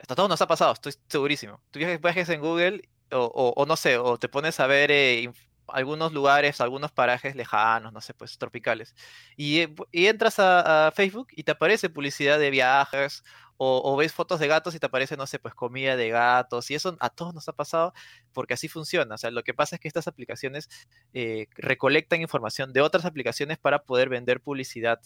Hasta 0.00 0.14
todo 0.14 0.28
nos 0.28 0.40
ha 0.40 0.46
pasado, 0.46 0.72
estoy 0.72 0.94
segurísimo. 1.08 1.60
Tú 1.70 1.80
viajes, 1.80 2.00
viajes 2.00 2.28
en 2.30 2.40
Google 2.40 2.88
o, 3.10 3.64
no 3.66 3.76
sé, 3.76 3.98
o 3.98 4.18
te 4.18 4.28
pones 4.28 4.60
a 4.60 4.66
ver 4.66 4.90
eh, 4.90 5.30
algunos 5.68 6.12
lugares, 6.12 6.60
algunos 6.60 6.92
parajes 6.92 7.34
lejanos, 7.36 7.92
no 7.92 8.00
sé, 8.00 8.14
pues 8.14 8.38
tropicales. 8.38 8.94
Y, 9.36 9.60
eh, 9.60 9.74
entras 9.92 10.38
a, 10.38 10.92
Facebook 10.94 11.28
y 11.32 11.44
te 11.44 11.52
aparece 11.52 11.88
publicidad 11.90 12.38
de 12.38 12.50
viajes 12.50 13.24
o, 13.56 13.96
ves 13.96 14.12
fotos 14.12 14.40
de 14.40 14.48
gatos 14.48 14.74
y 14.74 14.80
te 14.80 14.86
aparece, 14.86 15.16
no 15.16 15.26
sé, 15.26 15.38
pues 15.38 15.54
comida 15.54 15.96
de 15.96 16.08
gatos. 16.10 16.70
Y 16.70 16.74
eso 16.74 16.96
a 17.00 17.08
todos 17.10 17.34
nos 17.34 17.48
ha 17.48 17.52
pasado 17.52 17.94
porque 18.32 18.54
así 18.54 18.68
funciona. 18.68 19.14
O 19.14 19.18
sea, 19.18 19.30
lo 19.30 19.44
que 19.44 19.54
pasa 19.54 19.76
es 19.76 19.80
que 19.80 19.88
estas 19.88 20.08
aplicaciones 20.08 20.68
eh, 21.12 21.46
recolectan 21.56 22.20
información 22.20 22.72
de 22.72 22.80
otras 22.80 23.04
aplicaciones 23.04 23.58
para 23.58 23.84
poder 23.84 24.08
vender 24.08 24.40
publicidad 24.40 25.00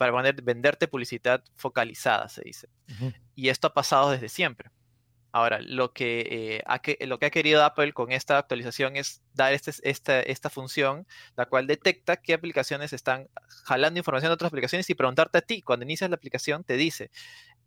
para 0.00 0.32
venderte 0.42 0.88
publicidad 0.88 1.44
focalizada, 1.56 2.26
se 2.30 2.40
dice. 2.42 2.70
Y 3.34 3.50
esto 3.50 3.66
ha 3.66 3.74
pasado 3.74 4.10
desde 4.10 4.30
siempre. 4.30 4.70
Ahora, 5.32 5.60
lo 5.60 5.92
que, 5.92 6.26
eh, 6.30 6.62
ha, 6.66 6.80
lo 7.06 7.18
que 7.18 7.26
ha 7.26 7.30
querido 7.30 7.64
Apple 7.64 7.92
con 7.92 8.10
esta 8.10 8.38
actualización 8.38 8.96
es 8.96 9.22
dar 9.34 9.52
este, 9.52 9.72
esta, 9.82 10.20
esta 10.20 10.50
función, 10.50 11.06
la 11.36 11.46
cual 11.46 11.66
detecta 11.66 12.16
qué 12.16 12.34
aplicaciones 12.34 12.92
están 12.92 13.28
jalando 13.64 13.98
información 13.98 14.30
de 14.30 14.34
otras 14.34 14.48
aplicaciones 14.48 14.90
y 14.90 14.94
preguntarte 14.94 15.38
a 15.38 15.42
ti, 15.42 15.62
cuando 15.62 15.84
inicias 15.84 16.10
la 16.10 16.16
aplicación, 16.16 16.64
te 16.64 16.76
dice, 16.76 17.10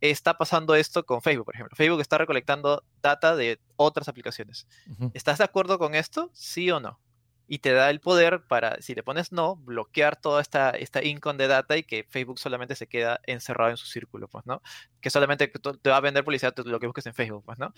está 0.01 0.37
pasando 0.37 0.75
esto 0.75 1.05
con 1.05 1.21
Facebook, 1.21 1.45
por 1.45 1.55
ejemplo. 1.55 1.75
Facebook 1.75 2.01
está 2.01 2.17
recolectando 2.17 2.83
data 3.01 3.35
de 3.35 3.59
otras 3.77 4.09
aplicaciones. 4.09 4.67
¿Estás 5.13 5.37
de 5.37 5.45
acuerdo 5.45 5.79
con 5.79 5.95
esto? 5.95 6.29
¿Sí 6.33 6.69
o 6.71 6.79
no? 6.79 6.99
Y 7.47 7.59
te 7.59 7.73
da 7.73 7.89
el 7.89 7.99
poder 7.99 8.43
para, 8.47 8.81
si 8.81 8.95
le 8.95 9.03
pones 9.03 9.31
no, 9.31 9.57
bloquear 9.57 10.15
toda 10.15 10.41
esta, 10.41 10.71
esta 10.71 11.03
income 11.03 11.37
de 11.37 11.47
data 11.47 11.77
y 11.77 11.83
que 11.83 12.05
Facebook 12.09 12.39
solamente 12.39 12.75
se 12.75 12.87
queda 12.87 13.19
encerrado 13.25 13.71
en 13.71 13.77
su 13.77 13.85
círculo, 13.85 14.27
pues, 14.27 14.45
¿no? 14.45 14.61
Que 15.01 15.09
solamente 15.09 15.47
te 15.81 15.89
va 15.89 15.97
a 15.97 16.01
vender 16.01 16.23
publicidad 16.23 16.55
lo 16.65 16.79
que 16.79 16.87
busques 16.87 17.05
en 17.05 17.13
Facebook, 17.13 17.43
pues, 17.45 17.59
¿no? 17.59 17.73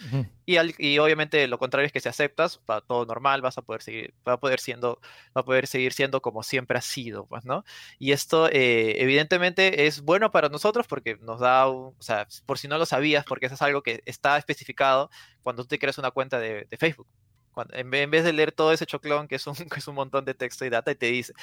y, 0.45 0.57
y 0.77 0.99
obviamente 0.99 1.47
lo 1.47 1.57
contrario 1.57 1.87
es 1.87 1.91
que 1.91 1.99
si 1.99 2.09
aceptas, 2.09 2.61
va 2.69 2.81
todo 2.81 3.05
normal, 3.05 3.41
vas 3.41 3.57
a 3.57 3.63
poder 3.63 3.81
seguir, 3.81 4.13
va 4.27 4.33
a 4.33 4.39
poder 4.39 4.59
siendo, 4.59 4.99
va 5.35 5.41
a 5.41 5.45
poder 5.45 5.67
seguir 5.67 5.93
siendo 5.93 6.21
como 6.21 6.43
siempre 6.43 6.77
ha 6.77 6.81
sido, 6.81 7.25
pues, 7.25 7.43
¿no? 7.45 7.65
Y 7.97 8.11
esto, 8.11 8.47
eh, 8.51 9.01
evidentemente, 9.01 9.87
es 9.87 10.01
bueno 10.01 10.31
para 10.31 10.49
nosotros 10.49 10.85
porque 10.87 11.17
nos 11.21 11.39
da, 11.39 11.67
o 11.67 11.95
sea, 11.99 12.27
por 12.45 12.59
si 12.59 12.67
no 12.67 12.77
lo 12.77 12.85
sabías, 12.85 13.25
porque 13.25 13.47
eso 13.47 13.55
es 13.55 13.61
algo 13.61 13.81
que 13.81 14.03
está 14.05 14.37
especificado 14.37 15.09
cuando 15.41 15.63
tú 15.63 15.69
te 15.69 15.79
creas 15.79 15.97
una 15.97 16.11
cuenta 16.11 16.39
de 16.39 16.67
Facebook 16.77 17.07
en, 17.71 18.11
vez 18.11 18.23
de 18.23 18.33
leer 18.33 18.51
todo 18.51 18.71
ese 18.71 18.85
choclón 18.85 19.27
que 19.27 19.35
es, 19.35 19.47
un, 19.47 19.55
que 19.69 19.79
es 19.79 19.87
un 19.87 19.95
montón 19.95 20.25
de 20.25 20.33
texto 20.33 20.65
y 20.65 20.69
data 20.69 20.91
y 20.91 20.95
te 20.95 21.07
dice, 21.07 21.33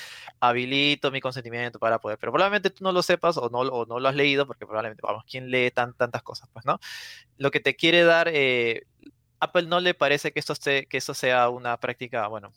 habilito 0.40 1.10
mi 1.10 1.20
consentimiento 1.20 1.78
para 1.78 1.98
poder, 2.00 2.18
pero 2.18 2.32
probablemente 2.32 2.70
tú 2.70 2.84
no 2.84 2.92
lo 2.92 3.02
sepas 3.02 3.36
o 3.36 3.48
no, 3.50 3.60
o 3.60 3.86
no 3.86 4.00
lo 4.00 4.08
has 4.08 4.14
leído 4.14 4.46
porque 4.46 4.66
probablemente, 4.66 5.02
vamos, 5.02 5.24
¿quién 5.28 5.50
lee 5.50 5.70
tan, 5.70 5.94
tantas 5.94 6.22
cosas? 6.22 6.48
Pues, 6.52 6.64
¿no? 6.64 6.78
Lo 7.38 7.50
que 7.50 7.60
te 7.60 7.76
quiere 7.76 8.04
dar, 8.04 8.28
eh, 8.32 8.86
Apple 9.40 9.64
no 9.64 9.80
le 9.80 9.94
parece 9.94 10.32
que 10.32 10.40
esto, 10.40 10.52
esté, 10.52 10.86
que 10.86 10.98
esto 10.98 11.14
sea 11.14 11.48
una 11.48 11.78
práctica, 11.78 12.28
bueno, 12.28 12.52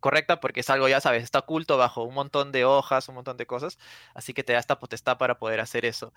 correcta 0.00 0.40
porque 0.40 0.60
es 0.60 0.70
algo, 0.70 0.88
ya 0.88 1.00
sabes, 1.00 1.22
está 1.22 1.40
oculto 1.40 1.76
bajo 1.76 2.02
un 2.04 2.14
montón 2.14 2.52
de 2.52 2.64
hojas, 2.64 3.08
un 3.08 3.14
montón 3.16 3.36
de 3.36 3.46
cosas, 3.46 3.78
así 4.14 4.34
que 4.34 4.42
te 4.42 4.52
da 4.52 4.58
esta 4.58 4.78
potestad 4.78 5.18
para 5.18 5.38
poder 5.38 5.60
hacer 5.60 5.84
eso. 5.84 6.12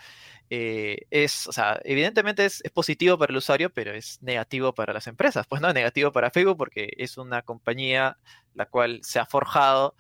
Eh, 0.50 1.06
es, 1.12 1.48
o 1.48 1.54
sea, 1.54 1.80
evidentemente 1.84 2.46
es, 2.46 2.64
positivo 2.74 3.18
para 3.18 3.32
el 3.32 3.38
usuario, 3.38 3.70
pero 3.72 3.94
es 3.94 4.22
negativo 4.22 4.74
para 4.74 4.94
las 4.94 5.08
empresas. 5.08 5.46
Pues 5.48 5.62
no, 5.62 5.68
es 5.68 5.74
negativo 5.76 6.12
para 6.12 6.32
Facebook 6.32 6.58
porque 6.58 6.94
es 6.98 7.18
una 7.18 7.42
compañía 7.44 8.18
la 8.54 8.66
cual 8.68 9.02
se 9.04 9.20
ha 9.20 9.26
forjado 9.26 9.96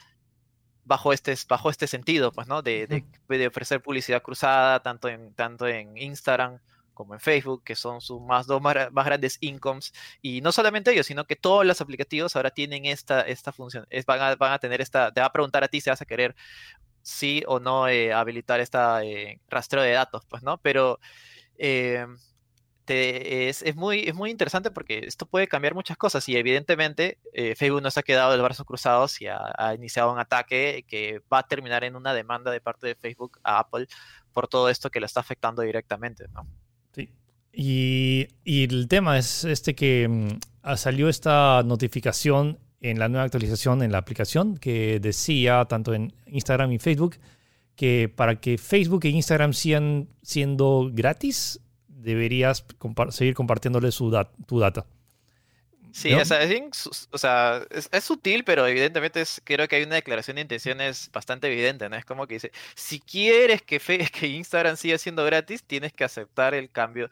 bajo 0.85 1.13
este, 1.13 1.35
bajo 1.47 1.69
este 1.69 1.87
sentido, 1.87 2.31
pues, 2.31 2.47
¿no? 2.47 2.61
De, 2.61 2.87
de, 2.87 3.05
de 3.37 3.47
ofrecer 3.47 3.81
publicidad 3.81 4.21
cruzada, 4.21 4.81
tanto 4.81 5.07
en, 5.09 5.33
tanto 5.33 5.67
en 5.67 5.97
Instagram 5.97 6.59
como 6.93 7.13
en 7.13 7.19
Facebook, 7.19 7.63
que 7.63 7.75
son 7.75 8.01
sus 8.01 8.21
más 8.21 8.47
dos 8.47 8.61
más, 8.61 8.75
grandes 8.91 9.37
incomes. 9.41 9.93
Y 10.21 10.41
no 10.41 10.51
solamente 10.51 10.91
ellos, 10.91 11.07
sino 11.07 11.25
que 11.25 11.35
todos 11.35 11.65
los 11.65 11.81
aplicativos 11.81 12.35
ahora 12.35 12.51
tienen 12.51 12.85
esta, 12.85 13.21
esta 13.21 13.51
función. 13.51 13.85
Es, 13.89 14.05
van, 14.05 14.21
a, 14.21 14.35
van, 14.35 14.53
a, 14.53 14.59
tener 14.59 14.81
esta, 14.81 15.11
te 15.11 15.21
va 15.21 15.27
a 15.27 15.31
preguntar 15.31 15.63
a 15.63 15.67
ti 15.67 15.81
si 15.81 15.89
vas 15.89 16.01
a 16.01 16.05
querer 16.05 16.35
sí 17.03 17.43
o 17.47 17.59
no 17.59 17.87
eh, 17.87 18.13
habilitar 18.13 18.59
esta 18.59 19.03
eh, 19.03 19.39
rastreo 19.49 19.83
de 19.83 19.91
datos, 19.91 20.25
pues, 20.27 20.41
¿no? 20.41 20.57
Pero 20.59 20.99
eh, 21.57 22.07
te, 22.85 23.49
es, 23.49 23.61
es, 23.61 23.75
muy, 23.75 24.01
es 24.07 24.15
muy 24.15 24.31
interesante 24.31 24.71
porque 24.71 24.99
esto 25.05 25.25
puede 25.25 25.47
cambiar 25.47 25.75
muchas 25.75 25.97
cosas 25.97 26.27
y 26.27 26.35
evidentemente 26.35 27.19
Facebook 27.55 27.81
no 27.81 27.91
se 27.91 27.99
ha 27.99 28.03
quedado 28.03 28.35
de 28.35 28.41
brazos 28.41 28.65
cruzados 28.65 29.21
y 29.21 29.27
ha, 29.27 29.39
ha, 29.57 29.73
iniciado 29.73 30.11
un 30.11 30.19
ataque 30.19 30.85
que 30.87 31.21
va 31.31 31.39
a 31.39 31.47
terminar 31.47 31.83
en 31.83 31.95
una 31.95 32.13
demanda 32.13 32.51
de 32.51 32.61
parte 32.61 32.87
de 32.87 32.95
Facebook 32.95 33.39
a 33.43 33.59
Apple 33.59 33.87
por 34.33 34.47
todo 34.47 34.69
esto 34.69 34.89
que 34.89 34.99
le 34.99 35.05
está 35.05 35.21
afectando 35.21 35.61
directamente, 35.61 36.25
¿no? 36.33 36.47
Y, 37.53 38.27
el 38.45 38.87
tema 38.87 39.17
es 39.19 39.43
este 39.45 39.75
que 39.75 40.07
mm, 40.07 40.75
salió 40.75 41.07
esta 41.07 41.61
notificación 41.63 42.59
en 42.81 42.99
la 42.99 43.07
nueva 43.07 43.23
actualización 43.23 43.83
en 43.83 43.91
la 43.91 43.99
aplicación 43.99 44.57
que 44.57 44.99
decía, 44.99 45.65
tanto 45.65 45.93
en 45.93 46.13
Instagram 46.25 46.71
y 46.73 46.79
Facebook, 46.79 47.17
que 47.75 48.11
para 48.13 48.41
que 48.41 48.57
Facebook 48.57 49.05
e 49.05 49.09
Instagram 49.09 49.53
sigan 49.53 50.09
siendo 50.21 50.89
gratis, 50.91 51.61
deberías 51.87 52.65
seguir 53.09 53.35
compartiéndole 53.35 53.91
su 53.91 54.11
tu 54.47 54.59
data. 54.59 54.85
Sí, 55.93 56.11
o 56.11 56.25
sea, 56.25 56.41
es, 56.41 57.07
o 57.11 57.17
sea 57.19 57.67
es, 57.69 58.03
sutil, 58.03 58.43
pero 58.43 58.65
evidentemente 58.65 59.21
es, 59.21 59.39
creo 59.43 59.67
que 59.67 59.75
hay 59.75 59.83
una 59.83 59.93
declaración 59.93 60.35
de 60.35 60.41
intenciones 60.41 61.11
bastante 61.13 61.45
evidente, 61.45 61.87
¿no? 61.87 61.95
Es 61.95 62.03
como 62.03 62.25
que 62.25 62.33
dice, 62.33 62.51
si 62.73 62.99
quieres 62.99 63.61
que, 63.61 63.79
que 64.11 64.27
Instagram 64.27 64.75
siga 64.75 64.97
siendo 64.97 65.23
gratis, 65.23 65.63
tienes 65.63 65.93
que 65.93 66.03
aceptar 66.03 66.55
el 66.55 66.71
cambio, 66.71 67.11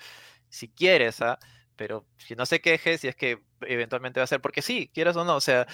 si 0.51 0.69
quieres, 0.69 1.21
¿ah? 1.21 1.39
Pero 1.75 2.05
si 2.17 2.35
no 2.35 2.45
se 2.45 2.61
queje, 2.61 2.99
si 2.99 3.07
es 3.07 3.15
que 3.15 3.39
eventualmente 3.61 4.19
va 4.19 4.25
a 4.25 4.27
ser, 4.27 4.41
porque 4.41 4.61
sí, 4.61 4.91
quieras 4.93 5.15
o 5.15 5.25
no, 5.25 5.35
o 5.35 5.41
sea, 5.41 5.65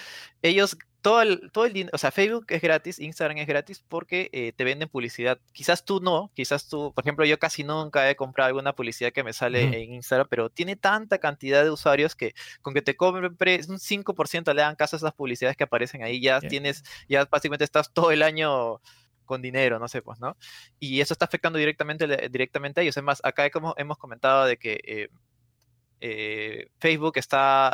ellos 0.42 0.78
todo 1.02 1.22
el, 1.22 1.52
todo 1.52 1.66
el 1.66 1.74
dinero, 1.74 1.92
o 1.94 1.98
sea, 1.98 2.12
Facebook 2.12 2.46
es 2.50 2.62
gratis, 2.62 3.00
Instagram 3.00 3.38
es 3.38 3.48
gratis 3.48 3.84
porque 3.88 4.30
eh, 4.34 4.52
te 4.56 4.64
venden 4.64 4.90
publicidad. 4.90 5.40
Quizás 5.54 5.86
tú 5.86 6.00
no, 6.02 6.32
quizás 6.34 6.68
tú, 6.68 6.94
por 6.94 7.04
ejemplo, 7.04 7.26
yo 7.26 7.40
casi 7.40 7.64
nunca 7.64 8.10
he 8.10 8.16
comprado 8.16 8.48
alguna 8.48 8.74
publicidad 8.74 9.14
que 9.14 9.24
me 9.24 9.34
sale 9.34 9.64
en 9.84 9.94
Instagram, 9.94 10.28
pero 10.30 10.50
tiene 10.50 10.76
tanta 10.76 11.18
cantidad 11.18 11.64
de 11.64 11.72
usuarios 11.72 12.16
que 12.16 12.34
con 12.62 12.74
que 12.74 12.82
te 12.82 12.96
compren 12.96 13.36
un 13.70 13.80
5% 13.80 14.54
le 14.54 14.62
dan 14.62 14.76
caso 14.76 14.96
a 14.96 14.98
esas 14.98 15.14
publicidades 15.14 15.56
que 15.56 15.64
aparecen 15.64 16.04
ahí, 16.04 16.22
ya 16.22 16.42
tienes, 16.42 16.84
ya 17.08 17.26
básicamente 17.26 17.64
estás 17.64 17.94
todo 17.94 18.12
el 18.12 18.22
año 18.22 18.82
con 19.28 19.42
dinero, 19.44 19.78
no 19.78 19.88
sé, 19.88 20.02
pues, 20.02 20.20
¿no? 20.20 20.36
Y 20.80 21.02
eso 21.02 21.14
está 21.14 21.26
afectando 21.26 21.60
directamente, 21.60 22.08
directamente 22.30 22.82
a 22.82 22.84
ellos. 22.84 22.98
Es 22.98 23.04
más, 23.04 23.22
acá 23.24 23.50
como 23.52 23.76
hemos 23.78 23.98
comentado 24.00 24.46
de 24.46 24.58
que 24.58 24.80
eh, 24.84 25.10
eh, 26.02 26.68
Facebook 26.80 27.18
está, 27.18 27.70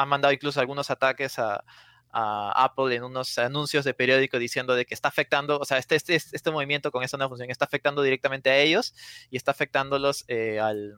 ha, 0.00 0.06
mandado 0.06 0.32
incluso 0.32 0.60
algunos 0.60 0.90
ataques 0.90 1.38
a, 1.38 1.62
a 2.14 2.64
Apple 2.64 2.94
en 2.94 3.02
unos 3.02 3.36
anuncios 3.38 3.84
de 3.84 3.92
periódico 3.92 4.38
diciendo 4.38 4.76
de 4.76 4.86
que 4.86 4.94
está 4.94 5.08
afectando, 5.08 5.58
o 5.58 5.64
sea, 5.64 5.78
este, 5.78 5.96
este, 5.96 6.14
este 6.14 6.50
movimiento 6.52 6.92
con 6.92 7.02
esta 7.02 7.16
nueva 7.16 7.30
función 7.30 7.50
está 7.50 7.64
afectando 7.64 8.02
directamente 8.02 8.50
a 8.50 8.58
ellos 8.58 8.94
y 9.30 9.36
está 9.36 9.50
afectándolos 9.50 10.24
eh, 10.28 10.60
al, 10.60 10.94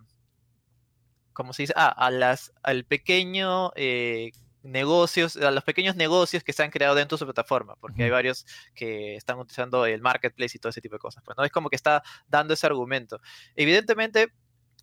¿cómo 1.33 1.55
se 1.55 1.63
dice? 1.63 1.73
Ah, 1.75 1.89
a 1.89 2.11
las, 2.11 2.53
al 2.63 2.85
pequeño 2.85 3.73
eh, 3.77 4.33
negocios, 4.67 5.37
a 5.37 5.51
los 5.51 5.65
pequeños 5.65 5.97
negocios 5.97 6.43
que 6.45 6.53
se 6.53 6.63
han 6.63 6.71
creado 6.71 6.95
dentro 6.95 7.17
de 7.17 7.21
su 7.21 7.25
plataforma, 7.25 7.77
porque 7.77 8.05
hay 8.05 8.11
varios 8.11 8.47
que 8.75 9.17
están 9.17 9.39
utilizando 9.39 9.87
el 9.87 10.01
marketplace 10.01 10.57
y 10.57 10.61
todo 10.61 10.71
ese 10.71 10.81
tipo 10.81 10.97
de 10.97 11.01
cosas. 11.01 11.23
Pues, 11.25 11.37
¿no? 11.37 11.45
Es 11.45 11.53
como 11.53 11.71
que 11.71 11.77
está 11.77 12.03
dando 12.29 12.55
ese 12.55 12.67
argumento. 12.67 13.21
Evidentemente, 13.55 14.33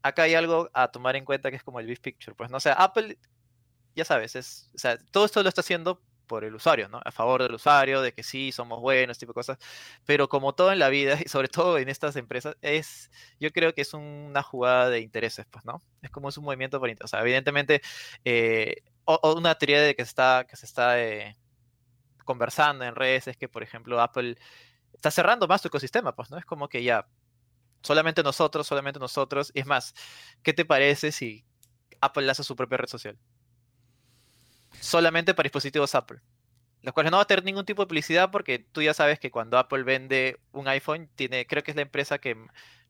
acá 0.01 0.23
hay 0.23 0.35
algo 0.35 0.69
a 0.73 0.89
tomar 0.89 1.15
en 1.15 1.25
cuenta 1.25 1.49
que 1.49 1.57
es 1.57 1.63
como 1.63 1.79
el 1.79 1.87
big 1.87 2.01
picture. 2.01 2.35
Pues 2.35 2.49
no 2.49 2.57
o 2.57 2.59
sea, 2.59 2.73
Apple, 2.73 3.17
ya 3.95 4.05
sabes, 4.05 4.35
es, 4.35 4.69
o 4.75 4.77
sea, 4.77 4.97
todo 5.11 5.25
esto 5.25 5.43
lo 5.43 5.49
está 5.49 5.61
haciendo 5.61 6.01
por 6.27 6.43
el 6.45 6.55
usuario, 6.55 6.89
¿no? 6.89 7.01
A 7.05 7.11
favor 7.11 7.43
del 7.43 7.53
usuario, 7.53 8.01
de 8.01 8.13
que 8.13 8.23
sí, 8.23 8.51
somos 8.51 8.79
buenos, 8.81 9.17
tipo 9.17 9.31
de 9.31 9.35
cosas. 9.35 9.57
Pero 10.05 10.29
como 10.29 10.53
todo 10.55 10.71
en 10.71 10.79
la 10.79 10.89
vida, 10.89 11.17
y 11.25 11.29
sobre 11.29 11.47
todo 11.47 11.77
en 11.77 11.89
estas 11.89 12.15
empresas, 12.15 12.55
es, 12.61 13.11
yo 13.39 13.51
creo 13.51 13.73
que 13.73 13.81
es 13.81 13.93
una 13.93 14.43
jugada 14.43 14.89
de 14.89 14.99
intereses, 15.01 15.45
pues, 15.49 15.65
¿no? 15.65 15.81
Es 16.01 16.11
como 16.11 16.29
es 16.29 16.37
un 16.37 16.45
movimiento 16.45 16.79
por 16.79 16.89
O 17.03 17.07
sea, 17.07 17.21
evidentemente, 17.21 17.81
eh, 18.25 18.77
o, 19.05 19.35
una 19.35 19.55
teoría 19.55 19.81
de 19.81 19.95
que 19.95 20.03
se 20.03 20.09
está, 20.09 20.45
que 20.49 20.55
se 20.55 20.65
está 20.65 21.01
eh, 21.01 21.37
conversando 22.25 22.85
en 22.85 22.95
redes 22.95 23.27
es 23.27 23.37
que, 23.37 23.49
por 23.49 23.63
ejemplo, 23.63 24.01
Apple 24.01 24.37
está 24.93 25.11
cerrando 25.11 25.47
más 25.47 25.61
su 25.61 25.67
ecosistema, 25.67 26.15
pues, 26.15 26.31
¿no? 26.31 26.37
Es 26.37 26.45
como 26.45 26.69
que 26.69 26.83
ya, 26.83 27.07
solamente 27.81 28.23
nosotros, 28.23 28.67
solamente 28.67 28.99
nosotros. 28.99 29.51
Y 29.53 29.59
es 29.61 29.65
más, 29.65 29.93
¿qué 30.41 30.53
te 30.53 30.65
parece 30.65 31.11
si 31.11 31.45
Apple 32.01 32.29
hace 32.29 32.43
su 32.43 32.55
propia 32.55 32.77
red 32.77 32.87
social? 32.87 33.17
solamente 34.79 35.33
para 35.33 35.45
dispositivos 35.45 35.95
Apple. 35.95 36.19
Los 36.81 36.93
cuales 36.93 37.11
no 37.11 37.17
va 37.17 37.23
a 37.23 37.27
tener 37.27 37.45
ningún 37.45 37.65
tipo 37.65 37.81
de 37.81 37.87
publicidad 37.87 38.29
porque 38.29 38.59
tú 38.59 38.81
ya 38.81 38.93
sabes 38.93 39.19
que 39.19 39.31
cuando 39.31 39.57
Apple 39.57 39.83
vende 39.83 40.39
un 40.51 40.67
iPhone, 40.67 41.09
tiene, 41.15 41.47
creo 41.47 41.63
que 41.63 41.71
es 41.71 41.75
la 41.75 41.83
empresa 41.83 42.17
que 42.17 42.35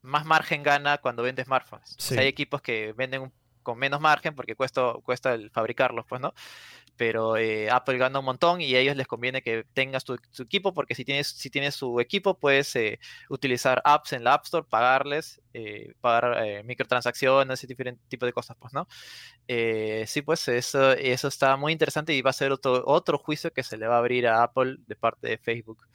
más 0.01 0.25
margen 0.25 0.63
gana 0.63 0.97
cuando 0.97 1.23
vende 1.23 1.43
smartphones. 1.43 1.95
hay 2.11 2.27
equipos 2.27 2.61
que 2.61 2.93
venden 2.93 3.31
con 3.63 3.79
menos 3.79 4.01
margen 4.01 4.35
porque 4.35 4.55
cuesta, 4.55 4.93
cuesta 5.03 5.33
el 5.33 5.49
fabricarlos, 5.51 6.05
pues, 6.07 6.21
¿no? 6.21 6.33
pero 6.95 7.37
eh, 7.37 7.69
Apple 7.69 7.97
gana 7.97 8.19
un 8.19 8.25
montón 8.25 8.61
y 8.61 8.75
a 8.75 8.79
ellos 8.79 8.95
les 8.95 9.07
conviene 9.07 9.41
que 9.41 9.65
tengas 9.73 10.03
tu, 10.03 10.15
equipo 10.39 10.73
porque 10.73 10.95
si 10.95 11.03
tienes, 11.03 11.27
si 11.27 11.49
tienes 11.49 11.75
su 11.75 11.99
equipo 11.99 12.37
puedes 12.37 12.75
eh, 12.75 12.99
utilizar 13.29 13.81
apps 13.83 14.13
en 14.13 14.23
la 14.23 14.33
App 14.35 14.45
Store, 14.45 14.65
pagarles, 14.69 15.41
eh, 15.53 15.93
pagar 16.01 16.63
microtransacciones, 16.63 17.59
ese 17.59 17.67
diferente 17.67 18.01
tipo 18.07 18.25
de 18.25 18.33
cosas, 18.33 18.57
pues, 18.59 18.73
¿no? 18.73 18.87
sí, 19.47 20.21
pues 20.21 20.47
eso, 20.47 20.91
eso 20.93 21.27
está 21.27 21.57
muy 21.57 21.71
interesante 21.73 22.13
y 22.13 22.21
va 22.21 22.29
a 22.31 22.33
ser 22.33 22.51
otro, 22.51 22.83
otro 22.85 23.17
juicio 23.17 23.51
que 23.51 23.63
se 23.63 23.77
le 23.77 23.87
va 23.87 23.95
a 23.95 23.99
abrir 23.99 24.27
a 24.27 24.43
Apple 24.43 24.77
de 24.87 24.95
parte 24.95 25.27
de 25.27 25.37
Facebook. 25.37 25.87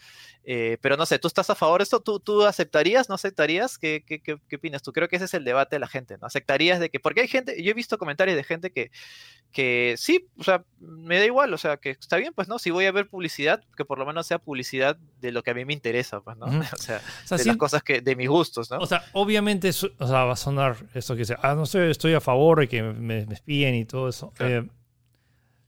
Pero 0.80 0.96
no 0.96 1.04
sé, 1.04 1.18
¿tú 1.18 1.28
estás 1.28 1.50
a 1.50 1.54
favor 1.54 1.80
de 1.80 1.84
esto? 1.84 2.00
¿Tú, 2.00 2.20
tú 2.20 2.44
aceptarías? 2.44 3.08
¿No 3.08 3.14
aceptarías? 3.14 3.76
¿Qué, 3.76 4.02
qué, 4.06 4.20
qué, 4.20 4.38
qué 4.48 4.56
opinas 4.56 4.82
tú? 4.82 4.92
Creo 4.92 5.06
que 5.08 5.16
ese 5.16 5.26
es 5.26 5.34
el 5.34 5.44
debate 5.44 5.76
de 5.76 5.80
la 5.80 5.88
gente, 5.88 6.16
¿no? 6.18 6.26
¿Aceptarías 6.26 6.80
de 6.80 6.88
que, 6.88 7.00
porque 7.00 7.20
hay 7.20 7.28
gente, 7.28 7.62
yo 7.62 7.70
he 7.70 7.74
visto 7.74 7.98
comentarios 7.98 8.36
de 8.36 8.44
gente 8.44 8.70
que, 8.70 8.90
que 9.52 9.94
sí, 9.98 10.26
o 10.38 10.44
sea, 10.44 10.64
me 10.78 11.18
da 11.18 11.26
igual, 11.26 11.52
o 11.52 11.58
sea, 11.58 11.76
que 11.76 11.90
está 11.90 12.16
bien, 12.16 12.32
pues, 12.34 12.48
¿no? 12.48 12.58
Si 12.58 12.70
voy 12.70 12.86
a 12.86 12.92
ver 12.92 13.08
publicidad, 13.08 13.62
que 13.76 13.84
por 13.84 13.98
lo 13.98 14.06
menos 14.06 14.26
sea 14.26 14.38
publicidad 14.38 14.96
de 15.20 15.32
lo 15.32 15.42
que 15.42 15.50
a 15.50 15.54
mí 15.54 15.64
me 15.64 15.72
interesa, 15.72 16.20
pues, 16.20 16.36
¿no? 16.36 16.46
O 16.72 16.76
sea, 16.76 17.00
de 17.36 17.44
las 17.44 17.56
cosas 17.56 17.82
que, 17.82 18.00
de 18.00 18.16
mis 18.16 18.28
gustos, 18.28 18.70
¿no? 18.70 18.78
O 18.78 18.86
sea, 18.86 19.04
obviamente, 19.12 19.68
o 19.68 19.72
sea, 19.72 20.24
va 20.24 20.32
a 20.32 20.36
sonar 20.36 20.76
eso 20.94 21.16
que 21.16 21.24
sea, 21.24 21.38
ah, 21.42 21.54
no 21.54 21.66
sé, 21.66 21.90
estoy 21.90 22.14
a 22.14 22.20
favor 22.20 22.60
de 22.60 22.68
que 22.68 22.82
me, 22.82 23.26
espíen 23.32 23.74
y 23.74 23.84
todo 23.84 24.08
eso. 24.08 24.32
Eh, 24.38 24.66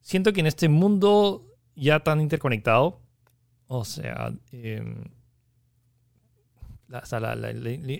siento 0.00 0.32
que 0.32 0.40
en 0.40 0.46
este 0.46 0.68
mundo 0.68 1.46
ya 1.74 2.00
tan 2.00 2.20
interconectado, 2.20 3.00
o 3.72 3.84
sea, 3.84 4.32
em, 4.50 5.04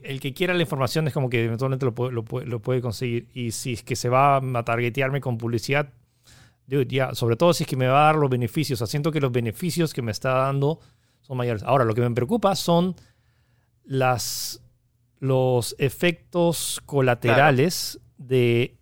el 0.02 0.18
que 0.18 0.34
quiera 0.34 0.52
la 0.52 0.62
información 0.62 1.06
es 1.06 1.14
como 1.14 1.30
que 1.30 1.44
eventualmente 1.44 1.86
lo 1.86 1.94
puede, 1.94 2.10
lo, 2.10 2.24
puede, 2.24 2.46
lo 2.46 2.58
puede 2.58 2.80
conseguir. 2.80 3.28
Y 3.34 3.52
si 3.52 3.74
es 3.74 3.84
que 3.84 3.94
se 3.94 4.08
va 4.08 4.38
a 4.38 4.64
targetearme 4.64 5.20
con 5.20 5.38
publicidad, 5.38 5.92
ya, 6.66 7.14
sobre 7.14 7.36
todo 7.36 7.52
si 7.52 7.62
es 7.62 7.68
que 7.68 7.76
me 7.76 7.86
va 7.86 8.02
a 8.02 8.06
dar 8.06 8.16
los 8.16 8.28
beneficios. 8.28 8.80
O 8.80 8.84
sea, 8.84 8.90
siento 8.90 9.12
que 9.12 9.20
los 9.20 9.30
beneficios 9.30 9.94
que 9.94 10.02
me 10.02 10.10
está 10.10 10.30
dando 10.30 10.80
son 11.20 11.36
mayores. 11.36 11.62
Ahora, 11.62 11.84
lo 11.84 11.94
que 11.94 12.00
me 12.00 12.10
preocupa 12.10 12.56
son 12.56 12.96
las, 13.84 14.60
los 15.20 15.76
efectos 15.78 16.82
colaterales 16.84 18.00
de, 18.18 18.76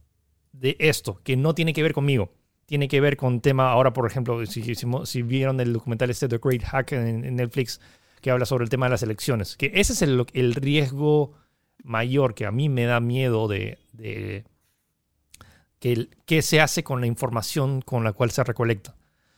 de 0.52 0.74
esto, 0.78 1.20
que 1.22 1.36
no 1.36 1.54
tiene 1.54 1.74
que 1.74 1.82
ver 1.82 1.92
conmigo 1.92 2.32
tiene 2.68 2.86
que 2.86 3.00
ver 3.00 3.16
con 3.16 3.40
tema, 3.40 3.70
ahora 3.70 3.94
por 3.94 4.06
ejemplo, 4.06 4.44
si, 4.44 4.74
si, 4.74 5.22
vieron 5.22 5.58
el 5.58 5.72
documental 5.72 6.10
este 6.10 6.28
The 6.28 6.36
Great 6.36 6.62
Hack 6.64 6.92
en, 6.92 7.34
Netflix, 7.34 7.80
que 8.20 8.30
habla 8.30 8.44
sobre 8.44 8.64
el 8.64 8.68
tema 8.68 8.84
de 8.86 8.90
las 8.90 9.02
elecciones, 9.02 9.56
que 9.56 9.72
ese 9.74 9.94
es 9.94 10.02
el, 10.02 10.26
el 10.34 10.54
riesgo 10.54 11.32
mayor 11.82 12.34
que 12.34 12.44
a 12.44 12.50
mí 12.50 12.68
me 12.68 12.84
da 12.84 13.00
miedo 13.00 13.48
de, 13.48 13.78
de 13.92 14.44
que, 15.78 16.10
qué 16.26 16.42
se 16.42 16.60
hace 16.60 16.84
con 16.84 17.00
la 17.00 17.06
información 17.06 17.80
con 17.80 18.04
la 18.04 18.12
cual 18.12 18.30
se 18.32 18.44
recolecta. 18.44 18.94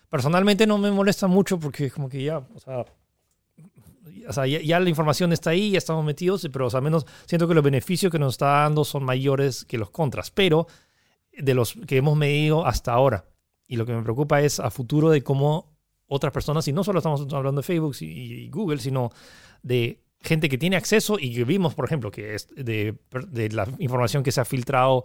Personalmente 0.08 0.66
no 0.66 0.78
me 0.78 0.90
molesta 0.90 1.28
mucho 1.28 1.60
porque 1.60 1.88
como 1.88 2.08
que 2.08 2.24
ya, 2.24 2.38
o 2.38 2.58
sea, 2.58 2.84
o 4.26 4.32
sea, 4.32 4.44
ya, 4.44 4.80
la 4.80 4.88
información 4.88 5.32
está 5.32 5.50
ahí, 5.50 5.70
ya 5.70 5.78
estamos 5.78 6.04
metidos, 6.04 6.48
pero 6.52 6.66
o 6.66 6.70
sea, 6.70 6.80
menos 6.80 7.06
siento 7.26 7.46
que 7.46 7.54
los 7.54 7.62
beneficios 7.62 8.10
que 8.10 8.18
nos 8.18 8.34
está 8.34 8.46
dando 8.62 8.84
son 8.84 9.04
mayores 9.04 9.64
que 9.64 9.78
los 9.78 9.90
contras. 9.90 10.32
Pero 10.32 10.66
de 11.42 11.54
los 11.54 11.74
que 11.86 11.96
hemos 11.96 12.16
medido 12.16 12.66
hasta 12.66 12.92
ahora. 12.92 13.24
Y 13.66 13.76
lo 13.76 13.86
que 13.86 13.92
me 13.92 14.02
preocupa 14.02 14.40
es 14.40 14.60
a 14.60 14.70
futuro 14.70 15.10
de 15.10 15.22
cómo 15.22 15.76
otras 16.06 16.32
personas, 16.32 16.66
y 16.66 16.72
no 16.72 16.82
solo 16.82 16.98
estamos 16.98 17.20
hablando 17.32 17.60
de 17.60 17.66
Facebook 17.66 17.94
y, 18.00 18.48
Google, 18.48 18.78
sino 18.78 19.10
de 19.62 20.02
gente 20.20 20.48
que 20.48 20.58
tiene 20.58 20.76
acceso 20.76 21.18
y 21.20 21.32
que 21.32 21.44
vimos, 21.44 21.74
por 21.74 21.84
ejemplo, 21.84 22.10
que 22.10 22.34
es 22.34 22.48
de, 22.48 22.98
la 23.52 23.68
información 23.78 24.24
que 24.24 24.32
se 24.32 24.40
ha 24.40 24.44
filtrado, 24.44 25.04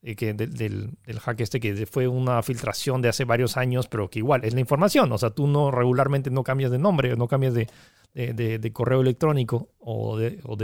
eh, 0.00 0.16
que 0.16 0.32
del, 0.32 0.96
del, 1.04 1.20
hack 1.20 1.40
este, 1.40 1.60
que 1.60 1.84
fue 1.84 2.08
una 2.08 2.42
filtración 2.42 3.02
de 3.02 3.10
hace 3.10 3.24
varios 3.24 3.58
años, 3.58 3.86
pero 3.86 4.08
que 4.08 4.20
igual 4.20 4.44
es 4.44 4.54
la 4.54 4.60
información. 4.60 5.12
O 5.12 5.18
sea, 5.18 5.30
tú 5.30 5.46
no 5.46 5.70
regularmente 5.70 6.30
no 6.30 6.42
cambias 6.42 6.70
de 6.70 6.78
nombre, 6.78 7.14
no 7.16 7.28
cambias 7.28 7.52
de, 7.52 7.68
de, 8.16 8.72
correo 8.72 9.02
electrónico 9.02 9.68
o 9.78 10.16
de, 10.16 10.40
o, 10.44 10.52
o 10.54 10.56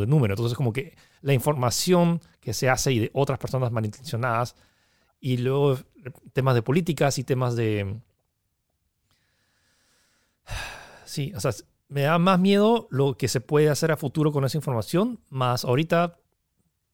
de, 0.00 0.06
número. 0.06 0.34
Entonces, 0.34 0.56
como 0.56 0.72
que 0.72 0.96
la 1.20 1.34
información 1.34 2.20
que 2.40 2.54
se 2.54 2.70
hace 2.70 2.92
y 2.92 2.98
de 2.98 3.10
otras 3.12 3.38
personas 3.38 3.70
malintencionadas, 3.70 4.56
y 5.20 5.38
luego 5.38 5.78
temas 6.32 6.54
de 6.54 6.62
políticas 6.62 7.18
y 7.18 7.24
temas 7.24 7.56
de... 7.56 7.96
Sí, 11.04 11.32
o 11.34 11.40
sea, 11.40 11.52
me 11.88 12.02
da 12.02 12.18
más 12.18 12.38
miedo 12.40 12.88
lo 12.90 13.16
que 13.16 13.28
se 13.28 13.40
puede 13.40 13.70
hacer 13.70 13.92
a 13.92 13.96
futuro 13.96 14.32
con 14.32 14.44
esa 14.44 14.58
información, 14.58 15.20
más 15.30 15.64
ahorita, 15.64 16.18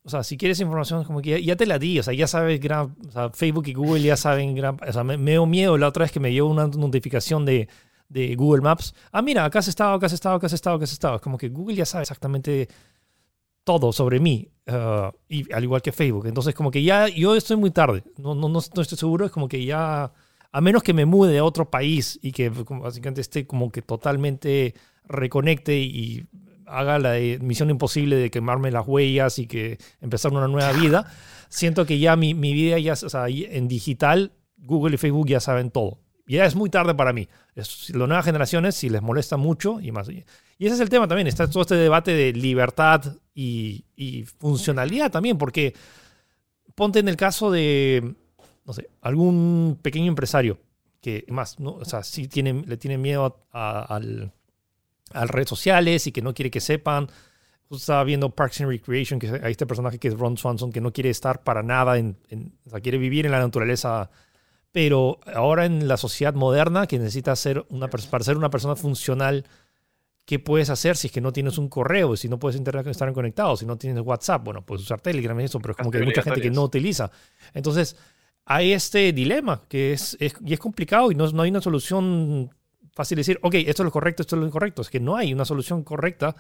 o 0.05 0.11
sea, 0.11 0.23
si 0.23 0.37
quieres 0.37 0.61
información, 0.61 1.05
como 1.05 1.23
que 1.23 1.43
ya, 1.43 1.57
te 1.57 1.67
la 1.67 1.79
di, 1.79 1.99
o 1.99 2.03
sea, 2.03 2.15
ya 2.15 2.27
sabes, 2.27 2.61
gran, 2.61 2.97
o 3.09 3.11
sea, 3.11 3.31
Facebook 3.31 3.67
y 3.69 3.75
Google 3.75 4.03
ya 4.03 4.17
saben, 4.17 4.55
gran, 4.55 4.77
o 4.87 4.93
sea, 4.93 5.05
me, 5.05 5.17
me 5.17 5.33
dio 5.33 5.47
miedo 5.47 5.79
la 5.79 5.89
otra 5.89 6.05
vez 6.05 6.13
que 6.13 6.21
me 6.21 6.33
llegó 6.33 6.49
una 6.49 6.67
notificación 6.67 7.45
de 7.45 7.69
de 8.11 8.35
Google 8.35 8.61
Maps. 8.61 8.95
Ah, 9.13 9.23
mira, 9.23 9.45
acá 9.45 9.61
has 9.61 9.69
estado, 9.69 9.95
acá 9.95 10.07
has 10.07 10.13
estado, 10.13 10.37
acá 10.37 10.47
has 10.47 10.53
estado, 10.53 10.77
acá 10.77 10.85
has 10.85 10.93
estado. 10.93 11.17
Es 11.17 11.23
como 11.23 11.39
que 11.39 11.49
Google 11.49 11.77
ya 11.77 11.87
sabe 11.87 12.03
exactamente 12.03 12.69
todo 13.65 13.93
sobre 13.93 14.19
mí, 14.21 14.49
uh, 14.67 15.13
y 15.29 15.51
al 15.53 15.63
igual 15.63 15.81
que 15.81 15.93
Facebook. 15.93 16.27
Entonces, 16.27 16.55
como 16.55 16.71
que 16.71 16.83
ya 16.83 17.09
yo 17.09 17.37
estoy 17.37 17.57
muy 17.57 17.71
tarde. 17.71 18.03
No, 18.19 18.35
no, 18.35 18.49
no, 18.49 18.59
estoy 18.59 18.85
seguro. 18.85 19.25
Es 19.25 19.33
como 19.33 19.49
que 19.49 19.65
ya, 19.65 20.13
a 20.51 20.61
menos 20.61 20.83
que 20.83 20.93
me 20.93 21.07
mude 21.07 21.39
a 21.39 21.45
otro 21.45 21.71
país 21.71 22.19
y 22.21 22.33
que 22.33 22.51
básicamente 22.51 23.21
esté 23.21 23.47
como 23.47 23.71
que 23.71 23.81
totalmente 23.81 24.75
reconecte 25.05 25.79
y 25.79 26.27
haga 26.67 26.99
la 26.99 27.15
misión 27.41 27.71
imposible 27.71 28.17
de 28.17 28.31
quemarme 28.31 28.71
las 28.71 28.87
huellas 28.87 29.39
y 29.39 29.47
que 29.47 29.79
empezar 30.01 30.33
una 30.33 30.49
nueva 30.49 30.73
vida, 30.73 31.13
siento 31.49 31.87
que 31.87 31.99
ya 31.99 32.17
mi, 32.17 32.35
mi 32.35 32.53
vida 32.53 32.79
ya, 32.79 32.93
o 32.93 32.97
sea, 32.97 33.27
en 33.29 33.69
digital, 33.69 34.33
Google 34.57 34.95
y 34.95 34.99
Facebook 34.99 35.29
ya 35.29 35.41
saben 35.41 35.71
todo 35.71 35.99
ya 36.37 36.45
es 36.45 36.55
muy 36.55 36.71
tarde 36.71 36.95
para 36.95 37.13
mí. 37.13 37.29
Las 37.55 37.91
nuevas 37.93 38.25
generaciones, 38.25 38.77
si 38.77 38.89
les 38.89 39.03
molesta 39.03 39.37
mucho 39.37 39.81
y 39.81 39.91
más. 39.93 40.09
Y 40.09 40.25
ese 40.67 40.75
es 40.75 40.81
el 40.81 40.89
tema 40.89 41.09
también, 41.09 41.27
está 41.27 41.49
todo 41.49 41.63
este 41.63 41.75
debate 41.75 42.13
de 42.13 42.33
libertad 42.33 43.17
y, 43.35 43.85
funcionalidad 44.39 45.11
también, 45.11 45.39
porque 45.39 45.75
ponte 46.75 46.99
en 46.99 47.09
el 47.09 47.17
caso 47.17 47.51
de, 47.51 48.15
no 48.65 48.73
sé, 48.73 48.91
algún 49.01 49.79
pequeño 49.83 50.07
empresario 50.07 50.59
que 51.01 51.25
más, 51.29 51.57
o 51.59 51.85
sea, 51.85 52.03
sí 52.03 52.29
tiene, 52.29 52.63
le 52.67 52.77
tiene 52.77 52.99
miedo 52.99 53.43
a, 53.53 53.99
a, 55.13 55.27
redes 55.27 55.49
sociales 55.49 56.07
y 56.07 56.13
que 56.13 56.21
no 56.21 56.35
quiere 56.35 56.51
que 56.51 56.61
sepan. 56.61 57.09
estaba 57.71 58.05
viendo 58.05 58.31
Parks 58.31 58.61
and 58.61 58.71
Recreation, 58.71 59.19
que 59.19 59.29
hay 59.43 59.53
este 59.53 59.67
personaje 59.67 59.99
que 59.99 60.09
es 60.09 60.19
Ron 60.19 60.37
Swanson, 60.37 60.73
que 60.73 60.81
no 60.81 60.93
quiere 60.93 61.11
estar 61.11 61.43
para 61.43 61.63
nada, 61.63 61.99
en, 61.99 62.17
o 62.67 62.71
sea, 62.71 62.81
quiere 62.81 62.99
vivir 62.99 63.25
en 63.25 63.33
la 63.33 63.41
naturaleza 63.41 64.11
pero 64.73 65.19
ahora 65.35 65.65
en 65.65 65.89
la 65.89 65.97
sociedad 65.97 66.35
moderna 66.35 66.87
que 66.87 66.99
necesitas 66.99 67.39
ser 67.39 67.65
una 67.71 67.89
para 67.89 68.25
ser 68.25 68.37
una 68.37 68.51
persona 68.51 68.77
funcional, 68.77 69.45
¿qué 70.25 70.39
puedes 70.39 70.71
hacer 70.71 70.97
si 70.97 71.09
es 71.09 71.13
que 71.13 71.21
no 71.21 71.33
tienes 71.33 71.59
un 71.59 71.69
correo, 71.69 72.17
si 72.17 72.29
no 72.29 72.39
puedes 72.39 72.61
estar 72.61 73.13
conectado, 73.13 73.57
si 73.57 73.67
no 73.67 73.77
tienes 73.77 74.03
WhatsApp? 74.05 74.45
Bueno, 74.45 74.63
puedes 74.63 74.85
usar 74.85 75.01
Telegram 75.01 75.39
y 75.41 75.45
eso, 75.45 75.59
pero 75.61 75.73
es 75.73 75.77
como 75.79 75.91
que 75.91 75.99
hay 75.99 76.05
mucha 76.05 76.23
gente 76.23 76.41
que 76.41 76.51
no 76.51 76.63
utiliza. 76.63 77.11
Entonces, 77.53 77.97
hay 78.45 78.73
este 78.73 79.13
dilema 79.13 79.63
que 79.69 79.93
es, 79.93 80.17
y 80.21 80.53
es 80.53 80.59
complicado 80.59 81.11
y 81.11 81.15
no, 81.15 81.29
no 81.31 81.43
hay 81.43 81.51
una 81.51 81.61
solución 81.61 82.51
fácil 82.93 83.17
de 83.17 83.21
decir, 83.21 83.39
ok, 83.43 83.55
esto 83.55 83.83
es 83.83 83.85
lo 83.85 83.91
correcto, 83.91 84.23
esto 84.23 84.37
es 84.37 84.41
lo 84.41 84.47
incorrecto. 84.47 84.83
Es 84.83 84.91
que 84.91 85.01
no 85.01 85.17
hay 85.17 85.33
una 85.33 85.45
solución 85.45 85.83
correcta. 85.83 86.37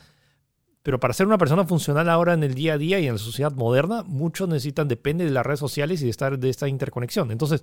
Pero 0.82 0.98
para 0.98 1.12
ser 1.12 1.26
una 1.26 1.36
persona 1.36 1.64
funcional 1.66 2.08
ahora 2.08 2.32
en 2.32 2.42
el 2.42 2.54
día 2.54 2.74
a 2.74 2.78
día 2.78 2.98
y 3.00 3.06
en 3.06 3.12
la 3.12 3.18
sociedad 3.18 3.52
moderna, 3.52 4.02
muchos 4.02 4.48
necesitan, 4.48 4.88
depende 4.88 5.24
de 5.24 5.30
las 5.30 5.44
redes 5.44 5.60
sociales 5.60 6.00
y 6.00 6.04
de 6.04 6.10
estar 6.10 6.38
de 6.38 6.48
esta 6.48 6.68
interconexión. 6.68 7.30
Entonces, 7.30 7.62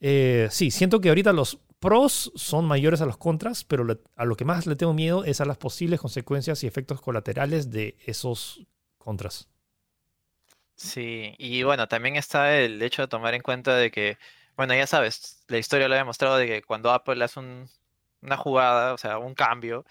eh, 0.00 0.48
sí, 0.50 0.70
siento 0.70 1.00
que 1.00 1.08
ahorita 1.08 1.32
los 1.32 1.58
pros 1.78 2.32
son 2.34 2.66
mayores 2.66 3.00
a 3.00 3.06
los 3.06 3.16
contras, 3.16 3.64
pero 3.64 3.86
a 4.16 4.24
lo 4.24 4.36
que 4.36 4.44
más 4.44 4.66
le 4.66 4.76
tengo 4.76 4.94
miedo 4.94 5.24
es 5.24 5.40
a 5.40 5.44
las 5.44 5.58
posibles 5.58 6.00
consecuencias 6.00 6.62
y 6.62 6.66
efectos 6.66 7.00
colaterales 7.00 7.70
de 7.70 7.96
esos 8.04 8.66
contras. 8.98 9.48
Sí, 10.74 11.34
y 11.38 11.62
bueno, 11.62 11.88
también 11.88 12.16
está 12.16 12.58
el 12.58 12.82
hecho 12.82 13.02
de 13.02 13.08
tomar 13.08 13.34
en 13.34 13.40
cuenta 13.42 13.74
de 13.76 13.90
que, 13.90 14.18
bueno, 14.56 14.74
ya 14.74 14.86
sabes, 14.86 15.42
la 15.48 15.58
historia 15.58 15.88
lo 15.88 15.94
ha 15.94 15.98
demostrado 15.98 16.36
de 16.36 16.46
que 16.46 16.62
cuando 16.62 16.90
Apple 16.90 17.22
hace 17.24 17.40
una 17.40 18.36
jugada, 18.36 18.92
o 18.92 18.98
sea, 18.98 19.18
un 19.18 19.34
cambio, 19.34 19.86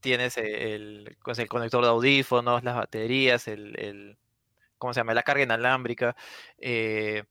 tienes 0.00 0.38
el, 0.38 1.18
pues, 1.22 1.38
el, 1.38 1.48
conector 1.48 1.84
de 1.84 1.90
audífonos, 1.90 2.64
las 2.64 2.76
baterías, 2.76 3.46
el, 3.48 3.78
el, 3.78 4.18
¿cómo 4.78 4.94
se 4.94 5.00
llama? 5.00 5.14
La 5.14 5.22
carga 5.22 5.42
inalámbrica. 5.42 6.16
Eh, 6.58 7.24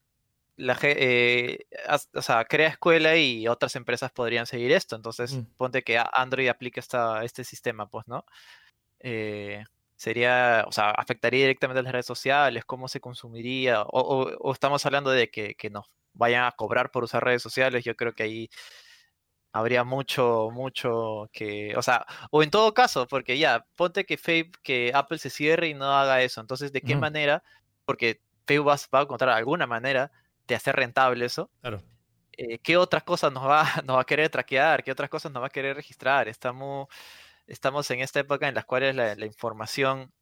la, 0.62 0.78
eh, 0.82 1.66
o 2.14 2.22
sea, 2.22 2.44
crea 2.44 2.68
escuela 2.68 3.16
y 3.16 3.48
otras 3.48 3.74
empresas 3.74 4.12
podrían 4.12 4.46
seguir 4.46 4.70
esto. 4.72 4.94
Entonces, 4.94 5.34
mm. 5.34 5.44
ponte 5.56 5.82
que 5.82 6.00
Android 6.12 6.48
aplique 6.48 6.78
esta, 6.78 7.24
este 7.24 7.42
sistema, 7.42 7.88
pues, 7.88 8.06
¿no? 8.06 8.24
Eh, 9.00 9.64
sería, 9.96 10.64
o 10.68 10.72
sea, 10.72 10.90
afectaría 10.90 11.40
directamente 11.40 11.80
a 11.80 11.82
las 11.82 11.92
redes 11.92 12.06
sociales, 12.06 12.64
cómo 12.64 12.86
se 12.88 13.00
consumiría, 13.00 13.82
o, 13.82 14.52
estamos 14.52 14.86
hablando 14.86 15.10
de 15.10 15.30
que, 15.30 15.54
que 15.56 15.70
nos 15.70 15.86
vayan 16.14 16.44
a 16.44 16.52
cobrar 16.52 16.90
por 16.92 17.04
usar 17.04 17.24
redes 17.24 17.42
sociales, 17.42 17.84
yo 17.84 17.96
creo 17.96 18.12
que 18.14 18.22
ahí 18.22 18.50
habría 19.52 19.84
mucho, 19.84 20.50
mucho 20.52 21.28
que, 21.32 21.74
o 21.76 21.82
sea, 21.82 22.06
o 22.30 22.42
en 22.42 22.50
todo 22.50 22.72
caso, 22.74 23.06
porque 23.08 23.38
ya, 23.38 23.66
ponte 23.76 24.04
que 24.06 24.16
Facebook, 24.16 24.60
que 24.62 24.92
Apple 24.94 25.18
se 25.18 25.30
cierre 25.30 25.68
y 25.68 25.74
no 25.74 25.86
haga 25.86 26.22
eso, 26.22 26.40
entonces, 26.40 26.72
¿de 26.72 26.82
qué 26.82 26.96
manera? 26.96 27.42
Porque 27.84 28.20
Facebook 28.46 28.68
va, 28.68 28.76
va 28.94 29.00
a 29.00 29.02
encontrar 29.02 29.30
alguna 29.30 29.66
manera 29.66 30.12
de 30.46 30.54
hacer 30.54 30.76
rentable 30.76 31.24
eso. 31.24 31.50
Claro. 31.60 31.82
Eh, 32.32 32.58
¿Qué 32.60 32.76
otras 32.76 33.02
cosas 33.02 33.32
nos 33.32 33.46
va, 33.46 33.64
nos 33.86 33.96
va 33.96 34.02
a 34.02 34.06
querer 34.06 34.28
traquear? 34.30 34.82
¿Qué 34.82 34.92
otras 34.92 35.10
cosas 35.10 35.32
nos 35.32 35.42
va 35.42 35.46
a 35.46 35.50
querer 35.50 35.76
registrar? 35.76 36.28
Estamos, 36.28 36.88
estamos 37.46 37.90
en 37.90 38.00
esta 38.00 38.20
época 38.20 38.48
en 38.48 38.54
las 38.54 38.64
cuales 38.64 38.94
la, 38.94 39.14
la 39.14 39.26
información 39.26 40.12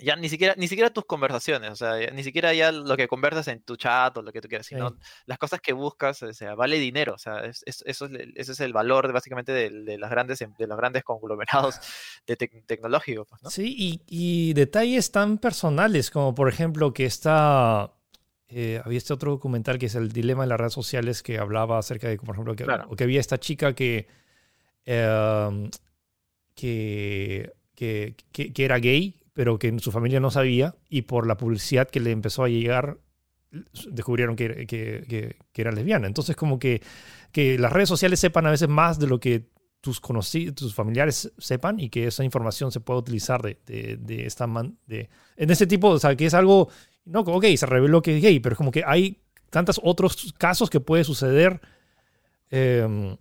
ya 0.00 0.16
ni 0.16 0.28
siquiera, 0.28 0.54
ni 0.56 0.68
siquiera 0.68 0.90
tus 0.90 1.04
conversaciones, 1.04 1.70
o 1.70 1.76
sea, 1.76 2.10
ni 2.12 2.24
siquiera 2.24 2.54
ya 2.54 2.72
lo 2.72 2.96
que 2.96 3.08
conversas 3.08 3.48
en 3.48 3.62
tu 3.62 3.76
chat 3.76 4.16
o 4.16 4.22
lo 4.22 4.32
que 4.32 4.40
tú 4.40 4.48
quieras, 4.48 4.66
sino 4.66 4.96
las 5.26 5.38
cosas 5.38 5.60
que 5.60 5.72
buscas, 5.72 6.22
o 6.22 6.32
sea, 6.32 6.54
vale 6.54 6.78
dinero, 6.78 7.14
o 7.14 7.18
sea, 7.18 7.40
eso 7.44 7.62
es, 7.66 7.84
ese 7.86 8.52
es 8.52 8.60
el 8.60 8.72
valor 8.72 9.12
básicamente 9.12 9.52
de, 9.52 9.98
las 9.98 10.10
grandes, 10.10 10.40
em, 10.40 10.54
de 10.58 10.66
los 10.66 10.78
grandes 10.78 11.04
conglomerados 11.04 11.78
de 12.26 12.36
tecnológicos. 12.36 13.26
Pues, 13.28 13.42
¿no? 13.42 13.50
Sí, 13.50 13.74
y, 13.76 14.02
y, 14.06 14.54
detalles 14.54 15.12
tan 15.12 15.38
personales 15.38 16.10
como 16.10 16.34
por 16.34 16.48
ejemplo 16.48 16.92
que 16.94 17.04
está 17.04 17.92
eh, 18.54 18.82
había 18.84 18.98
este 18.98 19.14
otro 19.14 19.30
documental 19.30 19.78
que 19.78 19.86
es 19.86 19.94
el 19.94 20.12
dilema 20.12 20.42
de 20.42 20.48
las 20.48 20.60
redes 20.60 20.74
sociales 20.74 21.22
que 21.22 21.38
hablaba 21.38 21.78
acerca 21.78 22.08
de, 22.08 22.18
por 22.18 22.34
ejemplo, 22.34 22.54
que, 22.54 22.66
que 22.96 23.04
había 23.04 23.20
esta 23.20 23.38
chica 23.38 23.74
que, 23.74 24.06
em, 24.84 25.70
que, 26.54 27.52
que, 27.74 28.14
que, 28.32 28.64
era 28.64 28.78
gay, 28.78 29.22
pero 29.32 29.58
que 29.58 29.78
su 29.78 29.90
familia 29.90 30.20
no 30.20 30.30
sabía 30.30 30.74
y 30.88 31.02
por 31.02 31.26
la 31.26 31.36
publicidad 31.36 31.88
que 31.88 32.00
le 32.00 32.10
empezó 32.10 32.44
a 32.44 32.48
llegar 32.48 32.98
descubrieron 33.90 34.36
que, 34.36 34.66
que, 34.66 35.36
era 35.54 35.72
lesbiana. 35.72 36.06
Entonces 36.06 36.36
como 36.36 36.58
que, 36.58 36.82
que 37.32 37.58
las 37.58 37.72
redes 37.72 37.88
sociales 37.88 38.20
sepan 38.20 38.46
a 38.46 38.50
veces 38.50 38.68
más 38.68 38.98
de 38.98 39.06
lo 39.06 39.18
que 39.20 39.50
tus 39.80 40.00
conocidos, 40.00 40.54
tus 40.54 40.74
familiares 40.74 41.32
sepan 41.38 41.80
y 41.80 41.88
que 41.88 42.06
esa 42.06 42.22
información 42.22 42.70
se 42.70 42.80
pueda 42.80 43.00
utilizar 43.00 43.42
de, 43.42 43.58
de, 43.66 43.96
de 43.96 44.26
esta 44.26 44.46
man, 44.46 44.78
de, 44.86 45.10
en 45.36 45.50
ese 45.50 45.66
tipo, 45.66 45.88
o 45.88 45.98
sea, 45.98 46.14
que 46.16 46.26
es 46.26 46.34
algo 46.34 46.68
no, 47.04 47.20
ok, 47.20 47.44
se 47.56 47.66
reveló 47.66 48.02
que 48.02 48.16
es 48.16 48.22
gay, 48.22 48.40
pero 48.40 48.54
es 48.54 48.56
como 48.56 48.70
que 48.70 48.84
hay 48.86 49.22
tantos 49.50 49.80
otros 49.82 50.34
casos 50.38 50.70
que 50.70 50.80
puede 50.80 51.04
suceder 51.04 51.60
em, 52.50 53.16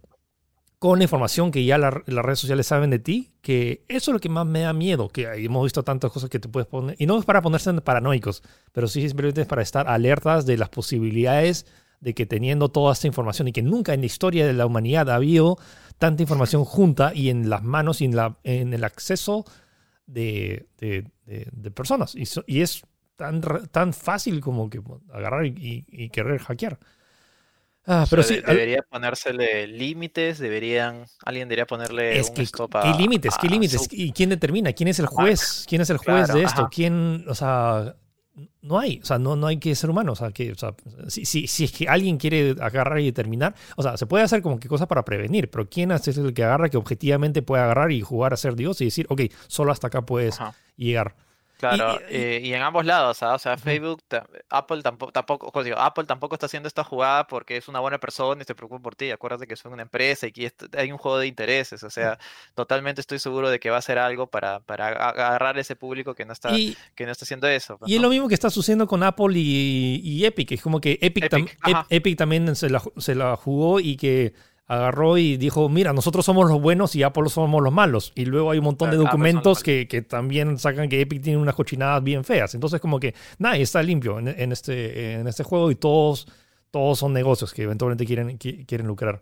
con 0.80 0.98
la 1.00 1.04
información 1.04 1.52
que 1.52 1.64
ya 1.64 1.78
las 1.78 1.94
redes 2.06 2.40
sociales 2.40 2.68
saben 2.68 2.90
de 2.90 3.00
ti, 3.00 3.30
que 3.42 3.84
eso 3.88 4.12
es 4.12 4.14
lo 4.14 4.20
que 4.20 4.30
más 4.30 4.46
me 4.48 4.62
da 4.62 4.74
miedo, 4.74 5.10
que 5.10 5.24
hemos 5.24 5.64
visto 5.64 5.84
tantas 5.84 6.12
cosas 6.12 6.30
que 6.30 6.40
te 6.40 6.50
puedes 6.50 6.68
poner, 6.68 6.96
y 6.98 7.06
no 7.06 7.20
es 7.20 7.26
para 7.26 7.42
ponerse 7.42 7.72
paranoicos, 7.82 8.42
pero 8.72 8.88
sí 8.88 9.08
simplemente 9.08 9.42
es 9.42 9.48
para 9.48 9.62
estar 9.62 9.88
alertas 9.88 10.46
de 10.46 10.58
las 10.58 10.70
posibilidades 10.70 11.66
de 12.00 12.16
que 12.16 12.26
teniendo 12.26 12.70
toda 12.70 12.94
esta 12.94 13.08
información 13.08 13.48
y 13.48 13.52
que 13.52 13.62
nunca 13.62 13.94
en 13.94 14.00
la 14.00 14.08
historia 14.08 14.46
de 14.48 14.54
la 14.54 14.66
humanidad 14.66 15.10
ha 15.10 15.16
habido 15.16 15.60
tanta 16.00 16.24
información 16.24 16.66
junta 16.66 17.12
y 17.14 17.30
en 17.30 17.50
las 17.50 17.62
manos 17.62 18.02
y 18.02 18.06
en, 18.06 18.16
la, 18.16 18.38
en 18.44 18.74
el 18.74 18.84
acceso 18.84 19.46
de, 20.08 20.66
personas. 21.76 22.16
Y, 22.16 22.62
es 22.62 22.82
tan, 23.22 23.68
tan 23.68 23.94
fácil 23.94 24.42
como 24.42 24.70
que 24.70 24.82
agarrar 25.14 25.46
y, 25.46 26.10
querer 26.10 26.40
hackear. 26.40 26.80
Ah, 27.86 28.06
pero 28.10 28.22
sí, 28.22 28.40
debería 28.46 28.84
ponérsele 28.84 29.66
límites, 29.66 30.38
deberían, 30.38 31.06
alguien 31.26 31.48
debería 31.50 31.66
ponerle 31.66 32.20
es 32.20 32.30
un 32.30 32.36
que, 32.36 32.44
stop 32.44 32.76
¿Qué 32.82 32.94
límites? 32.94 33.36
¿Qué 33.42 33.50
límites? 33.50 33.88
¿Y 33.92 34.12
quién 34.12 34.30
determina? 34.30 34.72
¿Quién 34.74 34.90
es 34.90 35.00
el 35.00 35.08
juez? 35.08 35.66
¿Quién 35.68 35.82
es 35.82 35.90
el 35.90 35.98
juez 35.98 36.28
de 36.28 36.44
esto? 36.44 36.70
¿Quién, 36.72 37.26
o 37.28 37.34
sea, 37.34 37.96
no 38.62 38.80
hay, 38.80 39.00
o 39.02 39.06
sea, 39.06 39.18
no, 39.18 39.36
no 39.36 39.48
hay 39.48 39.58
que 39.58 39.74
ser 39.74 39.90
humano, 39.90 40.12
o 40.12 40.16
sea, 40.16 40.32
que, 40.32 40.52
o 40.52 40.56
sea, 40.56 40.76
si, 41.08 41.26
si, 41.26 41.48
si, 41.48 41.64
es 41.64 41.72
que 41.72 41.88
alguien 41.88 42.18
quiere 42.18 42.56
agarrar 42.62 43.00
y 43.00 43.06
determinar, 43.06 43.56
o 43.76 43.84
sea, 43.84 43.98
se 43.98 44.06
puede 44.06 44.24
hacer 44.24 44.44
como 44.44 44.60
que 44.60 44.68
cosa 44.68 44.88
para 44.88 45.04
prevenir, 45.04 45.50
pero 45.50 45.68
¿quién 45.68 45.92
es 45.92 46.08
el 46.08 46.34
que 46.34 46.44
agarra 46.44 46.70
que 46.70 46.78
objetivamente 46.78 47.42
puede 47.42 47.64
agarrar 47.64 47.92
y 47.92 48.02
jugar 48.02 48.34
a 48.34 48.38
ser 48.38 48.56
Dios 48.56 48.80
y 48.82 48.86
decir, 48.86 49.08
ok, 49.10 49.22
solo 49.48 49.72
hasta 49.72 49.88
acá 49.88 50.04
puedes 50.04 50.38
llegar? 50.76 51.16
Claro, 51.62 52.00
eh, 52.10 52.42
y, 52.44 52.54
en 52.56 52.64
ambos 52.64 52.86
lados, 52.86 53.22
¿ah? 53.22 53.36
o 53.36 53.40
sea, 53.40 53.56
Facebook, 53.56 54.02
Apple 54.50 54.82
tampoco, 54.82 55.12
tampoco 55.12 55.64
digo, 55.64 55.78
Apple 55.78 56.06
tampoco 56.06 56.34
está 56.34 56.48
haciendo 56.48 56.68
esta 56.68 56.84
jugada 56.84 57.28
porque 57.28 57.56
es 57.56 57.68
una 57.68 57.80
buena 57.80 58.00
persona 58.00 58.42
y 58.42 58.46
se 58.46 58.56
preocupa 58.56 58.82
por 58.82 58.96
ti. 58.96 59.12
Acuérdate 59.12 59.46
que 59.46 59.56
son 59.56 59.72
una 59.74 59.84
empresa 59.84 60.26
y 60.26 60.32
que 60.32 60.52
hay 60.76 60.92
un 60.92 60.98
juego 60.98 61.20
de 61.20 61.28
intereses, 61.28 61.84
o 61.84 61.92
sea, 61.92 62.18
totalmente 62.56 63.00
estoy 63.00 63.20
seguro 63.20 63.52
de 63.52 63.60
que 63.60 63.70
va 63.70 63.76
a 63.76 63.80
hacer 63.80 64.00
algo 64.00 64.26
para, 64.26 64.60
para 64.62 64.88
agarrar 64.88 65.60
ese 65.60 65.76
público 65.76 66.16
que 66.16 66.26
no 66.26 66.34
está, 66.34 66.50
que 66.50 67.06
no 67.06 67.12
está 67.12 67.26
haciendo 67.26 67.48
eso. 67.48 67.78
Pues, 67.78 67.92
y 67.92 67.96
es 67.96 68.02
lo 68.02 68.10
mismo 68.10 68.28
que 68.28 68.34
está 68.34 68.50
sucediendo 68.50 68.88
con 68.88 69.04
Apple 69.04 69.34
y, 69.36 70.26
Epic, 70.26 70.54
es 70.54 70.62
como 70.64 70.82
que 70.82 70.98
Epic, 71.00 71.30
Epic 71.90 72.18
también 72.18 72.56
se 72.56 72.72
la, 72.72 72.82
se 72.98 73.14
la 73.14 73.36
jugó 73.36 73.80
y 73.80 73.98
que 73.98 74.34
agarró 74.72 75.18
y 75.18 75.36
dijo, 75.36 75.68
mira, 75.68 75.92
nosotros 75.92 76.26
somos 76.26 76.50
los 76.50 76.62
buenos 76.62 76.96
y 76.96 77.04
Apple 77.04 77.28
somos 77.28 77.62
los 77.62 77.74
malos. 77.74 78.14
Y 78.16 78.24
luego 78.24 78.52
hay 78.52 78.60
un 78.60 78.64
montón 78.64 78.90
de 78.90 78.96
documentos 78.96 79.64
que, 79.64 79.86
que, 79.86 80.02
también 80.02 80.58
sacan 80.58 80.88
que 80.88 81.02
Epic 81.02 81.22
tiene 81.22 81.40
unas 81.40 81.56
cochinadas 81.56 82.02
bien 82.02 82.24
feas. 82.24 82.56
Entonces 82.56 82.80
como 82.80 82.98
que 82.98 83.14
nadie 83.38 83.64
está 83.64 83.84
limpio 83.84 84.18
en, 84.18 84.30
en, 84.30 84.52
este, 84.54 85.16
en 85.16 85.28
este 85.28 85.44
juego 85.44 85.72
y 85.72 85.76
todos, 85.76 86.26
todos 86.72 87.00
son 87.00 87.12
negocios 87.12 87.54
que 87.54 87.64
eventualmente 87.64 88.06
quieren, 88.06 88.38
quieren 88.38 88.88
lucrar. 88.88 89.22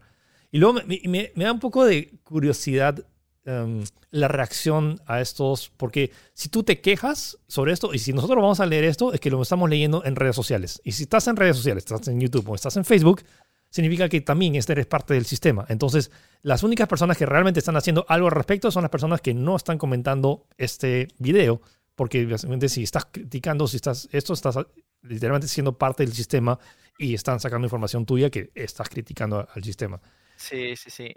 Y 0.52 0.60
luego 0.60 0.82
me, 0.86 1.32
me, 1.34 1.44
da 1.44 1.52
un 1.52 1.60
poco 1.60 1.84
de 1.84 2.12
curiosidad 2.24 3.04
em, 3.46 3.84
la 4.12 4.28
reacción 4.28 5.02
a 5.08 5.20
estos, 5.20 5.72
porque 5.78 6.12
si 6.34 6.50
tú 6.50 6.62
te 6.62 6.80
quejas 6.80 7.40
sobre 7.48 7.74
esto, 7.74 7.92
y 7.92 7.98
si 7.98 8.14
nosotros 8.14 8.40
vamos 8.40 8.60
a 8.60 8.68
leer 8.68 8.84
esto, 8.84 9.14
es 9.14 9.20
que 9.20 9.32
lo 9.32 9.42
estamos 9.42 9.68
leyendo 9.68 10.06
en 10.06 10.16
redes 10.16 10.36
sociales. 10.36 10.80
Y 10.84 10.92
si 10.92 11.04
estás 11.04 11.28
en 11.28 11.38
redes 11.38 11.58
sociales, 11.58 11.86
estás 11.86 12.08
en 12.08 12.22
YouTube 12.22 12.48
o 12.50 12.54
estás 12.54 12.78
en 12.78 12.86
Facebook, 12.86 13.24
significa 13.70 14.10
que 14.10 14.22
también 14.22 14.56
este 14.56 14.74
eres 14.74 14.88
parte 14.88 15.14
del 15.14 15.26
sistema. 15.26 15.66
Entonces, 15.70 16.12
las 16.42 16.64
únicas 16.64 16.88
personas 16.88 17.18
que 17.18 17.26
realmente 17.26 17.60
están 17.60 17.78
haciendo 17.78 18.06
algo 18.08 18.28
al 18.28 18.34
respecto 18.34 18.72
son 18.72 18.84
las 18.84 18.92
personas 18.92 19.22
que 19.22 19.34
no 19.34 19.56
están 19.56 19.78
comentando 19.78 20.48
este 20.58 21.08
video, 21.18 21.62
porque 21.96 22.26
básicamente 22.26 22.70
si 22.70 22.84
estás 22.84 23.06
criticando, 23.06 23.68
si 23.68 23.78
estás, 23.78 24.10
esto 24.12 24.34
estás 24.34 24.58
literalmente 25.02 25.48
siendo 25.48 25.78
parte 25.78 26.04
del 26.04 26.14
sistema 26.14 26.60
y 26.98 27.14
están 27.14 27.40
sacando 27.40 27.66
información 27.66 28.06
tuya 28.06 28.30
que 28.30 28.52
estás 28.56 28.90
criticando 28.90 29.48
al 29.54 29.64
sistema. 29.64 30.02
Sí, 30.36 30.76
sí, 30.76 30.90
sí. 30.90 31.16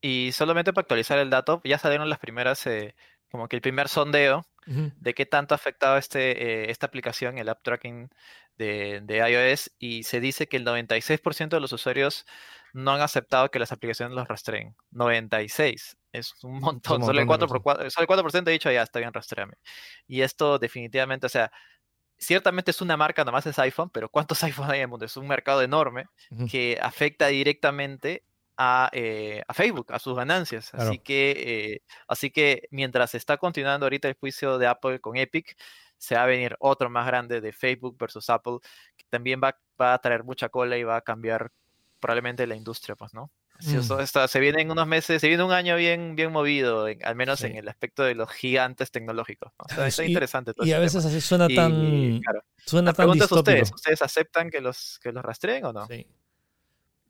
Y 0.00 0.32
solamente 0.32 0.72
para 0.72 0.82
actualizar 0.82 1.18
el 1.18 1.30
dato, 1.30 1.60
ya 1.64 1.78
salieron 1.78 2.08
las 2.08 2.18
primeras, 2.18 2.66
eh, 2.66 2.94
como 3.30 3.48
que 3.48 3.56
el 3.56 3.62
primer 3.62 3.88
sondeo 3.88 4.44
de 4.64 5.14
qué 5.14 5.26
tanto 5.26 5.54
ha 5.54 5.56
afectado 5.56 5.96
este, 5.96 6.30
eh, 6.30 6.70
esta 6.70 6.86
aplicación, 6.86 7.38
el 7.38 7.48
app 7.48 7.62
tracking 7.64 8.10
de, 8.58 9.02
iOS 9.08 9.70
y 9.78 10.04
se 10.04 10.20
dice 10.20 10.46
que 10.46 10.56
el 10.56 10.64
96% 10.64 11.48
de 11.48 11.60
los 11.60 11.72
usuarios 11.72 12.26
no 12.72 12.92
han 12.92 13.00
aceptado 13.00 13.50
que 13.50 13.58
las 13.58 13.72
aplicaciones 13.72 14.14
los 14.14 14.28
rastreen. 14.28 14.74
96. 14.90 15.96
Es 16.12 16.34
un 16.44 16.60
montón. 16.60 17.02
solo, 17.04 17.20
el 17.20 17.26
4 17.26 17.48
por 17.48 17.62
4, 17.62 17.90
solo 17.90 18.06
el 18.18 18.24
4% 18.24 18.48
ha 18.48 18.50
dicho, 18.50 18.70
ya, 18.70 18.82
está 18.82 18.98
bien, 18.98 19.12
rastreame. 19.12 19.54
Y 20.06 20.22
esto 20.22 20.58
definitivamente, 20.58 21.26
o 21.26 21.30
sea, 21.30 21.50
ciertamente 22.18 22.70
es 22.70 22.80
una 22.80 22.96
marca, 22.96 23.22
nada 23.22 23.32
más 23.32 23.46
es 23.46 23.58
iPhone, 23.58 23.90
pero 23.90 24.08
¿cuántos 24.08 24.42
iPhones 24.44 24.70
hay 24.72 24.78
en 24.78 24.82
el 24.82 24.88
mundo? 24.88 25.04
Es 25.06 25.16
un 25.16 25.26
mercado 25.26 25.62
enorme 25.62 26.06
que 26.50 26.78
afecta 26.80 27.28
directamente 27.28 28.24
a, 28.56 28.90
eh, 28.92 29.42
a, 29.46 29.54
Facebook, 29.54 29.92
a 29.92 29.98
sus 29.98 30.16
ganancias. 30.16 30.72
Así, 30.74 30.98
que, 30.98 31.30
eh, 31.74 31.82
así 32.06 32.30
que 32.30 32.68
mientras 32.70 33.14
está 33.14 33.36
continuando 33.36 33.86
ahorita 33.86 34.08
el 34.08 34.14
juicio 34.14 34.58
de 34.58 34.66
Apple 34.66 35.00
con 35.00 35.16
Epic, 35.16 35.56
se 36.02 36.16
va 36.16 36.24
a 36.24 36.26
venir 36.26 36.56
otro 36.58 36.90
más 36.90 37.06
grande 37.06 37.40
de 37.40 37.52
Facebook 37.52 37.96
versus 37.96 38.28
Apple, 38.28 38.58
que 38.96 39.04
también 39.08 39.40
va, 39.42 39.56
va 39.80 39.94
a 39.94 39.98
traer 40.00 40.24
mucha 40.24 40.48
cola 40.48 40.76
y 40.76 40.82
va 40.82 40.96
a 40.96 41.00
cambiar 41.00 41.52
probablemente 42.00 42.44
la 42.48 42.56
industria, 42.56 42.96
pues, 42.96 43.14
¿no? 43.14 43.30
eso 43.60 43.98
mm. 44.02 44.26
se 44.26 44.40
viene 44.40 44.62
en 44.62 44.72
unos 44.72 44.88
meses, 44.88 45.20
se 45.20 45.28
viene 45.28 45.44
un 45.44 45.52
año 45.52 45.76
bien, 45.76 46.16
bien 46.16 46.32
movido, 46.32 46.86
al 47.04 47.14
menos 47.14 47.44
en 47.44 47.54
el 47.54 47.68
aspecto 47.68 48.02
de 48.02 48.16
los 48.16 48.28
gigantes 48.32 48.90
tecnológicos. 48.90 49.52
¿no? 49.56 49.64
O 49.70 49.72
sea, 49.72 49.86
está 49.86 50.04
interesante 50.04 50.52
todo 50.52 50.66
Y 50.66 50.72
a 50.72 50.80
veces 50.80 51.04
así 51.04 51.20
suena 51.20 51.46
tan. 51.46 52.20
suena 52.66 52.90
la 52.90 52.94
pregunta 52.94 53.26
es 53.26 53.30
ustedes: 53.30 53.72
¿ustedes 53.72 54.02
aceptan 54.02 54.50
que 54.50 54.60
los, 54.60 54.98
que 55.00 55.12
los 55.12 55.22
rastreen 55.22 55.66
o 55.66 55.72
no? 55.72 55.86
Sí. 55.86 56.04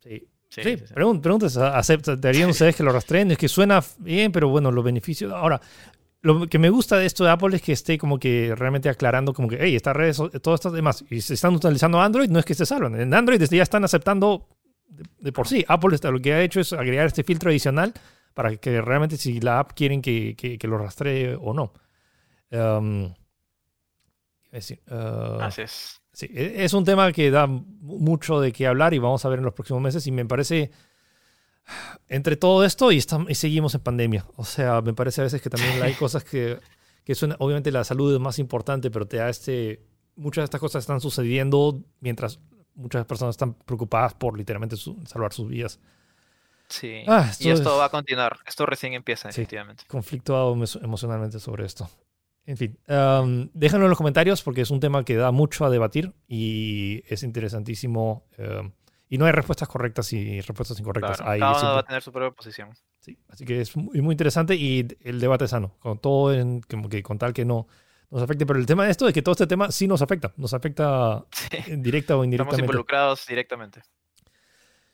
Sí. 0.03 0.27
Sí, 0.61 0.77
preguntas, 0.93 1.57
¿aceptarían 1.57 2.49
ustedes 2.51 2.75
que 2.75 2.83
lo 2.83 2.91
rastreen? 2.91 3.31
Es 3.31 3.39
que 3.39 3.47
suena 3.47 3.83
bien, 3.97 4.31
pero 4.31 4.49
bueno, 4.49 4.71
los 4.71 4.83
beneficios. 4.83 5.33
Ahora, 5.33 5.59
lo 6.23 6.47
que 6.47 6.57
me 6.57 6.69
gusta 6.69 6.97
de 6.97 7.05
esto 7.05 7.25
de 7.25 7.31
Apple 7.31 7.55
es 7.55 7.61
que 7.61 7.73
esté 7.73 7.97
como 7.97 8.17
que 8.17 8.55
realmente 8.55 8.89
aclarando 8.89 9.33
como 9.33 9.49
que, 9.49 9.57
hey, 9.59 9.75
estas 9.75 9.95
redes, 9.95 10.21
todo 10.41 10.55
esto 10.55 10.71
demás, 10.71 11.03
y 11.09 11.19
se 11.19 11.33
están 11.33 11.53
utilizando 11.53 12.01
Android, 12.01 12.29
no 12.29 12.39
es 12.39 12.45
que 12.45 12.55
se 12.55 12.65
salvan. 12.65 12.99
En 12.99 13.13
Android 13.13 13.43
ya 13.43 13.61
están 13.61 13.83
aceptando 13.83 14.47
de, 14.87 15.31
por 15.33 15.47
sí. 15.47 15.65
Apple 15.67 15.97
lo 16.01 16.19
que 16.19 16.33
ha 16.33 16.41
hecho 16.41 16.61
es 16.61 16.71
agregar 16.71 17.07
este 17.07 17.25
filtro 17.25 17.49
adicional 17.49 17.93
para 18.33 18.55
que 18.55 18.81
realmente 18.81 19.17
si 19.17 19.41
la 19.41 19.59
app 19.59 19.73
quieren 19.73 20.01
que, 20.01 20.35
que, 20.35 20.67
lo 20.67 20.77
rastree 20.77 21.35
o 21.35 21.53
no. 21.53 21.73
Um, 22.51 23.13
es 24.49 24.71
uh, 24.71 25.41
Así 25.41 25.61
es. 25.63 26.01
Sí, 26.13 26.29
e, 26.31 26.63
es 26.63 26.73
un 26.73 26.85
tema 26.85 27.11
que 27.11 27.31
da 27.31 27.47
mucho 27.47 28.39
de 28.39 28.53
qué 28.53 28.65
hablar 28.67 28.93
y 28.93 28.99
vamos 28.99 29.25
a 29.25 29.29
ver 29.29 29.39
en 29.39 29.45
los 29.45 29.53
próximos 29.53 29.81
meses 29.81 30.07
y 30.07 30.11
me 30.11 30.25
parece 30.25 30.71
entre 32.07 32.35
todo 32.35 32.63
esto 32.65 32.91
y, 32.91 32.97
estamos, 32.97 33.29
y 33.29 33.35
seguimos 33.35 33.75
en 33.75 33.81
pandemia. 33.81 34.25
O 34.35 34.45
sea, 34.45 34.81
me 34.81 34.93
parece 34.93 35.21
a 35.21 35.23
veces 35.25 35.41
que 35.41 35.49
también 35.49 35.81
hay 35.81 35.93
cosas 35.99 36.23
que, 36.23 36.59
que 37.03 37.15
son, 37.15 37.35
obviamente 37.39 37.71
la 37.71 37.83
salud 37.83 38.13
es 38.13 38.19
más 38.19 38.39
importante, 38.39 38.91
pero 38.91 39.07
te 39.07 39.17
da 39.17 39.29
este, 39.29 39.81
muchas 40.15 40.41
de 40.41 40.45
estas 40.45 40.61
cosas 40.61 40.83
están 40.83 41.01
sucediendo 41.01 41.83
mientras 41.99 42.39
muchas 42.75 43.05
personas 43.05 43.33
están 43.33 43.53
preocupadas 43.53 44.13
por 44.13 44.37
literalmente 44.37 44.75
salvar 44.77 45.33
sus 45.33 45.47
vidas. 45.47 45.79
Sí, 46.67 47.03
ah, 47.07 47.31
y 47.39 47.49
esto 47.49 47.77
va 47.77 47.85
a 47.85 47.89
continuar. 47.89 48.39
Esto 48.47 48.65
recién 48.65 48.93
empieza, 48.93 49.29
efectivamente. 49.29 49.83
Conflictuado 49.87 50.57
emocionalmente 50.81 51.39
sobre 51.39 51.65
esto. 51.65 51.89
En 52.45 52.57
fin, 52.57 52.77
um, 52.89 53.49
déjenlo 53.53 53.85
en 53.85 53.89
los 53.89 53.97
comentarios 53.97 54.41
porque 54.41 54.61
es 54.61 54.71
un 54.71 54.79
tema 54.79 55.05
que 55.05 55.15
da 55.15 55.31
mucho 55.31 55.65
a 55.65 55.69
debatir 55.69 56.13
y 56.27 57.03
es 57.07 57.23
interesantísimo. 57.23 58.25
Um, 58.37 58.71
y 59.13 59.17
no 59.19 59.27
hay 59.27 59.31
respuestas 59.31 59.67
correctas 59.67 60.11
y 60.11 60.41
respuestas 60.41 60.79
incorrectas. 60.79 61.21
Claro, 61.21 61.39
cada 61.39 61.59
uno 61.59 61.73
va 61.75 61.79
a 61.81 61.83
tener 61.83 62.01
su 62.01 62.11
propia 62.11 62.31
posición. 62.31 62.69
Sí, 62.99 63.15
así 63.29 63.45
que 63.45 63.61
es 63.61 63.77
muy, 63.77 64.01
muy 64.01 64.13
interesante 64.13 64.55
y 64.55 64.87
el 65.01 65.19
debate 65.19 65.45
es 65.45 65.51
sano, 65.51 65.75
con 65.81 65.99
todo 65.99 66.33
en, 66.33 66.61
como 66.61 66.89
que 66.89 67.03
con 67.03 67.19
tal 67.19 67.31
que 67.31 67.45
no 67.45 67.67
nos 68.09 68.23
afecte. 68.23 68.47
Pero 68.47 68.57
el 68.57 68.65
tema 68.65 68.85
de 68.85 68.89
esto 68.89 69.07
es 69.07 69.13
que 69.13 69.21
todo 69.21 69.33
este 69.33 69.45
tema 69.45 69.69
sí 69.69 69.87
nos 69.87 70.01
afecta, 70.01 70.33
nos 70.35 70.55
afecta 70.55 71.25
directa 71.77 72.17
o 72.17 72.23
indirectamente. 72.23 72.55
Estamos 72.55 72.59
involucrados 72.59 73.27
directamente. 73.27 73.83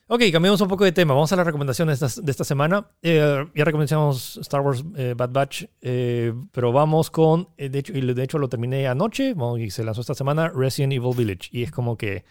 Ok, 0.07 0.24
cambiamos 0.34 0.59
un 0.59 0.67
poco 0.67 0.84
de 0.84 0.91
tema. 0.91 1.13
Vamos 1.13 1.32
a 1.32 1.38
las 1.38 1.45
recomendaciones 1.45 2.01
de 2.01 2.32
esta, 2.32 2.43
semana. 2.43 2.89
Eh, 3.01 3.45
ya 3.55 3.63
recomendamos 3.63 4.36
Star 4.36 4.59
Wars 4.59 4.84
eh, 4.97 5.13
Bad 5.15 5.30
Batch, 5.30 5.63
eh, 5.80 6.34
pero 6.51 6.74
vamos 6.74 7.09
con, 7.09 7.47
de 7.55 7.80
hecho, 7.80 7.93
y 7.93 8.01
de 8.01 8.24
hecho 8.24 8.38
lo 8.38 8.49
terminé 8.49 8.86
anoche 8.86 9.34
y 9.59 9.70
se 9.70 9.86
lanzó 9.86 10.01
esta 10.01 10.15
semana, 10.15 10.49
Resident 10.49 10.91
Evil 10.91 11.15
Village. 11.15 11.47
Y 11.53 11.63
es 11.63 11.72
como 11.72 11.95
que 11.95 12.26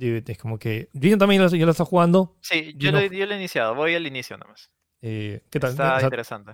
es 0.00 0.38
como 0.38 0.58
que. 0.58 0.88
Gino 0.98 1.18
también 1.18 1.48
ya 1.48 1.64
lo 1.64 1.70
está 1.70 1.84
jugando. 1.84 2.36
Sí, 2.40 2.74
yo 2.76 2.92
lo, 2.92 3.00
yo 3.00 3.26
lo, 3.26 3.34
he 3.34 3.38
iniciado, 3.38 3.74
voy 3.74 3.94
al 3.94 4.06
inicio 4.06 4.36
nomás. 4.36 4.70
Eh, 5.00 5.42
¿Qué 5.50 5.60
tal? 5.60 5.70
Está 5.70 6.00
interesante. 6.02 6.52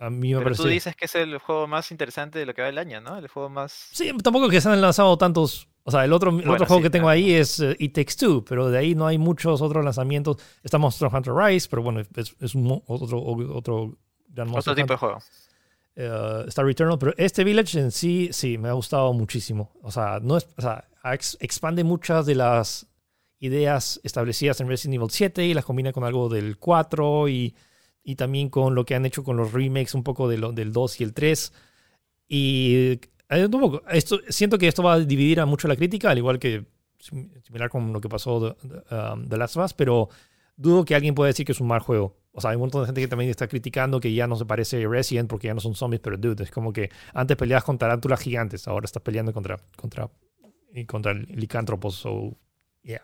A 0.00 0.10
mí 0.10 0.32
me 0.32 0.42
Pero 0.42 0.54
tú 0.54 0.68
dices 0.68 0.94
que 0.94 1.06
es 1.06 1.14
el 1.16 1.38
juego 1.38 1.66
más 1.66 1.90
interesante 1.90 2.38
de 2.38 2.46
lo 2.46 2.54
que 2.54 2.62
va 2.62 2.66
del 2.66 2.78
año, 2.78 3.00
¿no? 3.00 3.18
El 3.18 3.26
juego 3.28 3.48
más. 3.48 3.72
Sí, 3.92 4.12
tampoco 4.22 4.48
que 4.48 4.60
se 4.60 4.68
han 4.68 4.80
lanzado 4.80 5.18
tantos. 5.18 5.68
O 5.82 5.90
sea, 5.90 6.04
el 6.04 6.12
otro, 6.12 6.30
el 6.30 6.48
otro 6.48 6.66
juego 6.66 6.82
que 6.82 6.90
tengo 6.90 7.08
ahí 7.08 7.32
es 7.32 7.58
uh, 7.58 7.74
It 7.78 7.94
Takes 7.94 8.14
Two, 8.18 8.44
pero 8.44 8.70
de 8.70 8.78
ahí 8.78 8.94
no 8.94 9.06
hay 9.06 9.18
muchos 9.18 9.60
otros 9.60 9.84
lanzamientos. 9.84 10.36
Está 10.62 10.78
Monster 10.78 11.08
Hunter 11.12 11.34
Rise, 11.34 11.66
pero 11.68 11.82
bueno, 11.82 12.00
es, 12.00 12.36
es 12.38 12.54
un, 12.54 12.82
otro, 12.86 13.20
otro 13.22 13.98
gran 14.28 14.54
Otro 14.54 14.74
tipo 14.74 14.92
de 14.92 14.98
juego. 14.98 15.18
Uh, 15.96 16.46
Star 16.46 16.64
Returnal, 16.64 16.98
pero 16.98 17.12
este 17.16 17.42
Village 17.42 17.80
en 17.80 17.90
sí, 17.90 18.28
sí, 18.30 18.56
me 18.56 18.68
ha 18.68 18.72
gustado 18.72 19.12
muchísimo. 19.12 19.72
O 19.82 19.90
sea, 19.90 20.20
no 20.22 20.36
es, 20.36 20.46
o 20.56 20.62
sea, 20.62 20.86
expande 21.14 21.84
muchas 21.84 22.26
de 22.26 22.34
las 22.34 22.86
ideas 23.38 24.00
establecidas 24.02 24.60
en 24.60 24.68
Resident 24.68 24.96
Evil 24.96 25.10
7 25.10 25.46
y 25.46 25.54
las 25.54 25.64
combina 25.64 25.92
con 25.92 26.04
algo 26.04 26.28
del 26.28 26.58
4 26.58 27.28
y, 27.28 27.54
y 28.02 28.16
también 28.16 28.48
con 28.48 28.74
lo 28.74 28.84
que 28.84 28.94
han 28.94 29.06
hecho 29.06 29.22
con 29.22 29.36
los 29.36 29.52
remakes 29.52 29.94
un 29.94 30.02
poco 30.02 30.28
del 30.28 30.72
2 30.72 31.00
y 31.00 31.04
el 31.04 31.14
3. 31.14 31.52
Y 32.28 33.00
eh, 33.30 33.48
esto, 33.90 34.20
siento 34.28 34.58
que 34.58 34.68
esto 34.68 34.82
va 34.82 34.94
a 34.94 35.00
dividir 35.00 35.40
a 35.40 35.46
mucho 35.46 35.68
la 35.68 35.76
crítica, 35.76 36.10
al 36.10 36.18
igual 36.18 36.38
que 36.38 36.66
similar 36.98 37.70
con 37.70 37.92
lo 37.92 38.00
que 38.00 38.08
pasó 38.08 38.40
de, 38.40 38.56
um, 38.90 39.28
Last 39.30 39.56
of 39.56 39.64
Us, 39.64 39.74
pero 39.74 40.08
dudo 40.56 40.84
que 40.84 40.94
alguien 40.94 41.14
pueda 41.14 41.28
decir 41.28 41.46
que 41.46 41.52
es 41.52 41.60
un 41.60 41.68
mal 41.68 41.80
juego. 41.80 42.16
O 42.32 42.40
sea, 42.40 42.50
hay 42.50 42.56
un 42.56 42.62
montón 42.62 42.82
de 42.82 42.86
gente 42.86 43.00
que 43.00 43.08
también 43.08 43.30
está 43.30 43.48
criticando 43.48 44.00
que 44.00 44.12
ya 44.12 44.26
no 44.26 44.36
se 44.36 44.44
parece 44.44 44.82
a 44.84 44.88
Resident 44.88 45.28
porque 45.28 45.48
ya 45.48 45.54
no 45.54 45.60
son 45.60 45.74
zombies, 45.74 46.00
pero 46.00 46.16
dude, 46.16 46.44
es 46.44 46.50
como 46.50 46.72
que 46.72 46.90
antes 47.14 47.36
peleabas 47.36 47.64
con 47.64 47.78
tarántulas 47.78 48.20
gigantes, 48.20 48.66
ahora 48.68 48.84
estás 48.84 49.02
peleando 49.02 49.32
contra, 49.32 49.58
contra 50.86 51.14
licántropos, 51.14 51.94
so 51.94 52.36
yeah. 52.82 53.02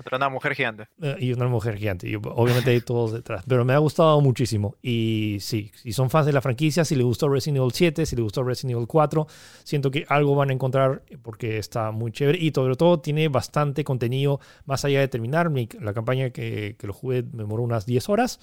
Otra 0.00 0.16
una 0.16 0.30
mujer 0.30 0.54
gigante. 0.54 0.88
Eh, 1.02 1.16
y 1.20 1.32
una 1.34 1.46
mujer 1.46 1.76
gigante. 1.76 2.08
Y 2.08 2.14
obviamente 2.14 2.70
hay 2.70 2.80
todos 2.80 3.12
detrás. 3.12 3.44
Pero 3.46 3.66
me 3.66 3.74
ha 3.74 3.78
gustado 3.78 4.18
muchísimo. 4.22 4.76
Y 4.80 5.36
sí, 5.40 5.70
si 5.74 5.92
son 5.92 6.08
fans 6.08 6.24
de 6.24 6.32
la 6.32 6.40
franquicia, 6.40 6.86
si 6.86 6.94
les 6.94 7.04
gustó 7.04 7.28
Resident 7.28 7.58
Evil 7.58 7.72
7, 7.72 8.06
si 8.06 8.16
les 8.16 8.22
gustó 8.22 8.42
Resident 8.42 8.76
Evil 8.76 8.86
4, 8.86 9.26
siento 9.62 9.90
que 9.90 10.06
algo 10.08 10.34
van 10.34 10.48
a 10.48 10.52
encontrar 10.54 11.02
porque 11.20 11.58
está 11.58 11.90
muy 11.90 12.12
chévere. 12.12 12.38
Y 12.38 12.50
sobre 12.50 12.76
todo 12.76 13.00
tiene 13.00 13.28
bastante 13.28 13.84
contenido 13.84 14.40
más 14.64 14.86
allá 14.86 15.00
de 15.00 15.08
terminar. 15.08 15.50
la 15.78 15.92
campaña 15.92 16.30
que, 16.30 16.76
que 16.78 16.86
lo 16.86 16.94
jugué 16.94 17.22
me 17.22 17.42
demoró 17.42 17.62
unas 17.62 17.84
10 17.84 18.08
horas. 18.08 18.40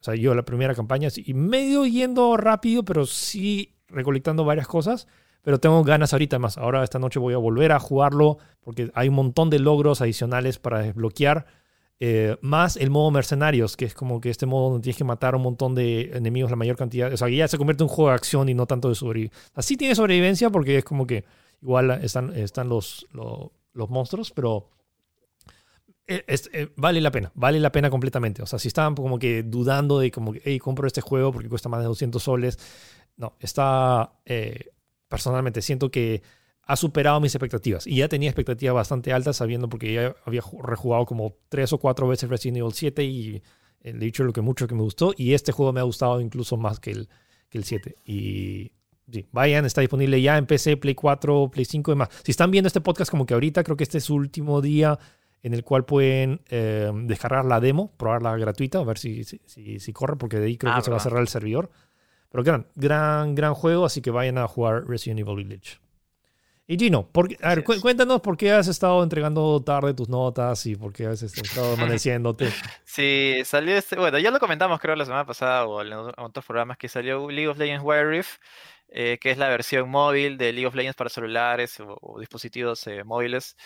O 0.00 0.04
sea, 0.04 0.16
yo 0.16 0.34
la 0.34 0.44
primera 0.44 0.74
campaña, 0.74 1.08
y 1.16 1.34
medio 1.34 1.86
yendo 1.86 2.36
rápido, 2.36 2.84
pero 2.84 3.06
sí 3.06 3.76
recolectando 3.88 4.44
varias 4.44 4.66
cosas 4.66 5.06
pero 5.46 5.60
tengo 5.60 5.84
ganas 5.84 6.12
ahorita 6.12 6.40
más. 6.40 6.58
Ahora 6.58 6.82
esta 6.82 6.98
noche 6.98 7.20
voy 7.20 7.32
a 7.32 7.36
volver 7.36 7.70
a 7.70 7.78
jugarlo 7.78 8.38
porque 8.62 8.90
hay 8.94 9.08
un 9.08 9.14
montón 9.14 9.48
de 9.48 9.60
logros 9.60 10.00
adicionales 10.00 10.58
para 10.58 10.80
desbloquear. 10.80 11.46
Eh, 12.00 12.36
más 12.40 12.76
el 12.76 12.90
modo 12.90 13.12
mercenarios, 13.12 13.76
que 13.76 13.84
es 13.84 13.94
como 13.94 14.20
que 14.20 14.28
este 14.28 14.44
modo 14.44 14.70
donde 14.70 14.82
tienes 14.82 14.96
que 14.96 15.04
matar 15.04 15.34
a 15.34 15.36
un 15.36 15.44
montón 15.44 15.76
de 15.76 16.10
enemigos 16.14 16.50
la 16.50 16.56
mayor 16.56 16.76
cantidad. 16.76 17.12
O 17.12 17.16
sea, 17.16 17.28
ya 17.28 17.46
se 17.46 17.58
convierte 17.58 17.84
en 17.84 17.88
un 17.88 17.94
juego 17.94 18.08
de 18.08 18.16
acción 18.16 18.48
y 18.48 18.54
no 18.54 18.66
tanto 18.66 18.88
de 18.88 18.96
sobrevivencia. 18.96 19.40
Así 19.54 19.76
tiene 19.76 19.94
sobrevivencia 19.94 20.50
porque 20.50 20.78
es 20.78 20.84
como 20.84 21.06
que 21.06 21.24
igual 21.62 21.92
están, 22.02 22.34
están 22.34 22.68
los, 22.68 23.06
los, 23.12 23.88
monstruos, 23.88 24.32
pero 24.32 24.68
eh, 26.08 26.24
eh, 26.26 26.72
vale 26.74 27.00
la 27.00 27.12
pena, 27.12 27.30
vale 27.36 27.60
la 27.60 27.70
pena 27.70 27.88
completamente. 27.88 28.42
O 28.42 28.46
sea, 28.46 28.58
si 28.58 28.66
estaban 28.66 28.96
como 28.96 29.20
que 29.20 29.44
dudando 29.44 30.00
de 30.00 30.10
como 30.10 30.32
que, 30.32 30.42
hey, 30.44 30.58
compro 30.58 30.88
este 30.88 31.02
juego 31.02 31.30
porque 31.30 31.48
cuesta 31.48 31.68
más 31.68 31.82
de 31.82 31.86
200 31.86 32.20
soles, 32.20 32.58
no, 33.16 33.36
está 33.38 34.12
personalmente 35.08 35.62
siento 35.62 35.90
que 35.90 36.22
ha 36.62 36.76
superado 36.76 37.20
mis 37.20 37.34
expectativas. 37.34 37.86
Y 37.86 37.96
ya 37.96 38.08
tenía 38.08 38.28
expectativas 38.28 38.74
bastante 38.74 39.12
altas 39.12 39.36
sabiendo 39.36 39.68
porque 39.68 39.92
ya 39.92 40.16
había 40.24 40.42
rejugado 40.62 41.06
como 41.06 41.36
tres 41.48 41.72
o 41.72 41.78
cuatro 41.78 42.08
veces 42.08 42.28
Resident 42.28 42.58
Evil 42.58 42.72
7 42.72 43.04
y 43.04 43.42
he 43.82 43.92
dicho 43.92 44.24
lo 44.24 44.32
que 44.32 44.40
mucho 44.40 44.66
que 44.66 44.74
me 44.74 44.82
gustó. 44.82 45.14
Y 45.16 45.34
este 45.34 45.52
juego 45.52 45.72
me 45.72 45.80
ha 45.80 45.84
gustado 45.84 46.20
incluso 46.20 46.56
más 46.56 46.80
que 46.80 46.90
el, 46.90 47.08
que 47.48 47.58
el 47.58 47.64
7. 47.64 47.96
Y 48.04 48.72
sí, 49.10 49.26
vayan, 49.30 49.64
está 49.64 49.80
disponible 49.80 50.20
ya 50.20 50.36
en 50.38 50.46
PC, 50.46 50.76
Play 50.76 50.96
4, 50.96 51.50
Play 51.52 51.64
5 51.64 51.90
y 51.90 51.94
demás. 51.94 52.08
Si 52.24 52.32
están 52.32 52.50
viendo 52.50 52.66
este 52.66 52.80
podcast 52.80 53.12
como 53.12 53.26
que 53.26 53.34
ahorita, 53.34 53.62
creo 53.62 53.76
que 53.76 53.84
este 53.84 53.98
es 53.98 54.04
su 54.04 54.16
último 54.16 54.60
día 54.60 54.98
en 55.42 55.54
el 55.54 55.62
cual 55.62 55.84
pueden 55.84 56.40
eh, 56.48 56.90
descargar 57.04 57.44
la 57.44 57.60
demo, 57.60 57.92
probarla 57.96 58.36
gratuita, 58.36 58.78
a 58.80 58.84
ver 58.84 58.98
si, 58.98 59.22
si, 59.22 59.38
si, 59.78 59.92
corre, 59.92 60.16
porque 60.16 60.40
de 60.40 60.46
ahí 60.46 60.56
creo 60.56 60.72
ah, 60.72 60.78
que 60.78 60.82
se 60.82 60.90
va 60.90 60.96
a 60.96 61.00
cerrar 61.00 61.20
el 61.20 61.28
servidor. 61.28 61.70
Pero 62.30 62.44
gran, 62.44 62.66
gran, 62.74 63.34
gran 63.34 63.54
juego, 63.54 63.84
así 63.84 64.02
que 64.02 64.10
vayan 64.10 64.38
a 64.38 64.48
jugar 64.48 64.86
Resident 64.86 65.20
Evil 65.20 65.36
Village. 65.36 65.78
Y 66.68 66.76
Gino, 66.76 67.08
a 67.42 67.54
ver, 67.54 67.62
cuéntanos 67.62 68.20
por 68.20 68.36
qué 68.36 68.50
has 68.50 68.66
estado 68.66 69.00
entregando 69.04 69.62
tarde 69.62 69.94
tus 69.94 70.08
notas 70.08 70.66
y 70.66 70.74
por 70.74 70.92
qué 70.92 71.06
has 71.06 71.22
estado 71.22 71.74
amaneciéndote. 71.74 72.50
Sí, 72.84 73.42
salió 73.44 73.76
este, 73.76 73.94
bueno, 73.94 74.18
ya 74.18 74.32
lo 74.32 74.40
comentamos 74.40 74.80
creo 74.80 74.96
la 74.96 75.04
semana 75.04 75.24
pasada 75.24 75.64
o 75.64 75.80
en 75.80 75.92
otros 75.92 76.44
programas 76.44 76.76
que 76.76 76.88
salió 76.88 77.30
League 77.30 77.46
of 77.46 77.56
Legends 77.56 77.84
Wild 77.84 78.08
Rift, 78.08 78.40
eh, 78.88 79.16
que 79.20 79.30
es 79.30 79.38
la 79.38 79.48
versión 79.48 79.88
móvil 79.88 80.38
de 80.38 80.52
League 80.52 80.66
of 80.66 80.74
Legends 80.74 80.96
para 80.96 81.08
celulares 81.08 81.78
o, 81.78 82.18
dispositivos 82.18 82.84
eh, 82.88 83.04
móviles. 83.04 83.56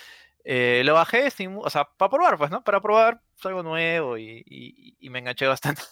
Eh, 0.44 0.82
lo 0.84 0.94
bajé, 0.94 1.28
o 1.58 1.70
sea, 1.70 1.84
para 1.96 2.10
probar, 2.10 2.38
pues, 2.38 2.50
¿no? 2.50 2.64
Para 2.64 2.80
probar 2.80 3.20
algo 3.44 3.62
nuevo 3.62 4.18
y, 4.18 4.96
me 5.10 5.18
enganché 5.18 5.46
bastante. 5.46 5.82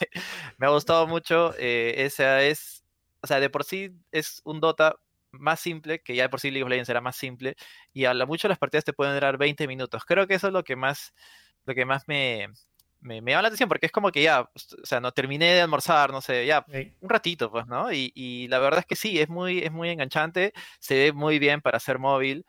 me 0.56 0.66
ha 0.66 0.70
gustado 0.70 1.06
mucho. 1.06 1.54
Eh, 1.58 1.94
esa 1.98 2.42
es, 2.42 2.84
o 3.20 3.26
sea, 3.26 3.40
de 3.40 3.50
por 3.50 3.64
sí 3.64 3.92
es 4.12 4.40
un 4.44 4.60
Dota 4.60 4.96
más 5.30 5.60
simple, 5.60 6.00
que 6.00 6.14
ya 6.14 6.24
de 6.24 6.28
por 6.30 6.40
sí 6.40 6.50
League 6.50 6.64
of 6.64 6.70
Legends 6.70 6.88
era 6.88 7.00
más 7.00 7.16
simple, 7.16 7.56
y 7.92 8.06
a 8.06 8.14
lo 8.14 8.26
mucho 8.26 8.48
las 8.48 8.58
partidas 8.58 8.84
te 8.84 8.92
pueden 8.92 9.14
durar 9.14 9.36
20 9.38 9.66
minutos. 9.66 10.04
Creo 10.04 10.26
que 10.26 10.34
eso 10.34 10.46
es 10.48 10.52
lo 10.52 10.64
que 10.64 10.76
más, 10.76 11.14
lo 11.66 11.74
que 11.74 11.84
más 11.84 12.08
me, 12.08 12.48
me, 13.00 13.16
llama 13.20 13.42
la 13.42 13.48
atención, 13.48 13.68
porque 13.68 13.86
es 13.86 13.92
como 13.92 14.10
que 14.10 14.22
ya, 14.22 14.42
o 14.42 14.86
sea, 14.86 15.00
no 15.00 15.12
terminé 15.12 15.52
de 15.52 15.60
almorzar, 15.60 16.10
no 16.12 16.20
sé, 16.22 16.46
ya, 16.46 16.64
un 17.00 17.10
ratito, 17.10 17.50
pues, 17.50 17.66
¿no? 17.66 17.92
Y, 17.92 18.12
y, 18.14 18.48
la 18.48 18.58
verdad 18.58 18.80
es 18.80 18.86
que 18.86 18.96
sí, 18.96 19.20
es 19.20 19.28
muy, 19.28 19.58
es 19.58 19.72
muy 19.72 19.90
enganchante, 19.90 20.52
se 20.80 20.94
ve 20.94 21.12
muy 21.12 21.38
bien 21.38 21.60
para 21.60 21.78
ser 21.80 21.98
móvil 21.98 22.46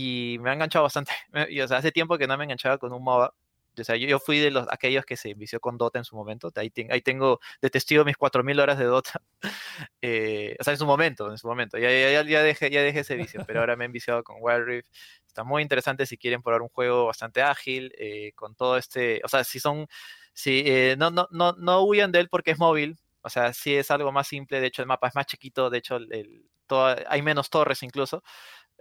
y 0.00 0.38
me 0.38 0.50
ha 0.50 0.52
enganchado 0.54 0.84
bastante. 0.84 1.12
Y, 1.50 1.60
o 1.60 1.68
sea, 1.68 1.78
hace 1.78 1.92
tiempo 1.92 2.18
que 2.18 2.26
no 2.26 2.36
me 2.38 2.44
enganchaba 2.44 2.78
con 2.78 2.92
un 2.92 3.02
MOBA. 3.02 3.34
O 3.78 3.84
sea, 3.84 3.96
yo, 3.96 4.18
fui 4.18 4.38
de 4.40 4.50
los 4.50 4.66
aquellos 4.70 5.04
que 5.04 5.16
se 5.16 5.30
envició 5.30 5.60
con 5.60 5.78
Dota 5.78 5.98
en 5.98 6.04
su 6.04 6.16
momento. 6.16 6.50
Ahí, 6.56 6.72
ahí 6.90 7.02
tengo 7.02 7.40
de 7.62 7.70
testigo 7.70 8.04
mis 8.04 8.16
4.000 8.16 8.60
horas 8.60 8.78
de 8.78 8.84
Dota. 8.84 9.22
Eh, 10.02 10.56
o 10.60 10.64
sea, 10.64 10.72
en 10.74 10.78
su 10.78 10.86
momento, 10.86 11.30
en 11.30 11.38
su 11.38 11.46
momento. 11.46 11.78
Ya, 11.78 11.90
ya, 11.90 12.22
ya, 12.22 12.42
dejé, 12.42 12.70
ya 12.70 12.82
dejé 12.82 13.00
ese 13.00 13.16
vicio, 13.16 13.42
pero 13.46 13.60
ahora 13.60 13.76
me 13.76 13.84
he 13.84 13.86
enviciado 13.86 14.22
con 14.22 14.36
Wild 14.40 14.66
Rift. 14.66 14.88
Está 15.26 15.44
muy 15.44 15.62
interesante 15.62 16.04
si 16.06 16.18
quieren 16.18 16.42
probar 16.42 16.62
un 16.62 16.68
juego 16.68 17.06
bastante 17.06 17.42
ágil, 17.42 17.92
eh, 17.98 18.32
con 18.34 18.54
todo 18.54 18.76
este... 18.76 19.20
O 19.24 19.28
sea, 19.28 19.44
si 19.44 19.60
son... 19.60 19.86
Si, 20.34 20.62
eh, 20.66 20.96
no, 20.98 21.10
no, 21.10 21.28
no, 21.30 21.52
no 21.52 21.82
huyan 21.82 22.12
de 22.12 22.20
él 22.20 22.28
porque 22.28 22.50
es 22.52 22.58
móvil. 22.58 22.98
O 23.22 23.30
sea, 23.30 23.52
si 23.52 23.74
es 23.74 23.90
algo 23.90 24.12
más 24.12 24.26
simple. 24.26 24.60
De 24.60 24.66
hecho, 24.66 24.82
el 24.82 24.88
mapa 24.88 25.08
es 25.08 25.14
más 25.14 25.26
chiquito. 25.26 25.70
De 25.70 25.78
hecho, 25.78 25.96
el, 25.96 26.44
todo, 26.66 26.96
hay 27.08 27.22
menos 27.22 27.50
torres 27.50 27.82
incluso. 27.82 28.22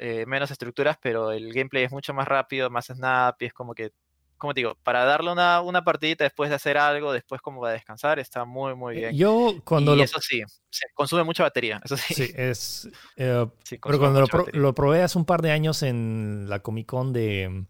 Eh, 0.02 0.26
menos 0.26 0.50
estructuras, 0.50 0.98
pero 1.02 1.34
el 1.34 1.52
gameplay 1.54 1.84
es 1.84 1.92
mucho 1.92 2.14
más 2.14 2.26
rápido, 2.26 2.70
más 2.70 2.86
snappy, 2.86 3.48
es 3.48 3.54
como 3.54 3.76
que, 3.76 3.92
como 4.38 4.54
te 4.54 4.62
digo, 4.62 4.78
para 4.82 5.04
darle 5.04 5.30
una, 5.30 5.60
una 5.60 5.84
partidita 5.84 6.24
después 6.24 6.50
de 6.50 6.56
hacer 6.56 6.78
algo, 6.78 7.12
después 7.12 7.42
como 7.42 7.60
va 7.60 7.70
a 7.70 7.74
descansar, 7.74 8.18
está 8.18 8.46
muy, 8.46 8.76
muy 8.76 8.96
eh, 8.96 9.00
bien. 9.00 9.16
Yo 9.18 9.56
cuando 9.66 9.98
y 9.98 10.02
eso 10.02 10.22
sí, 10.22 10.42
se 10.70 10.86
consume 10.94 11.26
mucha 11.26 11.44
batería, 11.44 11.82
eso 11.84 11.98
sí. 11.98 12.14
Sí, 12.14 12.32
es... 12.34 12.90
Eh, 13.18 13.46
pero 13.84 14.00
cuando 14.00 14.26
lo, 14.54 14.74
probé 14.74 15.04
hace 15.04 15.18
un 15.18 15.26
par 15.26 15.42
de 15.42 15.52
años 15.52 15.84
en 15.84 16.46
la 16.48 16.60
Comic 16.60 16.88
Con 16.88 17.12
de 17.12 17.66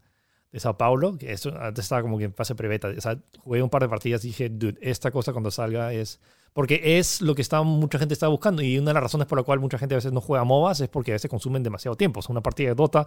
de 0.52 0.58
Sao 0.58 0.76
Paulo, 0.76 1.16
que 1.16 1.32
esto 1.32 1.54
antes 1.60 1.84
estaba 1.84 2.02
como 2.02 2.18
que 2.18 2.24
en 2.24 2.34
fase 2.34 2.54
preveta. 2.54 2.88
O 2.88 3.00
sea, 3.00 3.18
jugué 3.38 3.62
un 3.62 3.70
par 3.70 3.82
de 3.82 3.88
partidas 3.88 4.24
y 4.24 4.28
dije, 4.28 4.48
dude, 4.48 4.78
esta 4.80 5.10
cosa 5.10 5.32
cuando 5.32 5.50
salga 5.50 5.92
es 5.92 6.20
porque 6.52 6.98
es 6.98 7.20
lo 7.20 7.34
que 7.34 7.42
está, 7.42 7.62
mucha 7.62 7.98
gente 7.98 8.14
está 8.14 8.28
buscando 8.28 8.62
y 8.62 8.78
una 8.78 8.90
de 8.90 8.94
las 8.94 9.02
razones 9.04 9.26
por 9.26 9.38
la 9.38 9.44
cual 9.44 9.60
mucha 9.60 9.78
gente 9.78 9.94
a 9.94 9.98
veces 9.98 10.12
no 10.12 10.20
juega 10.20 10.44
MOBAs 10.44 10.80
es 10.80 10.88
porque 10.88 11.12
a 11.12 11.14
veces 11.14 11.30
consumen 11.30 11.62
demasiado 11.62 11.96
tiempo. 11.96 12.20
O 12.20 12.22
sea, 12.22 12.32
una 12.32 12.42
partida 12.42 12.70
de 12.70 12.74
Dota 12.74 13.06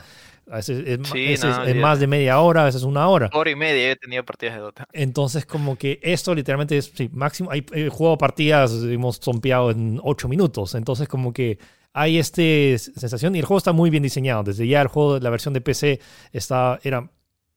a 0.50 0.56
veces 0.56 0.84
es, 0.86 1.76
más 1.76 2.00
de 2.00 2.08
media 2.08 2.40
hora, 2.40 2.62
a 2.62 2.66
veces 2.66 2.84
una 2.84 3.08
hora. 3.08 3.30
Hora 3.34 3.52
y 3.52 3.56
media 3.56 3.92
he 3.92 3.96
tenido 3.96 4.24
partidas 4.24 4.56
de 4.56 4.62
Dota. 4.62 4.88
Entonces, 4.94 5.46
como 5.46 5.76
que 5.78 6.00
esto 6.02 6.34
literalmente 6.34 6.78
es, 6.78 6.92
sí, 6.94 7.10
máximo, 7.12 7.52
hay, 7.52 7.66
he 7.74 7.90
jugado 7.90 8.18
partidas, 8.18 8.72
hemos 8.84 9.20
zompeado 9.20 9.72
en 9.72 10.00
8 10.02 10.28
minutos. 10.30 10.76
Entonces, 10.76 11.08
como 11.08 11.34
que 11.34 11.60
hay 11.94 12.18
esta 12.18 12.42
sensación 12.42 13.36
y 13.36 13.40
el 13.40 13.46
juego 13.46 13.58
está 13.58 13.74
muy 13.74 13.90
bien 13.90 14.04
diseñado. 14.04 14.44
Desde 14.44 14.68
ya 14.68 14.82
el 14.82 14.88
juego, 14.88 15.20
la 15.20 15.30
versión 15.30 15.54
de 15.54 15.62
PC 15.62 16.00
está, 16.32 16.80
era 16.84 17.10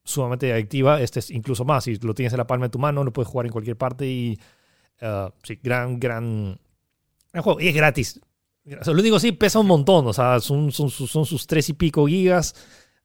sumamente 0.05 0.53
adictiva. 0.53 1.01
Este 1.01 1.21
es 1.21 1.31
incluso 1.31 1.65
más. 1.65 1.85
Si 1.85 1.97
lo 1.97 2.15
tienes 2.15 2.33
en 2.33 2.39
la 2.39 2.47
palma 2.47 2.67
de 2.67 2.71
tu 2.71 2.79
mano, 2.79 3.05
lo 3.05 3.13
puedes 3.13 3.29
jugar 3.29 3.47
en 3.47 3.53
cualquier 3.53 3.77
parte 3.77 4.07
y 4.07 4.39
Uh, 5.01 5.31
sí, 5.43 5.59
gran, 5.63 6.01
gran, 6.01 6.59
juego. 7.33 7.61
Y 7.61 7.69
es 7.69 7.75
gratis. 7.75 8.21
lo 8.65 9.03
digo 9.03 9.17
así, 9.17 9.33
pesa 9.33 9.59
un 9.61 9.67
montón. 9.67 10.07
O 10.07 10.13
sea, 10.13 10.41
son, 10.41 10.73
son, 10.73 10.91
son, 10.91 11.27
sus 11.27 11.47
tres 11.47 11.69
y 11.69 11.75
pico 11.75 12.07
gigas. 12.07 12.55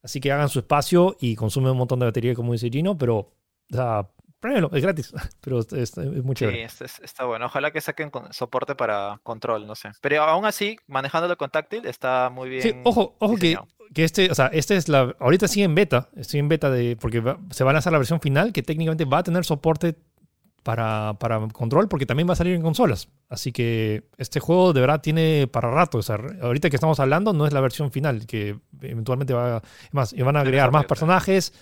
Así 0.02 0.20
que 0.20 0.32
hagan 0.32 0.48
su 0.48 0.60
espacio 0.60 1.16
y 1.20 1.36
consume 1.36 1.70
un 1.70 1.78
montón 1.78 2.00
de 2.00 2.06
batería, 2.06 2.34
como 2.34 2.52
dice 2.52 2.70
Gino. 2.70 2.98
Pero, 2.98 3.16
o 3.18 3.34
sea, 3.70 4.08
es 4.72 4.82
gratis. 4.82 5.12
Pero 5.40 5.60
es, 5.60 5.96
muy 5.96 6.34
chévere. 6.34 6.68
Sí, 6.68 6.84
está, 7.02 7.24
bueno. 7.24 7.46
Ojalá 7.46 7.70
que 7.70 7.80
saquen 7.80 8.10
soporte 8.30 8.74
para 8.74 9.20
control, 9.22 9.66
no 9.66 9.74
sé. 9.74 9.90
Pero 10.00 10.22
aún 10.22 10.44
así, 10.44 10.78
manejándolo 10.86 11.36
con 11.36 11.50
táctil, 11.50 11.86
está 11.86 12.30
muy 12.30 12.48
bien. 12.48 12.62
Sí, 12.62 12.74
ojo, 12.84 13.16
ojo 13.18 13.36
que, 13.36 13.56
que, 13.94 14.04
este, 14.04 14.30
o 14.30 14.34
sea, 14.34 14.46
este 14.46 14.76
es 14.76 14.88
la. 14.88 15.14
Ahorita 15.20 15.46
sigue 15.46 15.64
en 15.64 15.74
beta. 15.74 16.08
Estoy 16.16 16.40
en 16.40 16.48
beta 16.48 16.70
de. 16.70 16.96
Porque 17.00 17.22
se 17.50 17.64
va 17.64 17.70
a 17.70 17.72
lanzar 17.74 17.92
la 17.92 17.98
versión 17.98 18.20
final 18.20 18.52
que 18.52 18.62
técnicamente 18.62 19.04
va 19.04 19.18
a 19.18 19.22
tener 19.22 19.44
soporte 19.44 19.96
para, 20.62 21.14
para, 21.18 21.48
control 21.48 21.88
porque 21.88 22.06
también 22.06 22.28
va 22.28 22.34
a 22.34 22.36
salir 22.36 22.54
en 22.54 22.62
consolas. 22.62 23.08
Así 23.28 23.52
que 23.52 24.04
este 24.18 24.40
juego 24.40 24.72
de 24.72 24.80
verdad 24.80 25.00
tiene 25.00 25.48
para 25.48 25.70
rato. 25.70 25.98
O 25.98 26.02
sea, 26.02 26.18
ahorita 26.40 26.70
que 26.70 26.76
estamos 26.76 27.00
hablando 27.00 27.32
no 27.32 27.46
es 27.46 27.52
la 27.52 27.60
versión 27.60 27.90
final, 27.90 28.26
que 28.26 28.58
eventualmente 28.80 29.34
va 29.34 29.62
más, 29.90 30.14
van 30.14 30.36
a 30.36 30.40
agregar 30.40 30.70
más 30.70 30.84
personajes. 30.86 31.52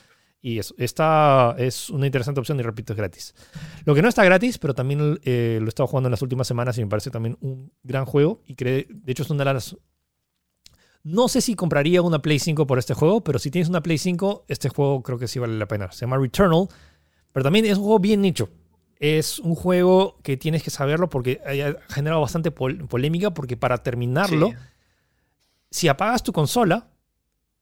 Y 0.42 0.58
eso, 0.58 0.74
esta 0.78 1.54
es 1.58 1.90
una 1.90 2.06
interesante 2.06 2.40
opción 2.40 2.58
y 2.58 2.62
repito, 2.62 2.94
es 2.94 2.96
gratis. 2.96 3.34
Lo 3.84 3.94
que 3.94 4.00
no 4.00 4.08
está 4.08 4.24
gratis, 4.24 4.58
pero 4.58 4.74
también 4.74 5.20
eh, 5.24 5.58
lo 5.60 5.66
he 5.66 5.68
estado 5.68 5.86
jugando 5.86 6.08
en 6.08 6.12
las 6.12 6.22
últimas 6.22 6.46
semanas 6.46 6.78
y 6.78 6.82
me 6.82 6.88
parece 6.88 7.10
también 7.10 7.36
un 7.40 7.72
gran 7.82 8.06
juego. 8.06 8.42
Y 8.46 8.54
cree, 8.54 8.86
de 8.88 9.12
hecho 9.12 9.22
es 9.22 9.30
una 9.30 9.44
de 9.44 9.52
las 9.52 9.76
No 11.02 11.28
sé 11.28 11.42
si 11.42 11.54
compraría 11.54 12.00
una 12.00 12.22
Play 12.22 12.38
5 12.38 12.66
por 12.66 12.78
este 12.78 12.94
juego, 12.94 13.22
pero 13.22 13.38
si 13.38 13.50
tienes 13.50 13.68
una 13.68 13.82
Play 13.82 13.98
5, 13.98 14.46
este 14.48 14.70
juego 14.70 15.02
creo 15.02 15.18
que 15.18 15.28
sí 15.28 15.38
vale 15.38 15.58
la 15.58 15.68
pena. 15.68 15.92
Se 15.92 16.00
llama 16.00 16.16
Returnal, 16.16 16.68
pero 17.32 17.44
también 17.44 17.66
es 17.66 17.76
un 17.76 17.84
juego 17.84 17.98
bien 17.98 18.22
nicho. 18.22 18.48
Es 19.00 19.40
un 19.40 19.56
juego 19.56 20.18
que 20.22 20.36
tienes 20.36 20.62
que 20.62 20.70
saberlo 20.70 21.10
porque 21.10 21.40
ha 21.44 21.92
generado 21.92 22.20
bastante 22.20 22.52
polémica 22.52 23.32
porque 23.32 23.56
para 23.56 23.78
terminarlo, 23.78 24.52
si 25.70 25.88
apagas 25.88 26.22
tu 26.22 26.32
consola, 26.32 26.88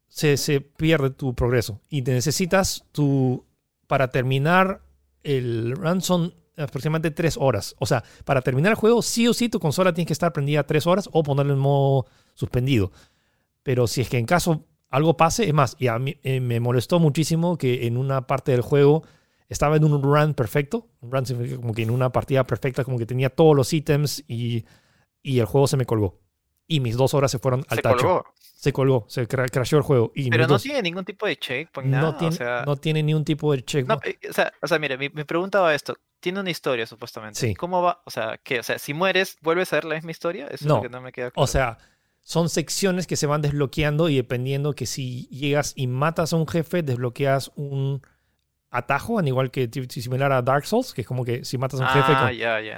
se, 0.08 0.36
se, 0.36 0.60
pierde 0.60 1.10
tu 1.10 1.34
progreso 1.34 1.80
y 1.88 2.02
te 2.02 2.12
necesitas 2.12 2.84
tu... 2.92 3.46
Para 3.86 4.10
terminar 4.10 4.82
el 5.22 5.72
run 5.72 6.02
son 6.02 6.34
aproximadamente 6.56 7.10
tres 7.10 7.36
horas. 7.38 7.74
O 7.78 7.86
sea, 7.86 8.04
para 8.24 8.42
terminar 8.42 8.70
el 8.72 8.76
juego, 8.76 9.00
sí 9.00 9.26
o 9.28 9.32
sí 9.32 9.48
tu 9.48 9.60
consola 9.60 9.94
tiene 9.94 10.06
que 10.06 10.12
estar 10.12 10.32
prendida 10.32 10.66
tres 10.66 10.86
horas 10.86 11.08
o 11.12 11.22
ponerlo 11.22 11.54
en 11.54 11.58
modo 11.58 12.06
suspendido. 12.34 12.92
Pero 13.62 13.86
si 13.86 14.00
es 14.00 14.08
que 14.08 14.18
en 14.18 14.26
caso 14.26 14.66
algo 14.90 15.16
pase, 15.16 15.46
es 15.46 15.54
más, 15.54 15.76
y 15.78 15.88
a 15.88 15.98
mí 15.98 16.16
eh, 16.22 16.40
me 16.40 16.60
molestó 16.60 16.98
muchísimo 16.98 17.58
que 17.58 17.86
en 17.86 17.96
una 17.96 18.26
parte 18.26 18.52
del 18.52 18.62
juego 18.62 19.04
estaba 19.48 19.76
en 19.76 19.84
un 19.84 20.02
run 20.02 20.34
perfecto. 20.34 20.88
Un 21.00 21.10
run 21.12 21.26
significa 21.26 21.56
como 21.60 21.74
que 21.74 21.82
en 21.82 21.90
una 21.90 22.10
partida 22.10 22.44
perfecta, 22.44 22.84
como 22.84 22.98
que 22.98 23.06
tenía 23.06 23.30
todos 23.30 23.54
los 23.56 23.72
ítems 23.72 24.24
y, 24.28 24.64
y 25.22 25.38
el 25.40 25.46
juego 25.46 25.66
se 25.66 25.76
me 25.76 25.84
colgó. 25.86 26.20
Y 26.66 26.80
mis 26.80 26.96
dos 26.96 27.14
horas 27.14 27.30
se 27.30 27.38
fueron 27.38 27.64
al 27.68 27.76
Se 27.76 27.82
tacho. 27.82 27.96
colgó. 27.96 28.24
Se 28.40 28.72
colgó, 28.72 29.04
se 29.08 29.26
cra- 29.28 29.48
crashó 29.50 29.76
el 29.76 29.82
juego. 29.82 30.12
Y 30.14 30.28
Pero 30.30 30.42
no 30.44 30.54
dos- 30.54 30.62
tiene 30.64 30.82
ningún 30.82 31.04
tipo 31.04 31.26
de 31.26 31.36
checkpoint, 31.36 31.88
no 31.90 31.96
nada. 31.98 32.18
tiene, 32.18 32.34
o 32.34 32.36
sea, 32.36 32.64
no 32.66 32.76
tiene 32.76 33.02
ni 33.02 33.14
un 33.14 33.24
tipo 33.24 33.52
de 33.52 33.64
check. 33.64 33.86
no, 33.86 34.00
eh, 34.04 34.18
o 34.28 34.32
sea, 34.32 34.52
o 34.60 34.66
sea, 34.66 34.78
mire, 34.78 34.98
mi, 34.98 35.08
mi 35.10 35.24
pregunta 35.24 35.60
va 35.60 35.70
a 35.70 35.74
esto. 35.74 35.96
Tiene 36.20 36.40
una 36.40 36.50
historia, 36.50 36.84
supuestamente. 36.84 37.38
Sí. 37.38 37.54
¿Cómo 37.54 37.80
va? 37.80 38.02
O 38.04 38.10
sea, 38.10 38.38
¿qué? 38.42 38.58
O 38.58 38.62
sea, 38.64 38.78
si 38.80 38.92
mueres, 38.92 39.38
¿vuelves 39.40 39.72
a 39.72 39.76
ver 39.76 39.84
la 39.84 39.94
misma 39.94 40.10
historia? 40.10 40.46
Eso 40.46 40.54
es 40.56 40.66
No. 40.66 40.76
lo 40.76 40.82
que 40.82 40.88
no 40.88 41.00
me 41.00 41.12
queda 41.12 41.30
claro. 41.30 41.44
O 41.44 41.46
sea, 41.46 41.78
son 42.20 42.48
secciones 42.48 43.06
que 43.06 43.14
se 43.16 43.26
van 43.28 43.40
desbloqueando 43.40 44.08
y 44.08 44.16
dependiendo 44.16 44.74
que 44.74 44.84
si 44.86 45.28
llegas 45.28 45.72
y 45.76 45.86
matas 45.86 46.32
a 46.32 46.36
un 46.36 46.48
jefe, 46.48 46.82
desbloqueas 46.82 47.52
un 47.54 48.02
atajo, 48.70 49.18
al 49.18 49.26
igual 49.28 49.50
que 49.50 49.68
similar 49.88 50.32
a 50.32 50.42
Dark 50.42 50.66
Souls, 50.66 50.92
que 50.92 51.02
es 51.02 51.06
como 51.06 51.24
que 51.24 51.44
si 51.44 51.58
matas 51.58 51.80
a 51.80 51.84
un 51.84 51.88
jefe, 51.90 52.12
Ah, 52.14 52.32
ya, 52.32 52.60
ya, 52.60 52.76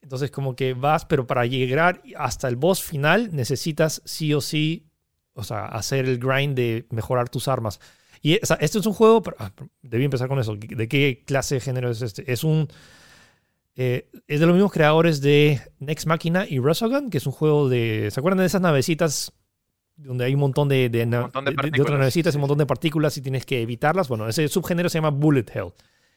entonces 0.00 0.30
como 0.30 0.54
que 0.56 0.74
vas, 0.74 1.04
pero 1.04 1.26
para 1.26 1.46
llegar 1.46 2.02
hasta 2.16 2.48
el 2.48 2.56
boss 2.56 2.82
final 2.82 3.30
necesitas 3.32 4.02
sí 4.04 4.34
o 4.34 4.40
sí, 4.40 4.86
o 5.34 5.44
sea, 5.44 5.66
hacer 5.66 6.06
el 6.06 6.18
grind 6.18 6.54
de 6.56 6.86
mejorar 6.90 7.28
tus 7.28 7.48
armas. 7.48 7.80
Y 8.20 8.38
o 8.42 8.46
sea, 8.46 8.56
este 8.60 8.78
es 8.78 8.86
un 8.86 8.92
juego, 8.92 9.22
pero- 9.22 9.36
ah, 9.40 9.52
debí 9.82 10.04
empezar 10.04 10.28
con 10.28 10.38
eso. 10.38 10.56
¿De 10.56 10.88
qué 10.88 11.22
clase 11.26 11.56
de 11.56 11.60
género 11.60 11.90
es 11.90 12.02
este? 12.02 12.30
Es 12.32 12.44
un... 12.44 12.68
eh, 13.74 14.08
es 14.28 14.38
de 14.40 14.46
los 14.46 14.54
mismos 14.54 14.72
creadores 14.72 15.20
de 15.20 15.60
Next 15.78 16.06
Machina 16.06 16.46
y 16.48 16.58
Resogun, 16.58 17.10
que 17.10 17.18
es 17.18 17.26
un 17.26 17.32
juego 17.32 17.68
de... 17.68 18.08
¿Se 18.12 18.20
acuerdan 18.20 18.38
de 18.40 18.46
esas 18.46 18.60
navecitas 18.60 19.32
donde 19.96 20.24
hay 20.24 20.34
un 20.34 20.40
montón 20.40 20.68
de, 20.68 20.88
de, 20.88 21.06
na- 21.06 21.22
montón 21.22 21.44
de 21.44 21.50
de- 21.52 21.70
de 21.70 21.80
otras 21.82 21.98
navecitas 21.98 22.34
un 22.34 22.40
montón 22.42 22.58
de 22.58 22.66
partículas 22.66 23.16
y 23.16 23.22
tienes 23.22 23.46
que 23.46 23.60
evitarlas? 23.62 24.08
Bueno, 24.08 24.28
ese 24.28 24.48
subgénero 24.48 24.88
se 24.88 24.98
llama 24.98 25.10
Bullet 25.10 25.46
Hell. 25.54 25.72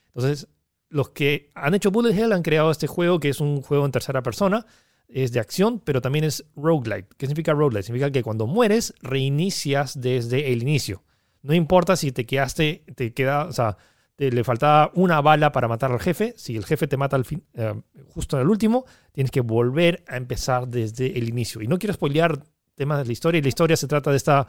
Entonces, 0.07 0.47
los 0.89 1.09
que 1.09 1.51
han 1.55 1.73
hecho 1.73 1.91
Bullet 1.91 2.13
Hell 2.17 2.31
han 2.33 2.41
creado 2.43 2.71
este 2.71 2.87
juego 2.87 3.19
que 3.19 3.29
es 3.29 3.39
un 3.41 3.61
juego 3.61 3.85
en 3.85 3.91
tercera 3.91 4.21
persona. 4.23 4.65
Es 5.07 5.31
de 5.31 5.39
acción, 5.39 5.79
pero 5.83 6.01
también 6.01 6.25
es 6.25 6.45
roguelite. 6.55 7.09
¿Qué 7.17 7.27
significa 7.27 7.53
roguelite? 7.53 7.83
Significa 7.83 8.11
que 8.11 8.23
cuando 8.23 8.47
mueres, 8.47 8.93
reinicias 9.01 9.99
desde 9.99 10.51
el 10.51 10.61
inicio. 10.61 11.03
No 11.41 11.53
importa 11.53 11.95
si 11.95 12.11
te 12.11 12.25
quedaste, 12.25 12.83
te 12.95 13.13
queda, 13.13 13.45
o 13.45 13.51
sea, 13.51 13.77
te 14.15 14.31
le 14.31 14.43
faltaba 14.43 14.91
una 14.95 15.21
bala 15.21 15.51
para 15.51 15.67
matar 15.67 15.91
al 15.91 15.99
jefe. 15.99 16.33
Si 16.37 16.55
el 16.55 16.65
jefe 16.65 16.87
te 16.87 16.97
mata 16.97 17.15
al 17.17 17.25
fin, 17.25 17.43
eh, 17.53 17.73
justo 18.13 18.37
en 18.37 18.41
el 18.43 18.49
último, 18.49 18.85
tienes 19.11 19.29
que 19.29 19.41
volver 19.41 20.03
a 20.07 20.17
empezar 20.17 20.67
desde 20.67 21.17
el 21.19 21.29
inicio. 21.29 21.61
Y 21.61 21.67
no 21.67 21.77
quiero 21.77 21.93
spoilear 21.93 22.41
temas 22.75 22.99
de 22.99 23.05
la 23.05 23.11
historia. 23.13 23.39
Y 23.39 23.41
la 23.41 23.47
historia 23.49 23.77
se 23.77 23.87
trata 23.87 24.11
de 24.11 24.17
esta 24.17 24.47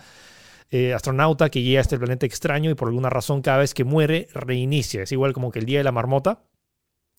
eh, 0.70 0.92
astronauta 0.94 1.48
que 1.48 1.62
llega 1.62 1.78
a 1.78 1.82
este 1.82 1.98
planeta 1.98 2.26
extraño 2.26 2.70
y 2.70 2.74
por 2.74 2.88
alguna 2.88 3.08
razón 3.10 3.40
cada 3.42 3.58
vez 3.58 3.72
que 3.74 3.84
muere 3.84 4.28
reinicia. 4.34 5.02
Es 5.02 5.12
igual 5.12 5.32
como 5.32 5.50
que 5.52 5.60
el 5.60 5.66
día 5.66 5.78
de 5.78 5.84
la 5.84 5.92
marmota. 5.92 6.42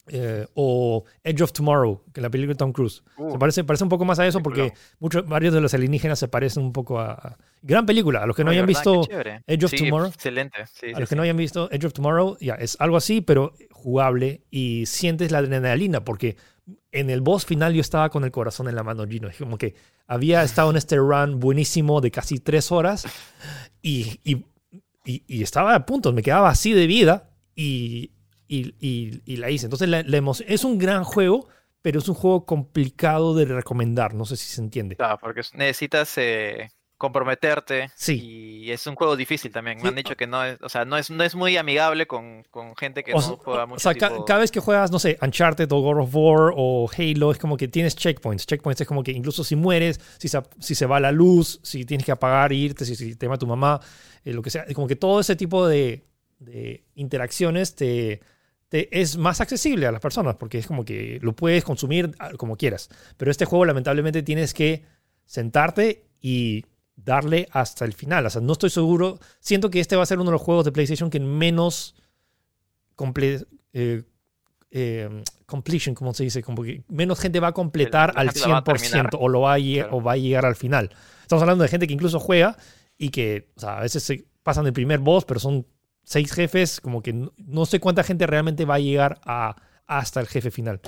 eh, 0.09 0.45
o 0.53 1.03
Edge 1.21 1.41
of 1.43 1.51
Tomorrow, 1.51 2.01
que 2.13 2.21
es 2.21 2.23
la 2.23 2.29
película 2.29 2.53
de 2.53 2.57
Tom 2.57 2.71
Cruise. 2.71 3.03
Uh, 3.17 3.31
Se 3.33 3.37
parece, 3.37 3.63
parece 3.65 3.83
un 3.83 3.89
poco 3.89 4.05
más 4.05 4.17
a 4.19 4.25
eso 4.25 4.39
porque 4.41 4.71
muchos, 4.99 5.27
varios 5.27 5.53
de 5.53 5.59
los 5.59 5.73
alienígenas 5.73 6.17
se 6.17 6.29
parecen 6.29 6.63
un 6.63 6.71
poco 6.71 6.99
a... 6.99 7.11
a- 7.11 7.37
Gran 7.61 7.85
película. 7.85 8.23
A 8.23 8.25
los 8.25 8.33
que 8.35 8.43
no 8.45 8.51
hayan 8.51 8.65
visto. 8.65 9.01
Edge 9.47 9.65
of 9.65 9.71
Sí, 9.71 9.77
Tomorrow. 9.79 10.07
Excelente. 10.07 10.57
Sí, 10.71 10.91
a 10.91 10.93
sí, 10.95 10.99
los 11.01 11.09
que 11.09 11.15
no 11.17 11.23
hayan 11.23 11.35
visto 11.35 11.69
Edge 11.71 11.87
of 11.87 11.91
Tomorrow, 11.93 12.37
ya, 12.39 12.53
es 12.55 12.77
algo 12.79 12.95
así, 12.95 13.19
pero 13.19 13.53
jugable 13.71 14.43
y 14.49 14.85
sientes 14.85 15.31
la 15.31 15.39
adrenalina 15.39 16.05
porque 16.05 16.37
en 16.91 17.09
el 17.09 17.21
boss 17.21 17.45
final 17.45 17.73
yo 17.73 17.81
estaba 17.81 18.09
con 18.09 18.23
el 18.23 18.31
corazón 18.31 18.67
en 18.67 18.75
la 18.75 18.83
mano, 18.83 19.05
Gino. 19.07 19.29
Como 19.37 19.57
que 19.57 19.75
había 20.07 20.43
estado 20.43 20.69
en 20.71 20.77
este 20.77 20.97
run 20.97 21.39
buenísimo 21.39 22.01
de 22.01 22.11
casi 22.11 22.39
tres 22.39 22.71
horas 22.71 23.05
y, 23.81 24.19
y, 24.23 24.45
y- 25.05 25.23
y 25.27 25.43
estaba 25.43 25.75
a 25.75 25.85
punto, 25.85 26.11
me 26.13 26.21
quedaba 26.23 26.49
así 26.49 26.73
de 26.73 26.87
vida 26.87 27.29
y, 27.55 28.11
la 28.49 29.49
hice. 29.49 29.65
Entonces 29.65 29.87
la, 29.89 30.03
la 30.03 30.17
emoción, 30.17 30.47
es 30.49 30.63
un 30.63 30.77
gran 30.77 31.03
juego, 31.03 31.47
pero 31.81 31.99
es 31.99 32.09
un 32.09 32.15
juego 32.15 32.45
complicado 32.45 33.33
de 33.35 33.45
recomendar, 33.45 34.13
no 34.13 34.25
sé 34.25 34.35
si 34.37 34.47
se 34.53 34.61
entiende. 34.61 34.95
Claro, 34.95 35.17
porque 35.19 35.41
es- 35.41 35.53
necesitas 35.53 36.17
eh, 36.17 36.69
comprometerte. 36.97 37.89
Sí. 37.95 38.19
Y 38.65 38.71
es 38.71 38.85
un 38.87 38.95
juego 38.95 39.15
difícil 39.15 39.51
también. 39.51 39.77
Sí, 39.77 39.83
Me 39.83 39.89
han 39.89 39.95
dicho 39.95 40.15
que 40.17 40.27
no 40.27 40.43
es, 40.43 40.57
o 40.61 40.69
sea, 40.69 40.83
no 40.85 40.97
es, 40.97 41.09
no 41.09 41.23
es 41.23 41.35
muy 41.35 41.55
amigable 41.57 42.05
con, 42.07 42.43
con 42.49 42.75
gente 42.75 43.03
que 43.03 43.13
O 43.13 43.15
no 43.15 43.21
sea, 43.21 43.35
juega 43.37 43.63
o 43.63 43.67
mucho 43.67 43.79
sea, 43.79 43.93
ca- 43.95 44.09
tipo- 44.09 44.25
cada 44.25 44.39
vez 44.41 44.51
que 44.51 44.59
juegas, 44.59 44.91
no 44.91 44.99
sé, 44.99 45.17
Uncharted 45.21 45.71
o 45.71 45.79
God 45.81 45.99
of 46.01 46.09
War 46.13 46.53
o 46.55 46.89
Halo, 46.97 47.31
es 47.31 47.37
como 47.37 47.55
que 47.57 47.67
tienes 47.67 47.95
checkpoints. 47.95 48.45
Checkpoints 48.45 48.81
es 48.81 48.87
como 48.87 49.03
que 49.03 49.11
incluso 49.11 49.43
si 49.43 49.55
mueres, 49.55 49.99
si 50.17 50.27
se, 50.27 50.41
si 50.59 50.75
se 50.75 50.85
va 50.85 50.99
la 50.99 51.11
luz, 51.11 51.59
si 51.63 51.85
tienes 51.85 52.05
que 52.05 52.11
apagar 52.11 52.51
irte, 52.51 52.83
si, 52.85 52.95
si 52.95 53.15
te 53.15 53.25
llama 53.25 53.37
tu 53.37 53.47
mamá, 53.47 53.79
eh, 54.25 54.33
lo 54.33 54.41
que 54.41 54.49
sea. 54.49 54.63
Es 54.63 54.73
como 54.75 54.87
que 54.87 54.95
todo 54.95 55.19
ese 55.19 55.35
tipo 55.35 55.67
de, 55.67 56.05
de 56.39 56.83
interacciones 56.95 57.75
te, 57.75 58.19
te- 58.69 58.99
es 58.99 59.17
más 59.17 59.39
accesible 59.39 59.87
a 59.87 59.91
las 59.91 60.01
personas 60.01 60.35
porque 60.35 60.57
es 60.57 60.67
como 60.67 60.83
que 60.83 61.19
lo 61.21 61.33
puedes 61.35 61.63
consumir 61.63 62.11
ah, 62.19 62.31
como 62.37 62.57
quieras. 62.57 62.89
Pero 63.17 63.31
este 63.31 63.45
juego, 63.45 63.63
lamentablemente, 63.65 64.23
tienes 64.23 64.53
que 64.53 64.83
sentarte 65.25 66.05
y 66.21 66.65
darle 66.97 67.47
hasta 67.51 67.85
el 67.85 67.93
final. 67.93 68.25
O 68.25 68.29
sea, 68.29 68.41
no 68.41 68.51
estoy 68.53 68.69
seguro. 68.69 69.19
Siento 69.39 69.69
que 69.69 69.79
este 69.79 69.95
va 69.95 70.03
a 70.03 70.05
ser 70.05 70.17
uno 70.19 70.25
de 70.31 70.33
los 70.33 70.41
juegos 70.41 70.65
de 70.65 70.71
PlayStation 70.73 71.09
que 71.09 71.19
menos 71.21 71.95
comple- 72.95 73.45
eh, 73.73 74.03
eh, 74.71 75.23
completion, 75.45 75.95
como 75.95 76.13
se 76.13 76.23
dice, 76.23 76.43
como 76.43 76.63
que 76.63 76.83
menos 76.89 77.19
gente 77.19 77.39
va 77.39 77.47
a 77.49 77.53
completar 77.53 78.11
al 78.15 78.27
gente 78.31 78.41
la 78.41 78.47
va 78.47 78.57
a 78.57 78.63
100% 78.63 78.81
terminar. 78.81 79.09
o, 79.19 79.29
lo 79.29 79.41
va 79.41 79.53
a, 79.53 79.57
Claro. 79.57 79.89
o 79.97 80.01
va 80.01 80.13
a 80.13 80.17
llegar 80.17 80.45
al 80.45 80.55
final. 80.55 80.89
Estamos 81.21 81.41
hablando 81.41 81.63
de 81.63 81.69
gente 81.69 81.87
que 81.87 81.93
incluso 81.93 82.19
juega 82.19 82.57
y 82.97 83.09
que 83.09 83.49
o 83.55 83.59
sea, 83.59 83.77
a 83.77 83.81
veces 83.81 84.03
se 84.03 84.25
pasan 84.43 84.65
el 84.65 84.73
primer 84.73 84.99
boss, 84.99 85.23
pero 85.25 85.39
son 85.39 85.65
seis 86.03 86.31
jefes, 86.33 86.81
como 86.81 87.01
que 87.01 87.13
no, 87.13 87.31
no 87.37 87.65
sé 87.65 87.79
cuánta 87.79 88.03
gente 88.03 88.25
realmente 88.27 88.65
va 88.65 88.75
a 88.75 88.79
llegar 88.79 89.19
a, 89.25 89.55
hasta 89.85 90.19
el 90.19 90.27
jefe 90.27 90.51
final. 90.51 90.81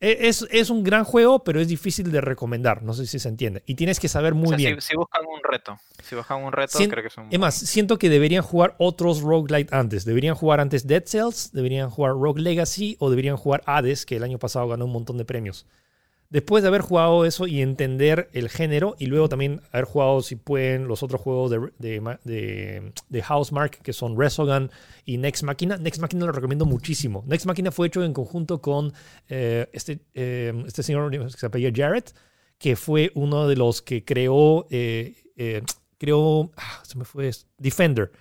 E- 0.00 0.28
Es, 0.28 0.46
es 0.50 0.70
un 0.70 0.84
gran 0.84 1.02
juego, 1.04 1.42
pero 1.42 1.60
es 1.60 1.66
difícil 1.68 2.12
de 2.12 2.20
recomendar. 2.20 2.82
No 2.82 2.92
sé 2.94 3.06
si 3.06 3.18
se 3.18 3.28
entiende. 3.28 3.62
Y 3.66 3.74
tienes 3.74 3.98
que 3.98 4.08
saber 4.08 4.32
o 4.32 4.36
muy 4.36 4.50
si- 4.50 4.56
bien. 4.56 4.80
Si, 4.80 4.94
buscan 4.96 5.22
un 5.26 5.40
reto. 5.42 5.78
Si 6.02 6.14
buscan 6.14 6.42
un 6.44 6.52
reto, 6.52 6.78
Sien- 6.78 6.88
creo 6.90 7.02
que 7.02 7.08
es 7.08 7.16
un. 7.16 7.26
Es 7.30 7.38
más, 7.38 7.54
siento 7.54 7.98
que 7.98 8.08
deberían 8.08 8.42
jugar 8.42 8.74
otros 8.78 9.20
roguelite 9.22 9.74
antes. 9.74 10.04
Deberían 10.04 10.34
jugar 10.36 10.60
antes 10.60 10.86
Dead 10.86 11.02
Cells, 11.04 11.50
deberían 11.52 11.90
jugar 11.90 12.12
Rogue 12.12 12.40
Legacy 12.40 12.96
o 13.00 13.10
deberían 13.10 13.36
jugar 13.36 13.62
Hades, 13.66 14.06
que 14.06 14.16
el 14.16 14.22
año 14.22 14.38
pasado 14.38 14.68
ganó 14.68 14.84
un 14.84 14.92
montón 14.92 15.18
de 15.18 15.24
premios. 15.24 15.66
Después 16.30 16.62
de 16.62 16.68
haber 16.68 16.82
jugado 16.82 17.24
eso 17.24 17.46
y 17.46 17.62
entender 17.62 18.28
el 18.34 18.50
género, 18.50 18.96
y 18.98 19.06
luego 19.06 19.30
también 19.30 19.62
haber 19.72 19.86
jugado, 19.86 20.20
si 20.20 20.36
pueden, 20.36 20.86
los 20.86 21.02
otros 21.02 21.22
juegos 21.22 21.50
de, 21.50 21.72
de, 21.78 22.92
de, 23.08 23.22
Housemark, 23.22 23.80
que 23.80 23.94
son 23.94 24.18
Resogun 24.18 24.70
y 25.06 25.16
Next 25.16 25.42
Machina. 25.42 25.78
Next 25.78 26.02
Machina 26.02 26.26
lo 26.26 26.32
recomiendo 26.32 26.66
muchísimo. 26.66 27.24
Next 27.26 27.46
Machina 27.46 27.72
fue 27.72 27.86
hecho 27.86 28.04
en 28.04 28.12
conjunto 28.12 28.60
con 28.60 28.92
eh, 29.28 29.70
este, 29.72 30.00
eh, 30.12 30.52
este 30.66 30.82
señor 30.82 31.10
que 31.10 31.30
se 31.30 31.46
apellida 31.46 31.72
Jarrett, 31.74 32.14
que 32.58 32.76
fue 32.76 33.10
uno 33.14 33.48
de 33.48 33.56
los 33.56 33.80
que 33.80 34.04
creó, 34.04 34.66
eh, 34.68 35.14
creó, 35.96 36.50
ah, 36.58 36.82
se 36.82 36.98
me 36.98 37.06
fue, 37.06 37.30
Defender, 37.56 38.12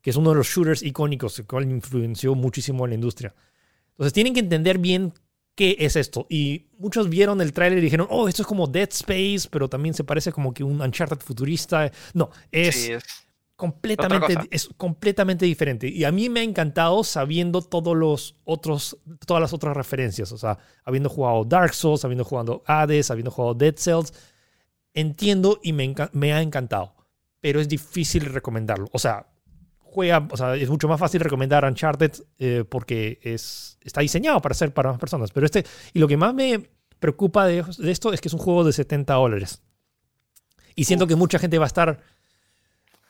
que 0.00 0.10
es 0.10 0.16
uno 0.16 0.30
de 0.30 0.36
los 0.36 0.46
shooters 0.46 0.84
icónicos, 0.84 1.36
el 1.40 1.46
cual 1.46 1.68
influenció 1.68 2.36
muchísimo 2.36 2.84
en 2.84 2.90
la 2.90 2.94
industria. 2.94 3.34
Entonces 3.90 4.12
tienen 4.12 4.34
que 4.34 4.40
entender 4.40 4.78
bien 4.78 5.14
qué 5.56 5.76
es 5.80 5.96
esto. 5.96 6.26
Y 6.30 6.66
muchos 6.78 7.08
vieron 7.08 7.40
el 7.40 7.52
tráiler 7.52 7.80
y 7.80 7.82
dijeron, 7.82 8.06
oh, 8.10 8.28
esto 8.28 8.42
es 8.42 8.48
como 8.48 8.68
Dead 8.68 8.88
Space, 8.92 9.48
pero 9.50 9.68
también 9.68 9.94
se 9.94 10.04
parece 10.04 10.30
como 10.32 10.54
que 10.54 10.62
un 10.62 10.80
Uncharted 10.80 11.18
futurista. 11.18 11.90
No, 12.14 12.30
es 12.52 12.74
Sí, 12.76 12.92
es- 12.92 13.04
completamente, 13.56 14.36
es 14.50 14.68
completamente 14.76 15.46
diferente. 15.46 15.88
Y 15.88 16.04
a 16.04 16.12
mí 16.12 16.28
me 16.28 16.40
ha 16.40 16.42
encantado 16.42 17.02
sabiendo 17.02 17.62
todos 17.62 17.96
los 17.96 18.36
otros, 18.44 18.98
todas 19.26 19.40
las 19.40 19.52
otras 19.54 19.76
referencias. 19.76 20.30
O 20.32 20.38
sea, 20.38 20.58
habiendo 20.84 21.08
jugado 21.08 21.44
Dark 21.44 21.74
Souls, 21.74 22.04
habiendo 22.04 22.24
jugado 22.24 22.62
Hades, 22.66 23.10
habiendo 23.10 23.30
jugado 23.30 23.54
Dead 23.54 23.74
Cells. 23.76 24.12
Entiendo 24.94 25.58
y 25.62 25.72
me, 25.72 25.94
me 26.12 26.32
ha 26.32 26.40
encantado. 26.42 26.94
Pero 27.40 27.60
es 27.60 27.68
difícil 27.68 28.24
recomendarlo. 28.26 28.88
O 28.92 28.98
sea, 28.98 29.26
juega, 29.96 30.28
o 30.30 30.36
sea, 30.36 30.54
es 30.56 30.68
mucho 30.68 30.88
más 30.88 31.00
fácil 31.00 31.22
recomendar 31.22 31.64
Uncharted 31.64 32.12
eh, 32.38 32.64
porque 32.68 33.18
es, 33.22 33.78
está 33.82 34.02
diseñado 34.02 34.42
para 34.42 34.54
ser 34.54 34.74
para 34.74 34.90
más 34.90 35.00
personas. 35.00 35.30
Pero 35.32 35.46
este, 35.46 35.64
y 35.94 35.98
lo 35.98 36.06
que 36.06 36.18
más 36.18 36.34
me 36.34 36.68
preocupa 36.98 37.46
de, 37.46 37.64
de 37.78 37.90
esto 37.90 38.12
es 38.12 38.20
que 38.20 38.28
es 38.28 38.34
un 38.34 38.40
juego 38.40 38.62
de 38.62 38.74
70 38.74 39.14
dólares. 39.14 39.62
Y 40.74 40.84
siento 40.84 41.06
que 41.06 41.16
mucha 41.16 41.38
gente 41.38 41.58
va 41.58 41.64
a 41.64 41.68
estar 41.68 41.98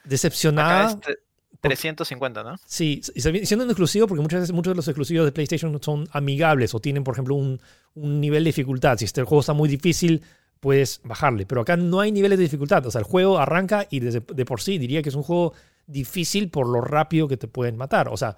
decepcionada. 0.05 0.91
Acá 0.91 1.11
es 1.11 1.19
350, 1.61 2.45
¿no? 2.45 2.57
Sí, 2.67 3.01
siendo 3.03 3.65
un 3.65 3.71
exclusivo, 3.71 4.07
porque 4.07 4.23
muchas 4.23 4.43
veces 4.43 4.55
muchos 4.55 4.71
de 4.71 4.77
los 4.77 4.87
exclusivos 4.87 5.27
de 5.27 5.33
PlayStation 5.33 5.77
son 5.83 6.09
amigables 6.13 6.73
o 6.73 6.79
tienen, 6.79 7.03
por 7.03 7.15
ejemplo, 7.15 7.35
un, 7.35 7.61
un 7.95 8.21
nivel 8.21 8.45
de 8.45 8.51
dificultad. 8.51 8.97
Si 8.97 9.07
este 9.07 9.25
juego 9.25 9.41
está 9.41 9.55
muy 9.55 9.69
difícil, 9.69 10.23
puedes 10.61 11.01
bajarle. 11.03 11.47
Pero 11.47 11.63
acá 11.63 11.77
no 11.77 11.99
hay 11.99 12.13
niveles 12.13 12.39
de 12.39 12.45
dificultad. 12.45 12.87
O 12.87 12.93
sea, 12.93 13.01
el 13.01 13.05
juego 13.05 13.41
arranca 13.41 13.89
y 13.91 13.99
de, 13.99 14.21
de 14.21 14.45
por 14.45 14.61
sí 14.61 14.79
diría 14.79 15.03
que 15.03 15.09
es 15.09 15.17
un 15.17 15.25
juego 15.25 15.53
difícil 15.87 16.51
por 16.51 16.69
lo 16.69 16.81
rápido 16.81 17.29
que 17.29 17.37
te 17.37 17.49
pueden 17.49 17.77
matar. 17.77 18.09
O 18.09 18.17
sea, 18.17 18.37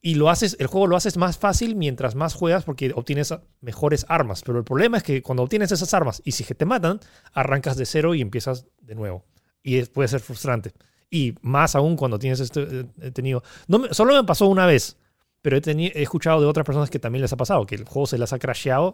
y 0.00 0.16
lo 0.16 0.28
haces, 0.28 0.56
el 0.60 0.66
juego 0.66 0.86
lo 0.86 0.96
haces 0.96 1.16
más 1.16 1.38
fácil 1.38 1.76
mientras 1.76 2.14
más 2.14 2.34
juegas 2.34 2.64
porque 2.64 2.92
obtienes 2.94 3.34
mejores 3.62 4.04
armas. 4.08 4.42
Pero 4.44 4.58
el 4.58 4.64
problema 4.64 4.98
es 4.98 5.02
que 5.02 5.22
cuando 5.22 5.42
obtienes 5.42 5.72
esas 5.72 5.94
armas 5.94 6.20
y 6.24 6.32
si 6.32 6.44
te 6.44 6.66
matan, 6.66 7.00
arrancas 7.32 7.76
de 7.76 7.86
cero 7.86 8.14
y 8.14 8.20
empiezas 8.20 8.66
de 8.82 8.94
nuevo. 8.94 9.24
Y 9.62 9.82
puede 9.84 10.08
ser 10.08 10.20
frustrante. 10.20 10.72
Y 11.10 11.34
más 11.40 11.74
aún 11.74 11.96
cuando 11.96 12.18
tienes 12.18 12.40
este, 12.40 12.86
he 13.00 13.10
tenido, 13.12 13.42
no 13.66 13.92
solo 13.92 14.14
me 14.14 14.24
pasó 14.24 14.46
una 14.46 14.66
vez, 14.66 14.98
pero 15.40 15.56
he, 15.56 15.62
he 15.64 16.02
escuchado 16.02 16.40
de 16.40 16.46
otras 16.46 16.66
personas 16.66 16.90
que 16.90 16.98
también 16.98 17.22
les 17.22 17.32
ha 17.32 17.36
pasado, 17.38 17.64
que 17.64 17.76
el 17.76 17.84
juego 17.84 18.06
se 18.06 18.18
les 18.18 18.32
ha 18.32 18.38
crasheado 18.38 18.92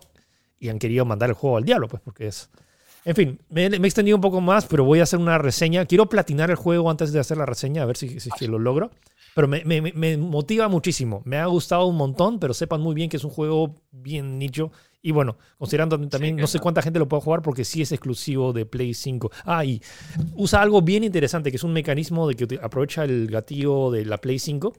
y 0.61 0.69
han 0.69 0.79
querido 0.79 1.05
mandar 1.05 1.31
el 1.31 1.35
juego 1.35 1.57
al 1.57 1.65
diablo, 1.65 1.89
pues 1.89 2.03
porque 2.03 2.29
es... 2.29 2.51
En 3.05 3.17
fin, 3.17 3.41
me, 3.49 3.67
he 3.67 3.77
extendido 3.77 4.17
un 4.17 4.21
poco 4.21 4.41
más, 4.41 4.67
pero 4.67 4.85
voy 4.85 5.01
a 5.01 5.05
hacer 5.05 5.19
una 5.19 5.39
reseña. 5.39 5.87
Quiero 5.87 6.09
platinar 6.09 6.51
el 6.51 6.57
juego 6.57 6.91
antes 6.91 7.13
de 7.13 7.21
hacer 7.21 7.39
la 7.39 7.47
reseña, 7.47 7.83
a 7.83 7.87
ver 7.87 7.97
si, 7.97 8.21
si, 8.21 8.47
lo 8.47 8.59
logro. 8.59 8.91
Pero 9.35 9.49
me, 9.49 9.65
me, 9.65 9.81
me, 9.81 10.17
motiva 10.17 10.69
muchísimo. 10.69 11.23
Me 11.25 11.39
ha 11.39 11.47
gustado 11.47 11.87
un 11.87 11.97
montón, 11.97 12.39
pero 12.39 12.53
sepan 12.53 12.81
muy 12.81 12.95
bien 12.95 13.09
que 13.09 13.17
es 13.17 13.25
un 13.25 13.31
juego 13.31 13.83
bien 13.91 14.39
nicho. 14.39 14.71
Y 15.03 15.13
bueno, 15.13 15.39
considerando 15.57 15.99
también, 16.09 16.37
no 16.37 16.47
sé 16.47 16.59
cuánta 16.59 16.83
gente 16.83 16.99
lo 16.99 17.09
puede 17.09 17.23
jugar 17.23 17.41
porque 17.41 17.65
sí 17.65 17.81
es 17.81 17.93
exclusivo 17.93 18.53
de 18.53 18.67
Play 18.67 18.93
5. 18.93 19.31
Ah, 19.45 19.65
y 19.65 19.81
usa 20.35 20.61
algo 20.61 20.83
bien 20.83 21.05
interesante, 21.05 21.51
que 21.51 21.57
es 21.57 21.65
un 21.65 21.73
mecanismo 21.73 22.29
de 22.29 22.35
que 22.35 22.59
aprovecha 22.63 23.05
el 23.05 23.29
gatillo 23.29 23.91
de 23.91 24.05
la 24.05 24.19
Play 24.19 24.39
5. 24.39 24.75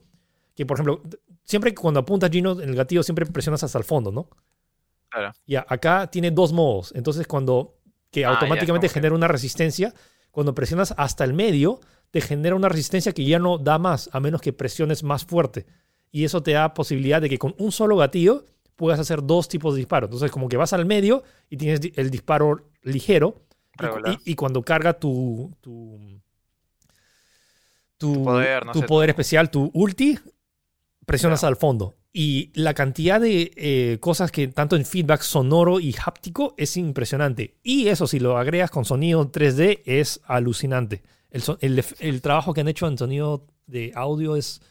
Que, 0.56 0.66
por 0.66 0.78
ejemplo, 0.78 1.02
siempre 1.44 1.74
cuando 1.74 2.02
apuntas 2.02 2.30
Gino 2.30 2.62
en 2.62 2.70
el 2.70 2.76
gatillo, 2.76 3.02
siempre 3.02 3.26
presionas 3.26 3.64
hasta 3.64 3.80
el 3.80 3.84
fondo, 3.84 4.12
¿no? 4.12 4.28
Claro. 5.10 5.34
Ya, 5.48 5.66
acá 5.68 6.08
tiene 6.08 6.30
dos 6.30 6.54
modos. 6.54 6.94
Entonces, 6.96 7.26
cuando 7.26 7.81
que 8.12 8.26
ah, 8.26 8.30
automáticamente 8.30 8.90
genera 8.90 9.16
una 9.16 9.28
resistencia. 9.28 9.94
Cuando 10.30 10.54
presionas 10.54 10.94
hasta 10.98 11.24
el 11.24 11.34
medio, 11.34 11.80
te 12.12 12.22
genera 12.22 12.56
una 12.56 12.70
resistencia 12.70 13.14
que 13.14 13.26
ya 13.26 13.40
no 13.40 13.58
da 13.58 13.80
más, 13.80 14.10
a 14.14 14.20
menos 14.20 14.42
que 14.42 14.54
presiones 14.54 15.04
más 15.04 15.26
fuerte. 15.26 15.66
Y 16.12 16.26
eso 16.26 16.44
te 16.44 16.52
da 16.52 16.74
posibilidad 16.74 17.22
de 17.22 17.30
que 17.30 17.40
con 17.40 17.56
un 17.58 17.72
solo 17.72 17.96
gatillo 17.96 18.46
puedas 18.76 19.00
hacer 19.00 19.24
dos 19.24 19.48
tipos 19.48 19.74
de 19.74 19.80
disparos. 19.80 20.10
Entonces, 20.10 20.32
como 20.32 20.50
que 20.50 20.58
vas 20.58 20.74
al 20.74 20.86
medio 20.86 21.24
y 21.50 21.58
tienes 21.58 21.80
el 21.96 22.10
disparo 22.12 22.68
ligero. 22.84 23.46
Y, 24.26 24.36
cuando 24.36 24.62
carga 24.62 24.94
tu, 24.94 25.56
tu, 25.60 26.22
tu, 27.98 28.24
poder, 28.86 29.10
especial, 29.10 29.50
tu 29.50 29.72
ulti, 29.74 30.20
presionas 31.06 31.44
al 31.44 31.56
fondo. 31.56 31.96
Y 32.14 32.52
la 32.56 32.74
cantidad 32.74 33.22
de 33.22 33.54
eh, 33.56 33.98
cosas 34.02 34.32
que 34.32 34.50
tanto 34.50 34.76
en 34.76 34.86
feedback 34.86 35.22
sonoro 35.22 35.80
y 35.80 35.96
háptico 36.06 36.54
es 36.58 36.76
impresionante. 36.76 37.56
Y 37.64 37.88
eso, 37.88 38.06
si 38.06 38.20
lo 38.20 38.38
agregas 38.38 38.70
con 38.70 38.84
sonido 38.84 39.32
3D, 39.32 39.82
es 39.86 40.20
alucinante. 40.26 41.04
El, 41.30 41.86
el, 42.00 42.22
trabajo 42.22 42.54
que 42.54 42.62
han 42.62 42.68
hecho 42.68 42.88
en 42.88 42.98
sonido 42.98 43.48
de 43.66 43.94
audio 43.96 44.36
es. 44.36 44.62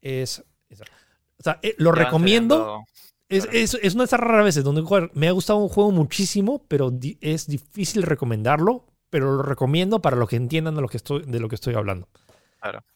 es, 0.00 0.42
o 0.70 1.42
sea, 1.42 1.60
eh, 1.62 1.74
lo 1.76 1.92
recomiendo. 1.92 2.84
Es, 3.28 3.46
es, 3.52 3.74
es, 3.82 3.94
una 3.94 4.04
de 4.04 4.06
esas 4.06 4.20
raras 4.20 4.44
veces 4.44 4.64
donde 4.64 4.82
me 5.12 5.28
ha 5.28 5.32
gustado 5.32 5.58
un 5.58 5.68
juego 5.68 5.90
muchísimo, 5.90 6.64
pero 6.68 6.90
es 7.20 7.46
difícil 7.46 8.02
recomendarlo. 8.02 8.86
Pero 9.10 9.36
lo 9.36 9.42
recomiendo 9.42 10.00
para 10.00 10.16
los 10.16 10.28
que 10.28 10.36
entiendan 10.36 10.74
de 10.74 10.80
lo 10.80 10.88
que 10.88 10.96
estoy, 10.96 11.22
de 11.26 11.38
lo 11.38 11.48
que 11.48 11.54
estoy 11.54 11.74
hablando. 11.74 12.08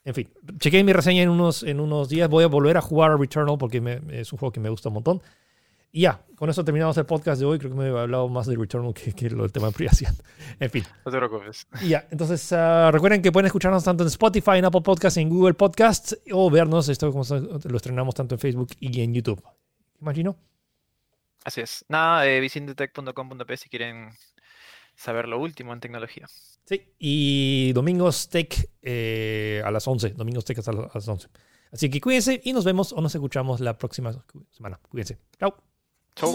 En 0.04 0.14
fin, 0.14 0.28
chequé 0.58 0.82
mi 0.84 0.92
reseña 0.92 1.22
en 1.22 1.28
unos, 1.28 1.62
en 1.62 1.80
unos 1.80 2.08
días. 2.08 2.28
Voy 2.28 2.44
a 2.44 2.46
volver 2.46 2.76
a 2.76 2.80
jugar 2.80 3.12
a 3.12 3.16
Returnal 3.16 3.58
porque 3.58 4.00
es 4.10 4.32
un 4.32 4.38
juego 4.38 4.52
que 4.52 4.60
me 4.60 4.68
gusta 4.68 4.88
un 4.88 4.94
montón. 4.94 5.22
Y 5.92 6.02
ya, 6.02 6.20
con 6.36 6.48
eso 6.48 6.64
terminamos 6.64 6.96
el 6.98 7.06
podcast 7.06 7.40
de 7.40 7.46
hoy. 7.46 7.58
Creo 7.58 7.72
que 7.72 7.76
me 7.76 7.88
he 7.88 7.98
hablado 7.98 8.28
más 8.28 8.46
de 8.46 8.56
Returnal 8.56 8.94
que, 8.94 9.12
que 9.12 9.28
lo 9.28 9.42
del 9.42 9.52
tema 9.52 9.68
de 9.68 9.72
privacidad. 9.72 10.14
En 10.60 10.70
fin. 10.70 10.84
No 11.04 11.10
te 11.10 11.18
preocupes. 11.18 11.66
Y 11.82 11.88
ya, 11.88 12.06
entonces 12.10 12.52
ah, 12.52 12.90
recuerden 12.92 13.22
que 13.22 13.32
pueden 13.32 13.46
escucharnos 13.46 13.82
tanto 13.82 14.04
en 14.04 14.08
Spotify, 14.08 14.58
en 14.58 14.64
Apple 14.64 14.82
Podcasts, 14.82 15.16
en 15.16 15.28
Google 15.28 15.54
Podcasts 15.54 16.16
o 16.32 16.50
vernos. 16.50 16.88
Esto 16.88 17.10
como 17.10 17.24
lo 17.64 17.76
estrenamos 17.76 18.14
tanto 18.14 18.36
en 18.36 18.38
Facebook 18.38 18.68
y 18.78 19.00
en 19.00 19.14
YouTube. 19.14 19.42
Imagino. 20.00 20.36
Así 21.44 21.60
es. 21.60 21.84
Nada, 21.88 22.26
eh, 22.26 22.48
si 22.48 23.68
quieren 23.68 24.10
saber 24.94 25.28
lo 25.28 25.38
último 25.38 25.72
en 25.72 25.80
tecnología. 25.80 26.26
Sí, 26.70 26.94
y 27.00 27.72
Domingos 27.72 28.28
Tech 28.28 28.70
eh, 28.80 29.60
a 29.64 29.72
las 29.72 29.88
11. 29.88 30.10
Domingos 30.10 30.44
Tech 30.44 30.56
a 30.68 30.72
las 30.94 31.08
11. 31.08 31.26
Así 31.72 31.90
que 31.90 32.00
cuídense 32.00 32.40
y 32.44 32.52
nos 32.52 32.64
vemos 32.64 32.92
o 32.92 33.00
nos 33.00 33.12
escuchamos 33.12 33.58
la 33.58 33.76
próxima 33.76 34.12
semana. 34.52 34.78
Cuídense. 34.88 35.18
Chao. 35.36 35.56
Chao. 36.14 36.32